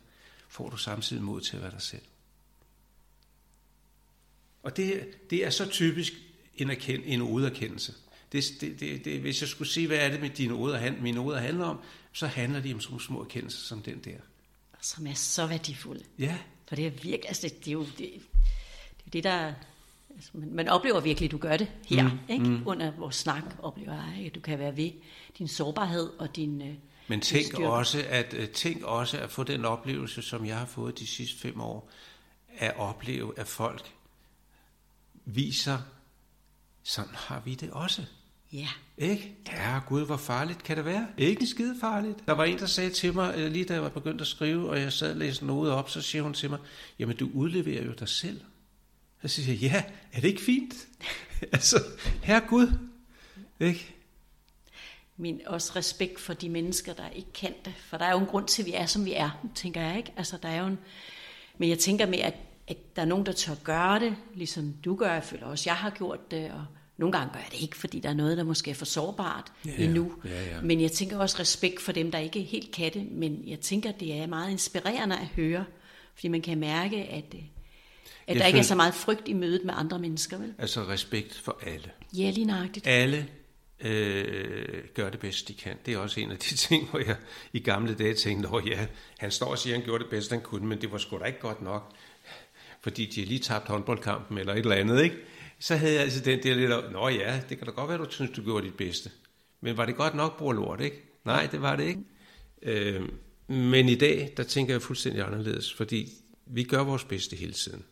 får 0.49 0.71
du 0.71 0.77
samtidig 0.77 1.23
mod 1.23 1.41
til 1.41 1.57
at 1.57 1.63
være 1.63 1.71
dig 1.71 1.83
selv. 1.83 2.03
Og 4.63 4.77
det, 4.77 5.09
det 5.31 5.45
er 5.47 5.51
så 5.51 5.69
typisk 5.69 6.13
en, 6.57 6.71
erkend, 6.71 7.03
en 7.07 7.21
oderkendelse. 7.23 7.95
Det, 8.33 8.45
det, 8.61 8.81
det, 8.81 9.05
det, 9.05 9.21
hvis 9.21 9.41
jeg 9.41 9.49
skulle 9.49 9.69
sige, 9.69 9.87
hvad 9.87 9.99
er 9.99 10.11
det 10.11 10.21
med 10.21 10.31
dine 10.31 10.55
oder, 10.55 10.93
mine 11.01 11.21
oder 11.21 11.39
handler 11.39 11.65
om, 11.65 11.79
så 12.13 12.27
handler 12.27 12.61
de 12.61 12.75
om 12.75 12.81
sådan 12.81 13.01
små 13.01 13.21
erkendelser 13.21 13.59
som 13.59 13.83
den 13.83 13.99
der. 14.05 14.17
som 14.81 15.07
er 15.07 15.15
så 15.15 15.47
værdifulde. 15.47 16.05
Ja, 16.19 16.39
For 16.69 16.77
det 16.77 16.87
er 16.87 16.91
virkelig, 16.91 17.21
altså 17.29 17.43
det, 17.43 17.59
det 17.59 17.69
er 17.69 17.73
jo 17.73 17.85
det, 17.85 17.99
det, 17.99 19.07
er 19.07 19.11
det 19.11 19.25
der, 19.25 19.53
altså 20.15 20.31
man, 20.33 20.55
man 20.55 20.69
oplever 20.69 21.01
virkelig, 21.01 21.27
at 21.27 21.31
du 21.33 21.39
gør 21.39 21.57
det 21.57 21.69
her, 21.87 22.03
mm, 22.03 22.19
ikke? 22.29 22.45
Mm. 22.45 22.63
Under 22.67 22.91
vores 22.91 23.17
snak 23.17 23.43
oplever 23.63 23.93
jeg, 23.95 24.27
at 24.27 24.35
du 24.35 24.41
kan 24.41 24.59
være 24.59 24.77
ved 24.77 24.91
din 25.39 25.49
sårbarhed 25.49 26.11
og 26.19 26.37
din 26.37 26.63
øh, 26.63 26.75
Men 27.09 27.21
tænk 27.21 27.47
styrke. 27.47 27.69
også, 27.69 28.05
at, 28.09 28.35
øh, 28.35 28.49
tænk 28.49 28.83
også 28.83 29.19
at 29.19 29.31
få 29.31 29.43
den 29.45 29.65
oplevelse, 29.65 30.23
som 30.23 30.47
jeg 30.47 30.59
har 30.59 30.67
fået 30.67 30.99
de 30.99 31.07
sidste 31.07 31.39
fem 31.39 31.61
år, 31.61 31.91
at 32.59 32.77
opleve, 32.77 33.39
at 33.39 33.47
folk 33.47 33.93
viser, 35.35 35.79
sådan 36.83 37.15
har 37.15 37.43
vi 37.45 37.55
det 37.55 37.71
også. 37.71 38.05
Ja, 38.53 38.69
Ikke? 38.99 39.35
Ja, 39.47 39.81
gud, 39.87 40.07
hvor 40.07 40.17
farligt 40.17 40.63
kan 40.63 40.77
det 40.77 40.85
være? 40.85 41.07
Ikke 41.19 41.47
skide 41.47 41.77
farligt. 41.81 42.27
Der 42.27 42.33
var 42.33 42.45
en, 42.45 42.59
der 42.59 42.67
sagde 42.67 42.91
til 42.91 43.15
mig, 43.15 43.35
øh, 43.37 43.53
lige 43.53 43.65
da 43.65 43.75
jeg 43.75 43.83
var 43.83 43.89
begyndt 43.89 44.21
at 44.21 44.27
skrive, 44.27 44.71
og 44.71 44.81
jeg 44.81 44.93
sad 44.93 45.11
og 45.11 45.17
læste 45.17 45.47
noget 45.47 45.73
op, 45.73 45.91
så 45.91 46.03
siger 46.03 46.23
hun 46.23 46.35
til 46.35 46.51
mig, 46.51 46.59
jamen 46.99 47.17
du 47.17 47.31
udleverer 47.35 47.85
jo 47.85 47.93
dig 47.93 48.09
selv. 48.09 48.41
Så 49.23 49.29
siger 49.29 49.53
jeg, 49.53 49.61
ja, 49.61 49.85
er 50.13 50.21
det 50.21 50.29
ikke 50.29 50.43
fint? 50.43 50.75
altså, 51.53 51.85
herre 52.23 52.43
Gud. 52.49 52.79
Ikke? 53.61 53.95
min 55.19 55.41
også 55.47 55.73
respekt 55.77 56.21
for 56.21 56.35
de 56.35 56.49
mennesker, 56.49 56.93
der 56.93 57.09
ikke 57.09 57.33
kan 57.33 57.55
det. 57.65 57.75
For 57.79 57.97
der 57.97 58.05
er 58.05 58.13
jo 58.13 58.19
en 58.19 58.27
grund 58.27 58.47
til, 58.47 58.63
at 58.63 58.67
vi 58.67 58.73
er, 58.73 58.87
som 58.87 59.05
vi 59.05 59.13
er, 59.13 59.47
tænker 59.55 59.81
jeg, 59.81 59.97
ikke? 59.97 60.13
Altså, 60.17 60.39
der 60.43 60.49
er 60.49 60.61
jo 60.61 60.67
en... 60.67 60.79
Men 61.59 61.69
jeg 61.69 61.79
tænker 61.79 62.07
med, 62.07 62.19
at, 62.19 62.35
at 62.69 62.97
der 62.97 63.03
er 63.03 63.07
nogen, 63.07 63.27
der 63.27 63.33
tør 63.33 63.55
gøre 63.65 64.01
det, 64.01 64.17
ligesom 64.35 64.75
du 64.85 64.97
gør. 64.97 65.13
Jeg 65.13 65.25
føler 65.25 65.47
også, 65.47 65.71
jeg 65.71 65.77
har 65.77 65.91
gjort 65.91 66.31
det, 66.31 66.51
og 66.51 66.65
nogle 66.97 67.13
gange 67.19 67.33
gør 67.33 67.41
jeg 67.41 67.49
det 67.53 67.61
ikke, 67.63 67.77
fordi 67.77 68.01
der 68.01 68.09
er 68.09 68.15
noget, 68.15 68.37
der 68.39 68.45
måske 68.45 68.71
er 68.71 68.75
for 68.75 68.85
sårbart 68.85 69.53
Ja, 69.67 69.71
endnu. 69.79 70.13
ja, 70.25 70.45
ja. 70.45 70.61
Men 70.63 70.81
jeg 70.81 70.93
tænker 70.93 71.19
også 71.19 71.37
respekt 71.41 71.81
for 71.81 71.93
dem, 71.93 72.11
der 72.11 72.19
ikke 72.19 72.43
helt 72.43 72.73
kan 72.75 72.93
det. 72.95 73.11
Men 73.13 73.43
jeg 73.47 73.61
tænker, 73.61 73.93
det 73.93 74.15
er 74.15 74.27
meget 74.27 74.51
inspirerende 74.51 75.17
at 75.19 75.27
høre, 75.27 75.65
fordi 76.15 76.29
man 76.29 76.43
kan 76.43 76.59
mærke, 76.59 76.97
at, 76.97 77.25
øh, 77.35 77.41
at 78.27 78.35
der 78.35 78.35
Jeg 78.35 78.35
ikke 78.35 78.45
er 78.47 78.51
føler- 78.51 78.63
så 78.63 78.75
meget 78.75 78.95
frygt 78.95 79.29
i 79.29 79.33
mødet 79.33 79.65
med 79.65 79.75
andre 79.77 79.99
mennesker, 79.99 80.39
vel? 80.39 80.55
Altså 80.59 80.81
respekt 80.89 81.35
for 81.35 81.59
alle. 81.67 81.91
Ja, 82.17 82.31
lige 82.31 82.45
nøjagtigt. 82.45 82.87
Alle 82.87 83.27
øh, 83.81 84.85
gør 84.95 85.11
det 85.11 85.21
bedst, 85.21 85.49
de 85.49 85.55
kan. 85.55 85.77
Det 85.87 85.95
er 85.95 85.99
også 85.99 86.21
en 86.21 86.31
af 86.31 86.39
de 86.39 86.55
ting, 86.67 86.89
hvor 86.91 86.99
jeg 86.99 87.17
i 87.53 87.59
gamle 87.59 87.95
dage 87.95 88.15
tænkte, 88.15 88.49
at 88.57 88.67
ja, 88.67 88.87
han 89.19 89.31
står 89.31 89.47
og 89.47 89.59
siger, 89.59 89.75
at 89.75 89.81
han 89.81 89.85
gjorde 89.85 90.03
det 90.05 90.11
bedst, 90.11 90.31
han 90.31 90.41
kunne, 90.41 90.67
men 90.67 90.81
det 90.81 90.93
var 90.93 90.99
sgu 90.99 91.19
da 91.19 91.25
ikke 91.25 91.41
godt 91.41 91.63
nok, 91.63 91.93
fordi 92.89 93.07
de 93.07 93.21
har 93.21 93.27
lige 93.27 93.41
tabt 93.41 93.69
håndboldkampen 93.69 94.39
eller 94.39 94.53
et 94.53 94.59
eller 94.59 94.75
andet, 94.75 95.03
ikke? 95.03 95.17
Så 95.59 95.77
havde 95.77 95.95
jeg 95.95 96.03
altså 96.03 96.21
den 96.21 96.43
der 96.43 96.55
lidt, 96.55 96.73
af, 96.73 96.93
nå 96.93 97.09
ja, 97.09 97.41
det 97.49 97.59
kan 97.59 97.67
da 97.67 97.73
godt 97.73 97.89
være, 97.89 97.99
du 97.99 98.11
synes, 98.11 98.31
du 98.31 98.43
gjorde 98.43 98.67
dit 98.67 98.75
bedste. 98.75 99.11
Men 99.61 99.77
var 99.77 99.87
det 99.87 99.97
godt 99.97 100.15
nok, 100.15 100.39
bror 100.39 100.53
lort, 100.53 100.81
ikke? 100.81 101.03
Nej, 101.25 101.49
det 101.53 101.63
var 101.63 101.77
det 101.77 101.85
ikke. 101.85 102.03
Øh, 102.63 103.09
men 103.47 103.89
i 103.89 103.95
dag, 103.95 104.33
der 104.37 104.43
tænker 104.43 104.75
jeg 104.75 104.83
fuldstændig 104.83 105.27
anderledes, 105.27 105.75
fordi 105.75 106.13
vi 106.47 106.63
gør 106.63 106.85
vores 106.85 107.05
bedste 107.05 107.37
hele 107.37 107.53
tiden. 107.53 107.85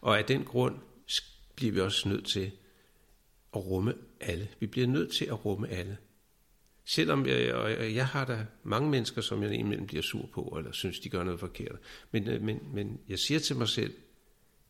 Og 0.00 0.18
af 0.18 0.24
den 0.24 0.44
grund 0.44 0.74
bliver 1.56 1.72
vi 1.72 1.80
også 1.80 2.08
nødt 2.08 2.26
til 2.26 2.50
at 3.56 3.66
rumme 3.66 3.94
alle. 4.20 4.48
Vi 4.60 4.66
bliver 4.66 4.86
nødt 4.86 5.12
til 5.12 5.24
at 5.24 5.44
rumme 5.44 5.68
alle. 5.68 5.96
Selvom 6.84 7.26
jeg, 7.26 7.54
og 7.54 7.94
jeg, 7.94 8.06
har 8.06 8.24
da 8.24 8.46
mange 8.62 8.90
mennesker, 8.90 9.20
som 9.20 9.42
jeg 9.42 9.52
indimellem 9.52 9.86
bliver 9.86 10.02
sur 10.02 10.28
på, 10.34 10.54
eller 10.58 10.72
synes, 10.72 11.00
de 11.00 11.08
gør 11.08 11.24
noget 11.24 11.40
forkert. 11.40 11.76
Men, 12.10 12.28
øh, 12.28 12.42
men, 12.42 12.60
men 12.74 13.00
jeg 13.08 13.18
siger 13.18 13.40
til 13.40 13.56
mig 13.56 13.68
selv, 13.68 13.94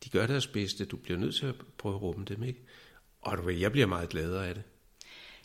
de 0.04 0.08
gør 0.08 0.26
deres 0.26 0.46
bedste, 0.46 0.84
du 0.84 0.96
bliver 0.96 1.18
nødt 1.18 1.34
til 1.34 1.46
at 1.46 1.54
prøve 1.78 1.94
at 1.94 2.02
rumme 2.02 2.24
dem, 2.24 2.42
ikke? 2.42 2.60
Og 3.20 3.38
du 3.38 3.42
ved, 3.42 3.54
jeg 3.54 3.72
bliver 3.72 3.86
meget 3.86 4.08
gladere 4.08 4.48
af 4.48 4.54
det. 4.54 4.62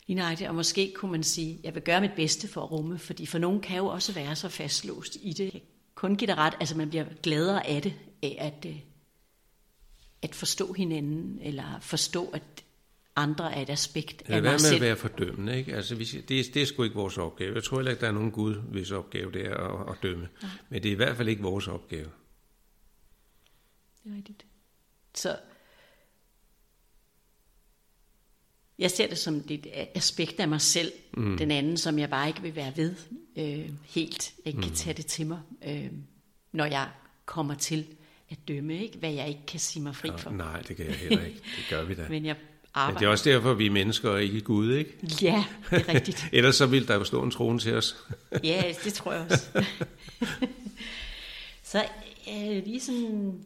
Lige 0.06 0.16
nøjagtigt, 0.16 0.48
og 0.48 0.54
måske 0.54 0.92
kunne 0.94 1.10
man 1.10 1.22
sige, 1.22 1.60
jeg 1.64 1.74
vil 1.74 1.82
gøre 1.82 2.00
mit 2.00 2.12
bedste 2.16 2.48
for 2.48 2.62
at 2.62 2.70
rumme, 2.70 2.98
fordi 2.98 3.26
for 3.26 3.38
nogen 3.38 3.60
kan 3.60 3.76
jo 3.76 3.86
også 3.86 4.12
være 4.12 4.36
så 4.36 4.48
fastlåst 4.48 5.16
i 5.22 5.32
det. 5.32 5.54
Jeg 5.54 5.62
kun 5.94 6.16
give 6.16 6.26
dig 6.26 6.36
ret, 6.36 6.54
altså 6.60 6.76
man 6.76 6.88
bliver 6.88 7.04
gladere 7.22 7.66
af 7.66 7.82
det, 7.82 7.94
af 8.22 8.36
at, 8.38 8.70
øh, 8.70 8.76
at 10.22 10.34
forstå 10.34 10.72
hinanden, 10.72 11.38
eller 11.42 11.80
forstå, 11.80 12.28
at 12.28 12.42
andre 13.16 13.54
er 13.54 13.62
et 13.62 13.70
aspekt 13.70 14.22
af 14.26 14.42
mig 14.42 14.52
med 14.52 14.58
selv. 14.58 14.74
at 14.74 14.80
være 14.80 14.96
fordømmende, 14.96 15.58
ikke? 15.58 15.76
Altså, 15.76 15.94
vi, 15.94 16.04
det, 16.04 16.28
det 16.28 16.56
er 16.56 16.66
sgu 16.66 16.82
ikke 16.82 16.96
vores 16.96 17.18
opgave. 17.18 17.54
Jeg 17.54 17.64
tror 17.64 17.76
heller 17.76 17.90
ikke, 17.90 18.00
der 18.00 18.08
er 18.08 18.12
nogen 18.12 18.30
Gud, 18.30 18.54
hvis 18.54 18.90
opgave 18.90 19.32
det 19.32 19.46
er 19.46 19.54
at, 19.54 19.92
at 19.92 20.02
dømme. 20.02 20.28
Ja. 20.42 20.48
Men 20.68 20.82
det 20.82 20.88
er 20.88 20.92
i 20.92 20.96
hvert 20.96 21.16
fald 21.16 21.28
ikke 21.28 21.42
vores 21.42 21.68
opgave. 21.68 22.10
Det 24.04 24.12
er 24.12 24.16
rigtigt. 24.16 24.46
Så 25.14 25.36
jeg 28.78 28.90
ser 28.90 29.06
det 29.06 29.18
som 29.18 29.44
et 29.48 29.66
aspekt 29.94 30.40
af 30.40 30.48
mig 30.48 30.60
selv, 30.60 30.92
mm. 31.16 31.36
den 31.38 31.50
anden, 31.50 31.76
som 31.76 31.98
jeg 31.98 32.10
bare 32.10 32.28
ikke 32.28 32.42
vil 32.42 32.56
være 32.56 32.72
ved 32.76 32.94
øh, 33.36 33.70
helt. 33.84 34.32
Jeg 34.44 34.52
kan 34.52 34.62
mm. 34.68 34.74
tage 34.74 34.94
det 34.94 35.06
til 35.06 35.26
mig, 35.26 35.40
øh, 35.66 35.90
når 36.52 36.64
jeg 36.64 36.88
kommer 37.26 37.54
til 37.54 37.86
at 38.30 38.38
dømme, 38.48 38.82
ikke? 38.82 38.98
hvad 38.98 39.12
jeg 39.12 39.28
ikke 39.28 39.46
kan 39.46 39.60
sige 39.60 39.82
mig 39.82 39.96
fri 39.96 40.10
for. 40.18 40.30
Ja, 40.30 40.36
nej, 40.36 40.62
det 40.62 40.76
kan 40.76 40.86
jeg 40.86 40.94
heller 40.94 41.24
ikke. 41.24 41.40
Det 41.56 41.66
gør 41.70 41.84
vi 41.84 41.94
da. 41.94 42.06
Men 42.10 42.24
jeg 42.24 42.36
arbejder. 42.74 42.92
Men 42.92 43.00
det 43.00 43.06
er 43.06 43.10
også 43.10 43.30
derfor, 43.30 43.54
vi 43.54 43.66
er 43.66 43.70
mennesker 43.70 44.10
og 44.10 44.22
ikke 44.22 44.40
Gud, 44.40 44.72
ikke? 44.72 44.92
Ja, 45.22 45.44
det 45.70 45.88
er 45.88 45.94
rigtigt. 45.94 46.28
Ellers 46.32 46.56
så 46.56 46.66
ville 46.66 46.88
der 46.88 46.94
jo 46.94 47.04
stå 47.04 47.22
en 47.22 47.30
trone 47.30 47.58
til 47.58 47.74
os. 47.74 47.96
ja, 48.44 48.74
det 48.84 48.92
tror 48.92 49.12
jeg 49.12 49.26
også. 49.30 49.64
så 51.62 51.84
øh, 52.28 52.64
lige 52.64 52.80
sådan, 52.80 53.44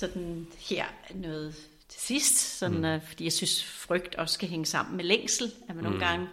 sådan 0.00 0.46
her 0.58 0.84
noget 1.14 1.54
til 1.88 2.00
sidst, 2.00 2.58
sådan, 2.58 2.78
mm. 2.78 2.94
uh, 2.94 3.08
fordi 3.08 3.24
jeg 3.24 3.32
synes, 3.32 3.64
frygt 3.64 4.14
også 4.14 4.34
skal 4.34 4.48
hænge 4.48 4.66
sammen 4.66 4.96
med 4.96 5.04
længsel, 5.04 5.52
at 5.68 5.76
man 5.76 5.84
mm. 5.84 5.90
nogle 5.90 6.06
gange 6.06 6.28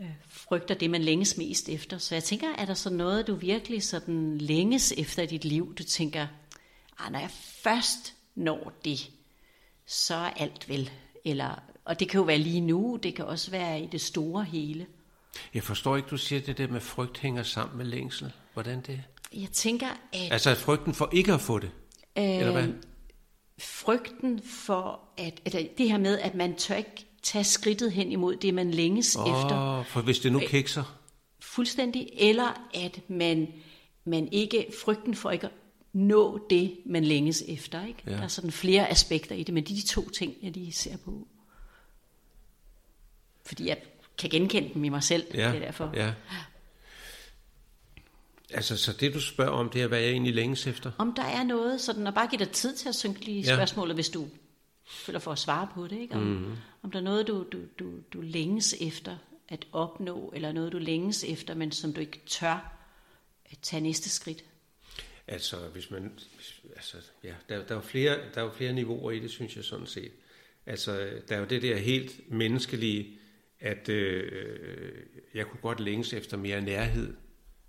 øh, 0.00 0.10
frygter 0.28 0.74
det, 0.74 0.90
man 0.90 1.02
længes 1.02 1.36
mest 1.36 1.68
efter. 1.68 1.98
Så 1.98 2.14
jeg 2.14 2.24
tænker, 2.24 2.48
er 2.58 2.64
der 2.64 2.74
så 2.74 2.90
noget, 2.90 3.26
du 3.26 3.34
virkelig 3.34 3.82
sådan 3.82 4.38
længes 4.38 4.92
efter 4.96 5.22
i 5.22 5.26
dit 5.26 5.44
liv? 5.44 5.74
Du 5.74 5.84
tænker, 5.84 6.26
ah, 6.98 7.12
når 7.12 7.18
jeg 7.18 7.30
først 7.62 8.14
når 8.34 8.72
det, 8.84 9.10
så 9.86 10.14
er 10.14 10.30
alt 10.30 10.68
vel. 10.68 10.90
Eller, 11.24 11.62
og 11.84 12.00
det 12.00 12.08
kan 12.08 12.18
jo 12.18 12.24
være 12.24 12.38
lige 12.38 12.60
nu, 12.60 12.98
det 13.02 13.14
kan 13.14 13.24
også 13.24 13.50
være 13.50 13.80
i 13.80 13.86
det 13.86 14.00
store 14.00 14.44
hele. 14.44 14.86
Jeg 15.54 15.62
forstår 15.62 15.96
ikke, 15.96 16.08
du 16.08 16.16
siger 16.16 16.40
det 16.40 16.58
der 16.58 16.68
med 16.68 16.80
frygt 16.80 17.18
hænger 17.18 17.42
sammen 17.42 17.76
med 17.76 17.86
længsel. 17.86 18.32
Hvordan 18.52 18.80
det? 18.80 19.02
Jeg 19.32 19.48
tænker, 19.52 19.88
at... 20.12 20.32
Altså 20.32 20.54
frygten 20.54 20.94
for 20.94 21.10
ikke 21.12 21.32
at 21.32 21.40
få 21.40 21.58
det? 21.58 21.70
Øh, 22.18 22.24
eller 22.24 22.52
hvad? 22.52 22.68
Frygten 23.58 24.42
for, 24.42 25.00
at, 25.16 25.40
eller 25.44 25.68
det 25.78 25.90
her 25.90 25.98
med, 25.98 26.18
at 26.18 26.34
man 26.34 26.56
tør 26.56 26.74
ikke 26.74 27.06
tage 27.22 27.44
skridtet 27.44 27.92
hen 27.92 28.12
imod 28.12 28.36
det, 28.36 28.54
man 28.54 28.70
længes 28.70 29.16
oh, 29.16 29.28
efter. 29.28 29.82
For 29.82 30.00
hvis 30.00 30.18
det 30.18 30.32
nu 30.32 30.40
øh, 30.40 30.48
kikser? 30.48 30.98
Fuldstændig. 31.40 32.08
Eller 32.12 32.68
at 32.74 33.00
man, 33.08 33.48
man 34.04 34.28
ikke, 34.32 34.66
frygten 34.84 35.14
for 35.14 35.30
ikke 35.30 35.46
at 35.46 35.52
nå 35.92 36.46
det, 36.50 36.76
man 36.86 37.04
længes 37.04 37.44
efter. 37.48 37.86
Ikke? 37.86 38.02
Ja. 38.06 38.10
Der 38.10 38.22
er 38.22 38.28
sådan 38.28 38.50
flere 38.50 38.90
aspekter 38.90 39.34
i 39.34 39.42
det, 39.42 39.54
men 39.54 39.64
det 39.64 39.70
er 39.70 39.76
de 39.76 39.86
to 39.86 40.10
ting, 40.10 40.34
jeg 40.42 40.52
lige 40.52 40.72
ser 40.72 40.96
på. 40.96 41.28
Fordi 43.46 43.68
jeg 43.68 43.76
kan 44.18 44.30
genkende 44.30 44.74
dem 44.74 44.84
i 44.84 44.88
mig 44.88 45.02
selv. 45.02 45.26
Ja, 45.34 45.48
det 45.48 45.56
er 45.56 45.64
derfor. 45.64 45.90
Ja. 45.94 46.12
Altså, 48.50 48.76
så 48.76 48.92
det 48.92 49.14
du 49.14 49.20
spørger 49.20 49.50
om, 49.50 49.70
det 49.70 49.82
er, 49.82 49.86
hvad 49.86 50.00
jeg 50.00 50.10
egentlig 50.10 50.34
længes 50.34 50.66
efter? 50.66 50.92
Om 50.98 51.14
der 51.14 51.22
er 51.22 51.44
noget, 51.44 51.80
sådan, 51.80 52.06
og 52.06 52.14
bare 52.14 52.26
give 52.26 52.38
dig 52.38 52.50
tid 52.50 52.76
til 52.76 52.88
at 52.88 52.94
synke 52.94 53.24
lige 53.24 53.40
ja. 53.40 53.56
spørgsmålet, 53.56 53.96
hvis 53.96 54.08
du 54.08 54.28
føler 54.86 55.18
for 55.18 55.32
at 55.32 55.38
svare 55.38 55.68
på 55.74 55.86
det. 55.86 55.98
Ikke? 56.00 56.14
Om, 56.14 56.22
mm-hmm. 56.22 56.56
om 56.82 56.90
der 56.90 56.98
er 56.98 57.02
noget, 57.02 57.26
du, 57.26 57.44
du, 57.52 57.58
du, 57.78 57.92
du 58.12 58.20
længes 58.20 58.74
efter 58.80 59.16
at 59.48 59.66
opnå, 59.72 60.32
eller 60.34 60.52
noget, 60.52 60.72
du 60.72 60.78
længes 60.78 61.24
efter, 61.24 61.54
men 61.54 61.72
som 61.72 61.92
du 61.92 62.00
ikke 62.00 62.20
tør 62.26 62.72
at 63.44 63.58
tage 63.62 63.80
næste 63.80 64.10
skridt. 64.10 64.44
Altså, 65.28 65.56
hvis 65.72 65.90
man, 65.90 66.12
altså, 66.76 66.96
ja, 67.24 67.34
der, 67.48 67.64
der, 67.64 67.76
er 67.76 67.80
flere, 67.80 68.18
der 68.34 68.40
er 68.40 68.44
jo 68.44 68.50
flere 68.50 68.72
niveauer 68.72 69.10
i 69.10 69.18
det, 69.18 69.30
synes 69.30 69.56
jeg 69.56 69.64
sådan 69.64 69.86
set. 69.86 70.12
Altså, 70.66 71.10
der 71.28 71.36
er 71.36 71.40
jo 71.40 71.46
det 71.46 71.62
der 71.62 71.76
helt 71.76 72.32
menneskelige, 72.32 73.18
at 73.60 73.88
øh, 73.88 74.32
jeg 75.34 75.46
kunne 75.46 75.60
godt 75.60 75.80
længes 75.80 76.12
efter 76.12 76.36
mere 76.36 76.60
nærhed 76.60 77.14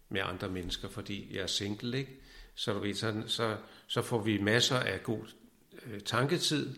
med 0.09 0.21
andre 0.23 0.49
mennesker, 0.49 0.89
fordi 0.89 1.35
jeg 1.35 1.41
er 1.41 1.47
single, 1.47 1.97
ikke? 1.97 2.11
Så, 2.55 2.73
du 2.73 2.79
ved, 2.79 2.93
så, 2.93 3.23
så, 3.27 3.57
så 3.87 4.01
får 4.01 4.21
vi 4.21 4.41
masser 4.41 4.79
af 4.79 5.03
god 5.03 5.25
øh, 5.85 5.99
tanketid, 5.99 6.75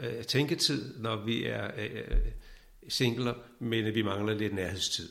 øh, 0.00 0.24
tænketid, 0.24 0.98
når 0.98 1.16
vi 1.16 1.44
er 1.44 1.70
øh, 1.78 2.18
singler, 2.88 3.34
men 3.58 3.94
vi 3.94 4.02
mangler 4.02 4.34
lidt 4.34 4.54
nærhedstid. 4.54 5.08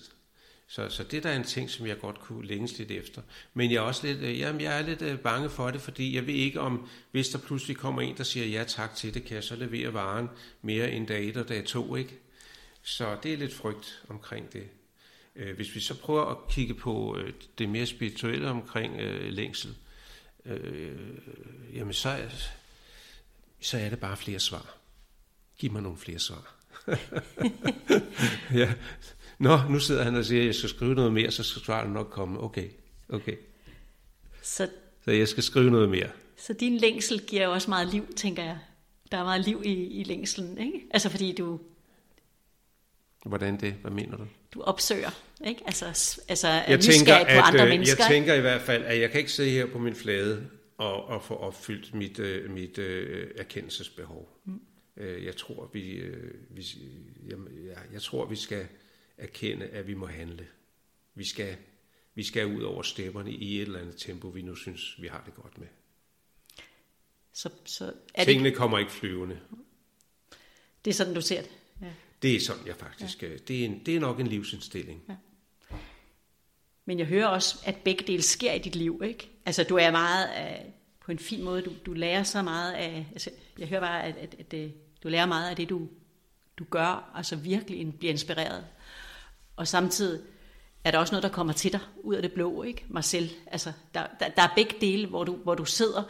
Så, 0.67 0.89
så 0.89 1.03
det 1.03 1.23
der 1.23 1.29
er 1.29 1.35
en 1.35 1.43
ting, 1.43 1.69
som 1.69 1.87
jeg 1.87 1.99
godt 1.99 2.19
kunne 2.19 2.47
længes 2.47 2.77
lidt 2.77 2.91
efter. 2.91 3.21
Men 3.53 3.71
jeg 3.71 3.77
er 3.77 3.81
også 3.81 4.07
lidt, 4.07 4.19
øh, 4.19 4.39
jamen, 4.39 4.61
jeg 4.61 4.79
er 4.79 4.85
lidt 4.85 5.01
øh, 5.01 5.19
bange 5.19 5.49
for 5.49 5.71
det, 5.71 5.81
fordi 5.81 6.15
jeg 6.15 6.27
ved 6.27 6.33
ikke 6.33 6.59
om, 6.59 6.89
hvis 7.11 7.29
der 7.29 7.39
pludselig 7.39 7.77
kommer 7.77 8.01
en, 8.01 8.17
der 8.17 8.23
siger 8.23 8.45
ja 8.45 8.63
tak 8.63 8.95
til 8.95 9.13
det, 9.13 9.25
kan 9.25 9.35
jeg 9.35 9.43
så 9.43 9.55
levere 9.55 9.93
varen 9.93 10.29
mere 10.61 10.91
end 10.91 11.07
dag 11.07 11.29
et 11.29 11.37
og 11.37 11.49
dag 11.49 11.65
to, 11.65 11.95
ikke? 11.95 12.19
Så 12.81 13.17
det 13.23 13.33
er 13.33 13.37
lidt 13.37 13.53
frygt 13.53 14.03
omkring 14.09 14.53
det. 14.53 14.67
Øh, 15.35 15.55
hvis 15.55 15.75
vi 15.75 15.79
så 15.79 15.99
prøver 15.99 16.25
at 16.25 16.37
kigge 16.49 16.73
på 16.73 17.17
øh, 17.17 17.33
det 17.57 17.69
mere 17.69 17.85
spirituelle 17.85 18.49
omkring 18.49 18.99
øh, 18.99 19.33
længsel, 19.33 19.75
øh, 20.45 20.97
jamen 21.73 21.93
så, 21.93 22.17
så 23.59 23.77
er 23.77 23.89
det 23.89 23.99
bare 23.99 24.17
flere 24.17 24.39
svar. 24.39 24.77
Giv 25.57 25.71
mig 25.71 25.81
nogle 25.81 25.97
flere 25.97 26.19
svar. 26.19 26.55
ja. 28.61 28.73
Nå, 29.39 29.57
nu 29.69 29.79
sidder 29.79 30.03
han 30.03 30.15
og 30.15 30.25
siger, 30.25 30.41
at 30.41 30.45
jeg 30.45 30.55
skal 30.55 30.69
skrive 30.69 30.95
noget 30.95 31.13
mere, 31.13 31.31
så 31.31 31.43
skal 31.43 31.61
svaret 31.61 31.89
nok 31.89 32.09
komme. 32.09 32.39
Okay, 32.39 32.69
okay. 33.09 33.35
Så, 34.41 34.69
så 35.05 35.11
jeg 35.11 35.27
skal 35.27 35.43
skrive 35.43 35.71
noget 35.71 35.89
mere. 35.89 36.09
Så 36.37 36.53
din 36.53 36.77
længsel 36.77 37.21
giver 37.27 37.43
jo 37.43 37.51
også 37.51 37.69
meget 37.69 37.87
liv, 37.87 38.13
tænker 38.15 38.43
jeg. 38.43 38.59
Der 39.11 39.17
er 39.17 39.23
meget 39.23 39.45
liv 39.45 39.61
i, 39.65 39.73
i 39.73 40.03
længselen, 40.03 40.57
ikke? 40.57 40.81
Altså 40.91 41.09
fordi 41.09 41.35
du... 41.35 41.59
Hvordan 43.25 43.59
det? 43.59 43.73
Hvad 43.73 43.91
mener 43.91 44.17
du? 44.17 44.27
Du 44.53 44.61
opsøger, 44.61 45.09
ikke? 45.45 45.61
Altså, 45.65 45.85
altså 46.27 46.47
jeg 46.47 46.79
tænker, 46.79 47.17
på 47.17 47.25
at, 47.27 47.43
andre 47.43 47.63
øh, 47.63 47.69
mennesker. 47.69 48.03
Jeg 48.03 48.11
tænker 48.11 48.33
i 48.33 48.41
hvert 48.41 48.61
fald, 48.61 48.83
at 48.83 48.99
jeg 48.99 49.11
kan 49.11 49.19
ikke 49.19 49.31
sidde 49.31 49.49
her 49.49 49.65
på 49.65 49.79
min 49.79 49.95
flade 49.95 50.49
og, 50.77 51.05
og 51.05 51.23
få 51.23 51.35
opfyldt 51.35 51.93
mit, 51.93 52.19
uh, 52.19 52.51
mit 52.51 52.77
uh, 52.77 52.85
erkendelsesbehov. 53.35 54.39
Mm. 54.45 54.61
Uh, 54.97 55.25
jeg 55.25 55.35
tror, 55.35 55.69
vi, 55.73 56.09
uh, 56.09 56.17
vi 56.49 56.65
jeg, 57.27 57.77
jeg 57.93 58.01
tror, 58.01 58.25
vi 58.25 58.35
skal 58.35 58.67
erkende, 59.17 59.65
at 59.65 59.87
vi 59.87 59.93
må 59.93 60.05
handle. 60.05 60.47
Vi 61.15 61.27
skal, 61.27 61.55
vi 62.15 62.23
skal 62.23 62.45
ud 62.45 62.61
over 62.61 62.81
stepperne 62.81 63.31
i 63.31 63.55
et 63.55 63.61
eller 63.61 63.79
andet 63.79 63.95
tempo, 63.97 64.27
vi 64.27 64.41
nu 64.41 64.55
synes, 64.55 65.01
vi 65.01 65.07
har 65.07 65.23
det 65.25 65.33
godt 65.33 65.57
med. 65.57 65.67
Så, 67.33 67.49
så 67.65 67.93
er 68.13 68.23
Tingene 68.23 68.49
det... 68.49 68.57
kommer 68.57 68.79
ikke 68.79 68.91
flyvende. 68.91 69.39
Det 70.85 70.91
er 70.91 70.95
sådan, 70.95 71.13
du 71.13 71.21
ser 71.21 71.41
det? 71.41 71.51
Ja. 71.81 71.91
Det 72.21 72.35
er 72.35 72.39
sådan, 72.39 72.67
jeg 72.67 72.75
faktisk... 72.75 73.23
Ja. 73.23 73.27
Det, 73.47 73.61
er 73.61 73.65
en, 73.65 73.81
det 73.85 73.95
er 73.95 73.99
nok 73.99 74.19
en 74.19 74.27
livsindstilling. 74.27 75.03
Ja. 75.09 75.15
Men 76.85 76.99
jeg 76.99 77.07
hører 77.07 77.27
også, 77.27 77.59
at 77.65 77.75
begge 77.75 78.03
dele 78.07 78.21
sker 78.21 78.53
i 78.53 78.59
dit 78.59 78.75
liv, 78.75 79.01
ikke? 79.05 79.29
Altså, 79.45 79.63
du 79.63 79.75
er 79.75 79.91
meget 79.91 80.25
af, 80.25 80.73
på 81.05 81.11
en 81.11 81.19
fin 81.19 81.43
måde, 81.43 81.61
du, 81.61 81.71
du 81.85 81.93
lærer 81.93 82.23
så 82.23 82.41
meget 82.41 82.73
af... 82.73 83.07
Altså, 83.11 83.29
jeg 83.59 83.67
hører 83.67 83.81
bare, 83.81 84.03
at, 84.03 84.15
at, 84.15 84.35
at, 84.39 84.53
at 84.53 84.71
du 85.03 85.07
lærer 85.07 85.25
meget 85.25 85.49
af 85.49 85.55
det, 85.55 85.69
du, 85.69 85.89
du 86.57 86.63
gør, 86.69 87.11
altså 87.15 87.35
virkelig 87.35 87.93
bliver 87.99 88.11
inspireret 88.11 88.65
og 89.55 89.67
samtidig 89.67 90.21
er 90.83 90.91
der 90.91 90.99
også 90.99 91.13
noget, 91.13 91.23
der 91.23 91.29
kommer 91.29 91.53
til 91.53 91.71
dig 91.71 91.79
ud 92.03 92.15
af 92.15 92.21
det 92.21 92.31
blå, 92.31 92.63
ikke? 92.63 92.85
Marcel, 92.89 93.31
altså, 93.47 93.71
der, 93.93 94.07
der, 94.19 94.29
der 94.29 94.41
er 94.41 94.49
begge 94.55 94.75
dele, 94.81 95.07
hvor 95.07 95.23
du, 95.23 95.35
hvor 95.35 95.55
du 95.55 95.65
sidder, 95.65 96.03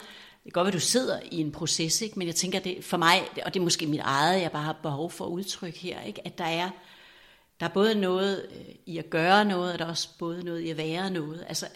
det 0.45 0.53
kan 0.53 0.63
godt 0.63 0.65
være, 0.65 0.73
du 0.73 0.79
sidder 0.79 1.19
i 1.31 1.41
en 1.41 1.51
proces, 1.51 2.01
ikke? 2.01 2.19
men 2.19 2.27
jeg 2.27 2.35
tænker, 2.35 2.59
det 2.59 2.83
for 2.83 2.97
mig, 2.97 3.21
og 3.45 3.53
det 3.53 3.59
er 3.59 3.63
måske 3.63 3.87
mit 3.87 3.99
eget, 4.03 4.41
jeg 4.41 4.51
bare 4.51 4.63
har 4.63 4.77
behov 4.83 5.11
for 5.11 5.25
at 5.25 5.29
udtrykke 5.29 5.79
her, 5.79 6.01
ikke? 6.01 6.21
at 6.25 6.37
der 6.37 6.45
er, 6.45 6.69
der 7.59 7.65
er 7.65 7.69
både 7.69 7.95
noget 7.95 8.45
øh, 8.51 8.75
i 8.85 8.97
at 8.97 9.09
gøre 9.09 9.45
noget, 9.45 9.73
og 9.73 9.79
der 9.79 9.85
er 9.85 9.89
også 9.89 10.09
både 10.19 10.43
noget 10.43 10.61
i 10.61 10.69
at 10.69 10.77
være 10.77 11.09
noget. 11.09 11.45
Altså, 11.47 11.67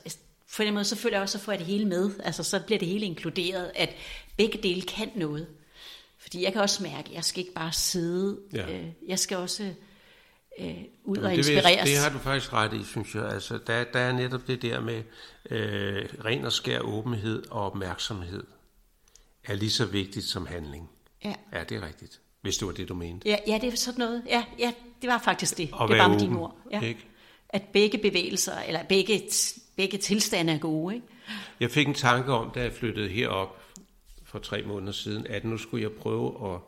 på 0.57 0.63
den 0.63 0.73
måde, 0.73 0.85
så 0.85 0.95
føler 0.95 1.15
jeg 1.15 1.21
også, 1.21 1.37
så 1.37 1.43
får 1.43 1.51
jeg 1.51 1.59
det 1.59 1.67
hele 1.67 1.85
med. 1.85 2.11
Altså, 2.23 2.43
så 2.43 2.59
bliver 2.59 2.79
det 2.79 2.87
hele 2.87 3.05
inkluderet, 3.05 3.71
at 3.75 3.95
begge 4.37 4.59
dele 4.63 4.81
kan 4.81 5.11
noget. 5.15 5.47
Fordi 6.17 6.43
jeg 6.43 6.53
kan 6.53 6.61
også 6.61 6.83
mærke, 6.83 7.09
at 7.09 7.15
jeg 7.15 7.23
skal 7.23 7.39
ikke 7.39 7.53
bare 7.53 7.71
sidde. 7.71 8.39
Ja. 8.53 8.71
Øh, 8.71 8.85
jeg 9.07 9.19
skal 9.19 9.37
også 9.37 9.63
øh, 10.59 10.75
ud 11.03 11.15
Jamen, 11.15 11.25
og 11.25 11.35
inspireres. 11.35 11.77
Det, 11.77 11.87
det 11.87 11.97
har 11.97 12.09
du 12.09 12.17
faktisk 12.17 12.53
ret 12.53 12.73
i, 12.73 12.83
synes 12.83 13.15
jeg. 13.15 13.25
Altså, 13.25 13.59
der, 13.67 13.83
der 13.93 13.99
er 13.99 14.11
netop 14.11 14.47
det 14.47 14.61
der 14.61 14.79
med 14.81 15.03
øh, 15.49 16.09
ren 16.25 16.45
og 16.45 16.51
skær 16.51 16.79
åbenhed 16.79 17.43
og 17.51 17.65
opmærksomhed 17.65 18.43
er 19.49 19.55
lige 19.55 19.71
så 19.71 19.85
vigtigt 19.85 20.25
som 20.25 20.45
handling. 20.45 20.89
Ja. 21.23 21.33
Ja, 21.53 21.63
det 21.63 21.77
er 21.77 21.87
rigtigt. 21.87 22.19
Hvis 22.41 22.57
det 22.57 22.67
var 22.67 22.73
det, 22.73 22.89
du 22.89 22.93
mente. 22.93 23.29
Ja, 23.29 23.37
ja 23.47 23.59
det 23.61 23.73
er 23.73 23.77
sådan 23.77 23.99
noget. 23.99 24.23
Ja, 24.27 24.45
ja 24.59 24.73
det 25.01 25.09
var 25.09 25.17
faktisk 25.17 25.57
det. 25.57 25.69
Og 25.71 25.89
det 25.89 25.97
var 25.97 26.07
med 26.07 26.19
dine 26.19 26.39
ord. 26.39 26.57
Ja. 26.71 26.81
Ikke? 26.81 27.05
At 27.49 27.61
begge 27.73 27.97
bevægelser, 27.97 28.59
eller 28.67 28.83
begge, 28.83 29.21
begge 29.75 29.97
tilstande 29.97 30.53
er 30.53 30.57
gode. 30.57 30.95
Ikke? 30.95 31.07
Jeg 31.59 31.71
fik 31.71 31.87
en 31.87 31.93
tanke 31.93 32.31
om, 32.31 32.51
da 32.51 32.61
jeg 32.61 32.73
flyttede 32.73 33.09
herop 33.09 33.61
for 34.23 34.39
tre 34.39 34.63
måneder 34.63 34.91
siden, 34.91 35.27
at 35.27 35.45
nu 35.45 35.57
skulle 35.57 35.83
jeg 35.83 35.91
prøve 35.91 36.53
at 36.53 36.59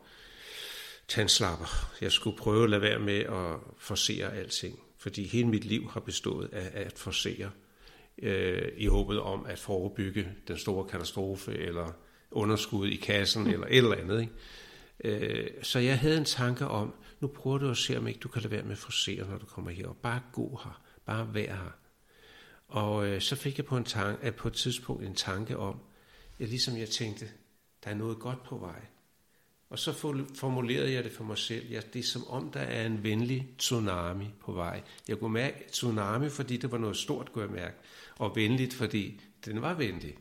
tandslapper. 1.08 1.66
Jeg 2.00 2.12
skulle 2.12 2.36
prøve 2.36 2.64
at 2.64 2.70
lade 2.70 2.82
være 2.82 2.98
med 2.98 3.18
at 3.18 3.56
forsere 3.78 4.36
alting, 4.36 4.78
fordi 4.98 5.26
hele 5.26 5.48
mit 5.48 5.64
liv 5.64 5.90
har 5.90 6.00
bestået 6.00 6.48
af 6.52 6.70
at 6.74 6.98
forsere 6.98 7.50
øh, 8.18 8.68
i 8.76 8.86
håbet 8.86 9.20
om 9.20 9.46
at 9.46 9.58
forebygge 9.58 10.28
den 10.48 10.58
store 10.58 10.84
katastrofe, 10.84 11.52
eller 11.52 11.92
underskud 12.32 12.88
i 12.88 12.96
kassen, 12.96 13.46
eller 13.46 13.66
et 13.66 13.76
eller 13.76 13.96
andet. 13.96 14.20
Ikke? 14.20 14.32
Øh, 15.04 15.50
så 15.62 15.78
jeg 15.78 15.98
havde 15.98 16.18
en 16.18 16.24
tanke 16.24 16.66
om, 16.66 16.94
nu 17.20 17.26
prøver 17.28 17.58
du 17.58 17.70
at 17.70 17.76
se, 17.76 17.98
om 17.98 18.06
ikke 18.06 18.20
du 18.20 18.28
kan 18.28 18.42
lade 18.42 18.50
være 18.50 18.62
med 18.62 18.72
at 18.72 18.78
forsere, 18.78 19.30
når 19.30 19.38
du 19.38 19.46
kommer 19.46 19.70
her, 19.70 19.86
og 19.86 19.96
bare 19.96 20.20
gå 20.32 20.60
her, 20.64 20.82
bare 21.06 21.34
vær 21.34 21.54
her. 21.54 21.72
Og 22.68 23.06
øh, 23.06 23.20
så 23.20 23.36
fik 23.36 23.58
jeg 23.58 23.66
på, 23.66 23.76
en 23.76 23.84
tanke, 23.84 24.26
øh, 24.26 24.34
på 24.34 24.48
et 24.48 24.54
tidspunkt 24.54 25.04
en 25.04 25.14
tanke 25.14 25.58
om, 25.58 25.80
at 26.38 26.48
ligesom 26.48 26.76
jeg 26.76 26.88
tænkte, 26.88 27.28
der 27.84 27.90
er 27.90 27.94
noget 27.94 28.18
godt 28.18 28.44
på 28.44 28.58
vej. 28.58 28.80
Og 29.70 29.78
så 29.78 29.92
formulerede 30.34 30.92
jeg 30.92 31.04
det 31.04 31.12
for 31.12 31.24
mig 31.24 31.38
selv. 31.38 31.70
Ja, 31.70 31.80
det 31.92 31.98
er 31.98 32.02
som 32.02 32.26
om, 32.28 32.50
der 32.50 32.60
er 32.60 32.86
en 32.86 33.02
venlig 33.02 33.48
tsunami 33.58 34.26
på 34.40 34.52
vej. 34.52 34.82
Jeg 35.08 35.18
kunne 35.18 35.32
mærke 35.32 35.64
tsunami, 35.70 36.28
fordi 36.28 36.56
det 36.56 36.72
var 36.72 36.78
noget 36.78 36.96
stort, 36.96 37.32
kunne 37.32 37.44
jeg 37.44 37.52
mærke. 37.52 37.76
Og 38.18 38.36
venligt, 38.36 38.74
fordi 38.74 39.20
den 39.44 39.62
var 39.62 39.74
venlig. 39.74 40.16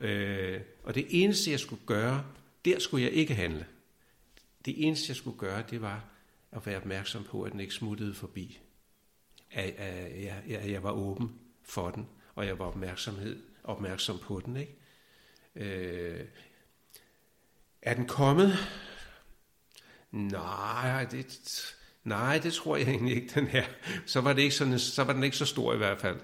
Øh, 0.00 0.60
og 0.82 0.94
det 0.94 1.06
eneste, 1.10 1.50
jeg 1.50 1.60
skulle 1.60 1.82
gøre, 1.86 2.24
der 2.64 2.78
skulle 2.78 3.04
jeg 3.04 3.12
ikke 3.12 3.34
handle. 3.34 3.66
Det 4.64 4.86
eneste, 4.86 5.10
jeg 5.10 5.16
skulle 5.16 5.38
gøre, 5.38 5.64
det 5.70 5.82
var 5.82 6.04
at 6.52 6.66
være 6.66 6.76
opmærksom 6.76 7.24
på, 7.24 7.42
at 7.42 7.52
den 7.52 7.60
ikke 7.60 7.74
smuttede 7.74 8.14
forbi. 8.14 8.58
At, 9.50 9.64
at 9.64 10.24
jeg, 10.24 10.42
jeg, 10.48 10.70
jeg 10.70 10.82
var 10.82 10.90
åben 10.90 11.38
for 11.62 11.90
den, 11.90 12.08
og 12.34 12.46
jeg 12.46 12.58
var 12.58 12.64
opmærksomhed, 12.64 13.42
opmærksom 13.64 14.18
på 14.18 14.42
den. 14.44 14.56
Ikke? 14.56 14.76
Øh, 15.56 16.26
er 17.82 17.94
den 17.94 18.06
kommet? 18.06 18.52
Nej, 20.10 21.04
det, 21.10 21.74
nej, 22.04 22.38
det 22.38 22.52
tror 22.52 22.76
jeg 22.76 22.88
egentlig 22.88 23.16
ikke, 23.16 23.40
den 23.40 23.46
her. 23.46 23.64
Så 24.06 24.20
var, 24.20 24.32
det 24.32 24.42
ikke 24.42 24.54
sådan, 24.54 24.78
så 24.78 25.04
var 25.04 25.12
den 25.12 25.22
ikke 25.22 25.36
så 25.36 25.44
stor 25.44 25.74
i 25.74 25.76
hvert 25.76 26.00
fald. 26.00 26.20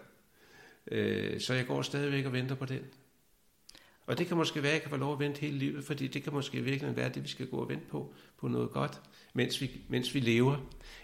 Øh, 0.87 1.41
så 1.41 1.55
jeg 1.55 1.67
går 1.67 1.83
stadigvæk 1.83 2.25
og 2.25 2.33
venter 2.33 2.55
på 2.55 2.67
den. 2.67 2.83
Og 4.13 4.19
det 4.19 4.27
kan 4.27 4.37
måske 4.37 4.63
være, 4.63 4.71
at 4.71 4.75
jeg 4.75 4.83
kan 4.83 4.91
få 4.91 4.97
lov 4.97 5.13
at 5.13 5.19
vente 5.19 5.41
hele 5.41 5.59
livet, 5.59 5.85
fordi 5.85 6.07
det 6.07 6.23
kan 6.23 6.33
måske 6.33 6.61
virkelig 6.61 6.97
være 6.97 7.09
det, 7.09 7.23
vi 7.23 7.29
skal 7.29 7.47
gå 7.47 7.57
og 7.57 7.69
vente 7.69 7.87
på, 7.91 8.15
på 8.41 8.49
noget 8.49 8.71
godt, 8.71 9.01
mens 9.35 9.61
vi, 9.61 9.71
mens 9.89 10.15
vi 10.15 10.21
lever. 10.21 10.57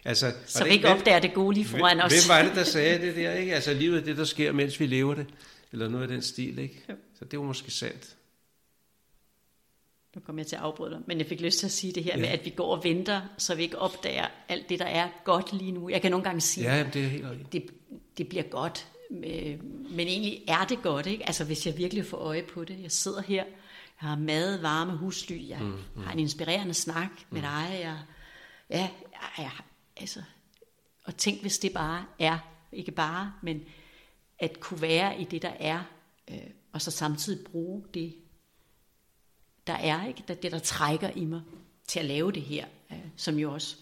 Altså, 0.04 0.32
så 0.46 0.64
vi 0.64 0.70
ikke 0.70 0.88
opdager 0.88 1.18
det 1.18 1.34
gode 1.34 1.54
lige 1.54 1.66
foran 1.66 2.00
os. 2.00 2.12
Hvem 2.12 2.36
var 2.36 2.42
det, 2.42 2.56
der 2.56 2.64
sagde 2.64 3.06
det 3.06 3.16
der? 3.16 3.32
Ikke? 3.32 3.54
Altså, 3.54 3.74
livet 3.74 3.98
er 3.98 4.04
det, 4.04 4.16
der 4.16 4.24
sker, 4.24 4.52
mens 4.52 4.80
vi 4.80 4.86
lever 4.86 5.14
det. 5.14 5.26
Eller 5.72 5.88
noget 5.88 6.02
af 6.02 6.08
den 6.08 6.22
stil, 6.22 6.58
ikke? 6.58 6.84
Så 7.18 7.24
det 7.24 7.38
var 7.38 7.44
måske 7.44 7.70
sandt. 7.70 8.16
Nu 10.14 10.20
kommer 10.20 10.42
jeg 10.42 10.46
til 10.46 10.56
at 10.56 10.62
afbryde 10.62 10.90
dig, 10.90 11.00
men 11.06 11.18
jeg 11.18 11.26
fik 11.26 11.40
lyst 11.40 11.58
til 11.58 11.66
at 11.66 11.72
sige 11.72 11.92
det 11.92 12.04
her 12.04 12.12
ja. 12.14 12.20
med, 12.20 12.28
at 12.28 12.44
vi 12.44 12.50
går 12.50 12.76
og 12.76 12.84
venter, 12.84 13.20
så 13.38 13.54
vi 13.54 13.62
ikke 13.62 13.78
opdager 13.78 14.26
alt 14.48 14.68
det, 14.68 14.78
der 14.78 14.84
er 14.84 15.08
godt 15.24 15.52
lige 15.52 15.72
nu. 15.72 15.88
Jeg 15.88 16.02
kan 16.02 16.10
nogle 16.10 16.24
gange 16.24 16.40
sige, 16.40 16.74
ja, 16.74 16.86
det, 16.92 17.04
er 17.04 17.08
helt 17.08 17.52
det, 17.52 17.66
det 18.18 18.28
bliver 18.28 18.42
godt, 18.42 18.88
men 19.10 20.00
egentlig 20.00 20.44
er 20.48 20.64
det 20.64 20.82
godt, 20.82 21.06
ikke? 21.06 21.26
Altså 21.26 21.44
hvis 21.44 21.66
jeg 21.66 21.78
virkelig 21.78 22.06
får 22.06 22.16
øje 22.16 22.42
på 22.42 22.64
det. 22.64 22.82
Jeg 22.82 22.92
sidder 22.92 23.22
her, 23.22 23.44
jeg 24.02 24.08
har 24.08 24.16
mad, 24.16 24.60
varme, 24.60 24.96
husly, 24.96 25.48
jeg 25.48 25.60
mm, 25.60 25.82
mm. 25.94 26.02
har 26.02 26.12
en 26.12 26.18
inspirerende 26.18 26.74
snak 26.74 27.10
med 27.30 27.40
mm. 27.40 27.46
dig, 27.46 27.78
jeg, 27.80 27.98
ja, 28.70 28.88
jeg, 29.38 29.50
altså, 29.96 30.22
og 31.04 31.16
tænk 31.16 31.40
hvis 31.40 31.58
det 31.58 31.72
bare 31.72 32.04
er, 32.18 32.38
ikke 32.72 32.92
bare, 32.92 33.32
men 33.42 33.64
at 34.38 34.60
kunne 34.60 34.82
være 34.82 35.20
i 35.20 35.24
det, 35.24 35.42
der 35.42 35.52
er, 35.60 35.82
øh, 36.30 36.36
og 36.72 36.82
så 36.82 36.90
samtidig 36.90 37.46
bruge 37.46 37.84
det, 37.94 38.14
der 39.66 39.74
er, 39.74 40.06
ikke? 40.06 40.24
Det, 40.28 40.42
det, 40.42 40.52
der 40.52 40.58
trækker 40.58 41.10
i 41.10 41.24
mig 41.24 41.42
til 41.86 41.98
at 42.00 42.04
lave 42.04 42.32
det 42.32 42.42
her, 42.42 42.66
øh, 42.92 42.98
som 43.16 43.38
jo 43.38 43.52
også 43.52 43.76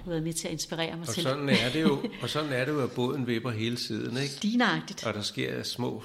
har 0.00 0.10
været 0.10 0.22
med 0.22 0.32
til 0.32 0.48
at 0.48 0.52
inspirere 0.52 0.96
mig 0.96 1.08
og 1.08 1.14
til. 1.14 1.22
Sådan 1.22 1.48
er 1.48 1.72
det 1.72 1.82
jo, 1.82 2.02
og 2.22 2.28
sådan 2.28 2.52
er 2.52 2.64
det 2.64 2.72
jo, 2.72 2.82
at 2.82 2.92
båden 2.92 3.26
vipper 3.26 3.50
hele 3.50 3.76
tiden. 3.76 4.16
Ikke? 4.16 4.34
Dinagtigt. 4.42 5.06
Og 5.06 5.14
der 5.14 5.22
sker 5.22 5.62
små 5.62 6.00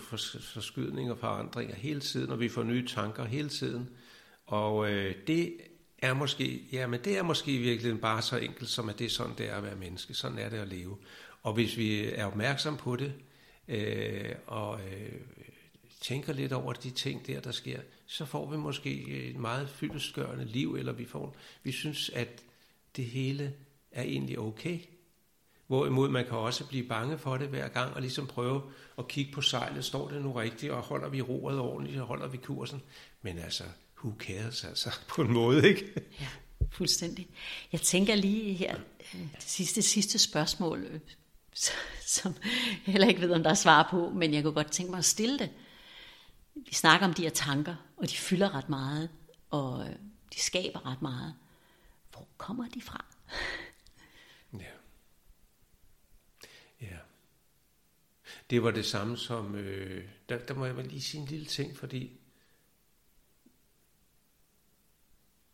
forskydninger 0.54 1.14
og 1.14 1.20
forandringer 1.20 1.76
hele 1.76 2.00
tiden, 2.00 2.32
og 2.32 2.40
vi 2.40 2.50
får 2.50 2.64
nye 2.64 2.88
tanker 2.88 3.26
hele 3.26 3.50
tiden. 3.50 3.90
Og 4.46 4.92
øh, 4.92 5.16
det 5.28 5.54
er 6.00 6.14
måske, 6.14 6.64
ja, 6.72 6.88
men 6.88 7.00
det 7.04 7.18
er 7.18 7.24
måske 7.24 7.58
virkelig 7.58 8.02
bare 8.02 8.22
så 8.22 8.38
enkelt, 8.38 8.70
som 8.70 8.90
at 8.90 9.00
det 9.00 9.06
er 9.06 9.10
sådan, 9.10 9.34
det 9.38 9.50
er 9.50 9.56
at 9.56 9.64
være 9.64 9.76
menneske. 9.76 10.14
Sådan 10.14 10.40
er 10.40 10.50
det 10.50 10.58
at 10.58 10.68
leve. 10.68 10.98
Og 11.44 11.54
hvis 11.54 11.78
vi 11.78 12.06
er 12.06 12.26
opmærksom 12.26 12.78
på 12.78 12.96
det, 12.96 13.14
øh, 13.68 14.36
og 14.48 14.80
øh, 14.80 15.12
tænker 16.02 16.34
lidt 16.34 16.54
over 16.54 16.74
de 16.74 16.90
ting 16.90 17.28
der, 17.28 17.40
der 17.40 17.52
sker, 17.52 17.80
så 18.06 18.26
får 18.26 18.50
vi 18.52 18.58
måske 18.58 19.08
et 19.30 19.36
meget 19.36 19.70
fyldestgørende 19.70 20.46
liv, 20.46 20.76
eller 20.76 20.94
vi 20.94 21.06
får, 21.06 21.36
vi 21.64 21.72
synes, 21.72 22.10
at 22.10 22.44
det 22.96 23.06
hele 23.06 23.54
er 23.98 24.02
egentlig 24.02 24.40
okay. 24.40 24.80
Hvorimod 25.68 26.10
man 26.10 26.26
kan 26.26 26.38
også 26.38 26.68
blive 26.68 26.88
bange 26.88 27.18
for 27.18 27.38
det 27.38 27.48
hver 27.48 27.68
gang, 27.68 27.94
og 27.94 28.02
ligesom 28.02 28.28
prøve 28.28 28.62
at 28.98 29.08
kigge 29.08 29.32
på 29.32 29.42
sejlet, 29.42 29.86
står 29.86 30.10
det 30.10 30.22
nu 30.22 30.32
rigtigt, 30.32 30.72
og 30.72 30.82
holder 30.82 31.10
vi 31.10 31.22
roret 31.22 31.60
ordentligt, 31.60 32.02
og 32.02 32.08
holder 32.08 32.28
vi 32.28 32.38
kursen. 32.38 32.82
Men 33.22 33.40
altså, 33.40 33.64
who 34.04 34.14
cares 34.20 34.64
altså, 34.64 34.90
på 35.16 35.22
en 35.22 35.34
måde, 35.34 35.70
ikke? 35.70 35.94
Ja, 36.20 36.28
fuldstændig. 36.72 37.28
Jeg 37.72 37.82
tænker 37.82 38.16
lige 38.16 38.54
her, 38.54 38.76
øh, 39.14 39.20
det 39.20 39.44
sidste, 39.44 39.82
sidste 39.82 40.20
spørgsmål, 40.20 40.84
øh, 40.84 41.00
som 42.06 42.36
jeg 42.86 42.92
heller 42.92 43.08
ikke 43.08 43.22
ved, 43.22 43.32
om 43.32 43.44
der 43.44 43.50
er 43.50 43.54
svar 43.54 43.88
på, 43.92 44.10
men 44.10 44.34
jeg 44.34 44.44
kunne 44.44 44.54
godt 44.54 44.72
tænke 44.72 44.92
mig 44.92 44.98
at 44.98 45.06
stille 45.06 45.40
det 45.40 45.50
vi 46.66 46.74
snakker 46.74 47.08
om 47.08 47.14
de 47.14 47.22
her 47.22 47.30
tanker, 47.30 47.76
og 47.98 48.10
de 48.10 48.18
fylder 48.18 48.56
ret 48.56 48.70
meget, 48.70 49.10
og 49.50 49.88
øh, 49.88 49.96
de 50.34 50.40
skaber 50.40 50.86
ret 50.92 51.02
meget. 51.02 51.36
Hvor 52.12 52.28
kommer 52.38 52.70
de 52.70 52.82
fra? 52.82 53.06
ja. 54.54 54.60
Ja. 56.82 56.98
Det 58.50 58.64
var 58.64 58.72
det 58.72 58.86
samme 58.86 59.18
som, 59.18 59.56
øh, 59.56 60.06
der, 60.30 60.38
der 60.38 60.54
må 60.54 60.66
jeg 60.66 60.76
lige 60.76 61.02
sige 61.02 61.22
en 61.22 61.28
lille 61.28 61.46
ting, 61.46 61.78
fordi 61.78 62.20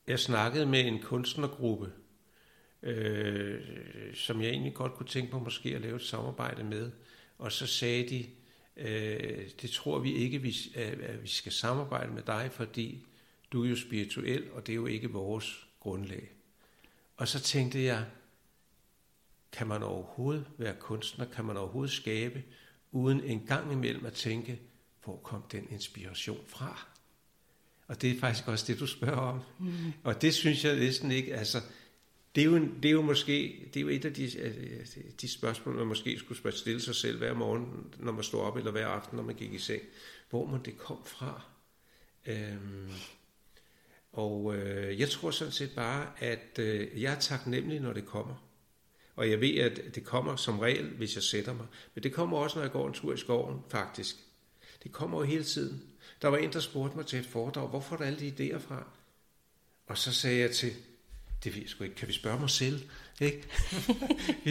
jeg 0.07 0.19
snakkede 0.19 0.65
med 0.65 0.85
en 0.85 1.01
kunstnergruppe, 1.01 1.93
øh, 2.83 4.15
som 4.15 4.41
jeg 4.41 4.49
egentlig 4.49 4.73
godt 4.73 4.93
kunne 4.93 5.09
tænke 5.09 5.31
på 5.31 5.39
måske 5.39 5.75
at 5.75 5.81
lave 5.81 5.95
et 5.95 6.01
samarbejde 6.01 6.63
med, 6.63 6.91
og 7.37 7.51
så 7.51 7.67
sagde 7.67 8.09
de, 8.09 8.29
Øh, 8.77 9.49
det 9.61 9.69
tror 9.69 9.99
vi 9.99 10.13
ikke, 10.13 10.41
vi, 10.41 10.55
at 10.75 11.23
vi 11.23 11.27
skal 11.27 11.51
samarbejde 11.51 12.11
med 12.11 12.23
dig, 12.23 12.49
fordi 12.51 13.05
du 13.51 13.63
er 13.63 13.69
jo 13.69 13.75
spirituel, 13.75 14.51
og 14.51 14.67
det 14.67 14.73
er 14.73 14.75
jo 14.75 14.85
ikke 14.85 15.11
vores 15.11 15.67
grundlag. 15.79 16.31
Og 17.17 17.27
så 17.27 17.39
tænkte 17.39 17.83
jeg, 17.83 18.05
kan 19.51 19.67
man 19.67 19.83
overhovedet 19.83 20.45
være 20.57 20.75
kunstner? 20.79 21.25
Kan 21.25 21.45
man 21.45 21.57
overhovedet 21.57 21.91
skabe, 21.91 22.43
uden 22.93 23.23
en 23.23 23.45
gang 23.47 23.71
imellem 23.71 24.05
at 24.05 24.13
tænke, 24.13 24.59
hvor 25.03 25.17
kom 25.17 25.43
den 25.51 25.67
inspiration 25.69 26.43
fra? 26.47 26.87
Og 27.87 28.01
det 28.01 28.11
er 28.11 28.19
faktisk 28.19 28.47
også 28.47 28.65
det, 28.67 28.79
du 28.79 28.87
spørger 28.87 29.17
om. 29.17 29.39
Mm. 29.59 29.93
Og 30.03 30.21
det 30.21 30.33
synes 30.33 30.65
jeg 30.65 30.75
næsten 30.75 31.11
ikke, 31.11 31.35
altså, 31.35 31.61
det 32.35 32.41
er, 32.41 32.45
jo, 32.45 32.57
det 32.57 32.85
er 32.85 32.91
jo 32.93 33.01
måske 33.01 33.69
det 33.73 33.79
er 33.79 33.81
jo 33.81 33.87
et 33.87 34.05
af 34.05 34.13
de, 34.13 34.39
øh, 34.39 34.85
de 35.21 35.27
spørgsmål, 35.27 35.75
man 35.75 35.87
måske 35.87 36.19
skulle 36.19 36.57
stille 36.57 36.81
sig 36.81 36.95
selv 36.95 37.17
hver 37.17 37.33
morgen, 37.33 37.93
når 37.99 38.11
man 38.11 38.23
står 38.23 38.41
op, 38.41 38.57
eller 38.57 38.71
hver 38.71 38.87
aften, 38.87 39.15
når 39.15 39.23
man 39.23 39.35
gik 39.35 39.53
i 39.53 39.57
seng. 39.57 39.81
Hvor 40.29 40.45
må 40.45 40.57
det 40.57 40.77
kom 40.77 41.05
fra? 41.05 41.41
Øhm, 42.25 42.91
og 44.11 44.55
øh, 44.55 44.99
jeg 44.99 45.09
tror 45.09 45.31
sådan 45.31 45.53
set 45.53 45.71
bare, 45.75 46.07
at 46.19 46.59
øh, 46.59 47.01
jeg 47.01 47.13
er 47.13 47.19
taknemmelig, 47.19 47.79
når 47.79 47.93
det 47.93 48.05
kommer. 48.05 48.35
Og 49.15 49.29
jeg 49.29 49.41
ved, 49.41 49.55
at 49.55 49.81
det 49.95 50.03
kommer 50.03 50.35
som 50.35 50.59
regel, 50.59 50.89
hvis 50.89 51.15
jeg 51.15 51.23
sætter 51.23 51.53
mig. 51.53 51.65
Men 51.95 52.03
det 52.03 52.13
kommer 52.13 52.37
også, 52.37 52.57
når 52.57 52.63
jeg 52.63 52.71
går 52.71 52.87
en 52.87 52.93
tur 52.93 53.13
i 53.13 53.17
skoven, 53.17 53.59
faktisk. 53.69 54.15
Det 54.83 54.91
kommer 54.91 55.17
jo 55.19 55.23
hele 55.23 55.43
tiden. 55.43 55.83
Der 56.21 56.27
var 56.27 56.37
en, 56.37 56.53
der 56.53 56.59
spurgte 56.59 56.97
mig 56.97 57.05
til 57.05 57.19
et 57.19 57.25
foredrag, 57.25 57.67
hvor 57.67 57.79
får 57.79 57.95
du 57.95 58.03
alle 58.03 58.19
de 58.19 58.33
idéer 58.37 58.57
fra? 58.57 58.87
Og 59.87 59.97
så 59.97 60.13
sagde 60.13 60.39
jeg 60.39 60.51
til 60.51 60.73
det 61.43 61.53
ved 61.53 61.61
jeg 61.61 61.69
sgu 61.69 61.83
ikke. 61.83 61.95
Kan 61.95 62.07
vi 62.07 62.13
spørge 62.13 62.39
mig 62.39 62.49
selv? 62.49 62.81
Ikke? 63.21 63.43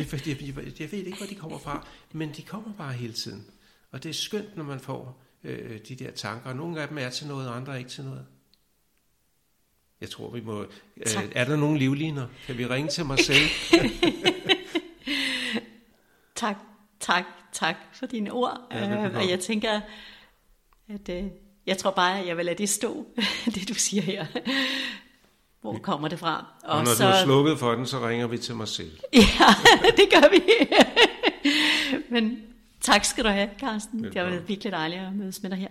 jeg, 0.80 0.92
ved 0.92 0.98
ikke, 0.98 1.16
hvor 1.16 1.26
de 1.26 1.34
kommer 1.34 1.58
fra, 1.58 1.86
men 2.12 2.32
de 2.36 2.42
kommer 2.42 2.72
bare 2.78 2.92
hele 2.92 3.12
tiden. 3.12 3.46
Og 3.90 4.02
det 4.02 4.08
er 4.08 4.14
skønt, 4.14 4.56
når 4.56 4.64
man 4.64 4.80
får 4.80 5.22
øh, 5.44 5.80
de 5.88 5.94
der 5.94 6.10
tanker. 6.10 6.50
Og 6.50 6.56
nogle 6.56 6.82
af 6.82 6.88
dem 6.88 6.98
er 6.98 7.10
til 7.10 7.26
noget, 7.26 7.48
andre 7.48 7.72
er 7.72 7.78
ikke 7.78 7.90
til 7.90 8.04
noget. 8.04 8.26
Jeg 10.00 10.10
tror, 10.10 10.30
vi 10.30 10.40
må... 10.40 10.62
Øh, 10.62 11.06
er 11.32 11.44
der 11.44 11.56
nogen 11.56 11.76
livliner? 11.76 12.26
Kan 12.46 12.58
vi 12.58 12.66
ringe 12.66 12.90
til 12.90 13.06
mig 13.06 13.18
selv? 13.18 13.48
tak, 16.42 16.56
tak, 17.00 17.24
tak 17.52 17.76
for 17.92 18.06
dine 18.06 18.32
ord. 18.32 18.60
Ja, 18.70 19.06
øh, 19.06 19.16
og 19.16 19.30
jeg 19.30 19.40
tænker, 19.40 19.80
at 20.88 21.08
øh, 21.08 21.24
jeg 21.66 21.78
tror 21.78 21.90
bare, 21.90 22.20
at 22.20 22.26
jeg 22.26 22.36
vil 22.36 22.44
lade 22.44 22.58
det 22.58 22.68
stå, 22.68 23.06
det 23.54 23.68
du 23.68 23.74
siger 23.74 24.02
her. 24.02 24.26
Hvor 25.60 25.78
kommer 25.78 26.08
det 26.08 26.18
fra? 26.18 26.46
Og, 26.64 26.78
og 26.78 26.84
når 26.84 26.94
så... 26.94 27.04
du 27.04 27.08
er 27.08 27.24
slukket 27.24 27.58
for 27.58 27.74
den, 27.74 27.86
så 27.86 28.08
ringer 28.08 28.26
vi 28.26 28.38
til 28.38 28.54
mig 28.54 28.68
selv. 28.68 28.90
Ja, 29.14 29.54
det 29.96 30.08
gør 30.12 30.30
vi. 30.30 30.42
Men 32.14 32.42
tak 32.80 33.04
skal 33.04 33.24
du 33.24 33.28
have, 33.28 33.50
Carsten. 33.58 34.04
Det 34.04 34.22
var 34.22 34.40
virkelig 34.46 34.72
dejligt 34.72 35.00
at 35.00 35.14
mødes 35.14 35.42
med 35.42 35.50
dig 35.50 35.58
her. 35.58 35.68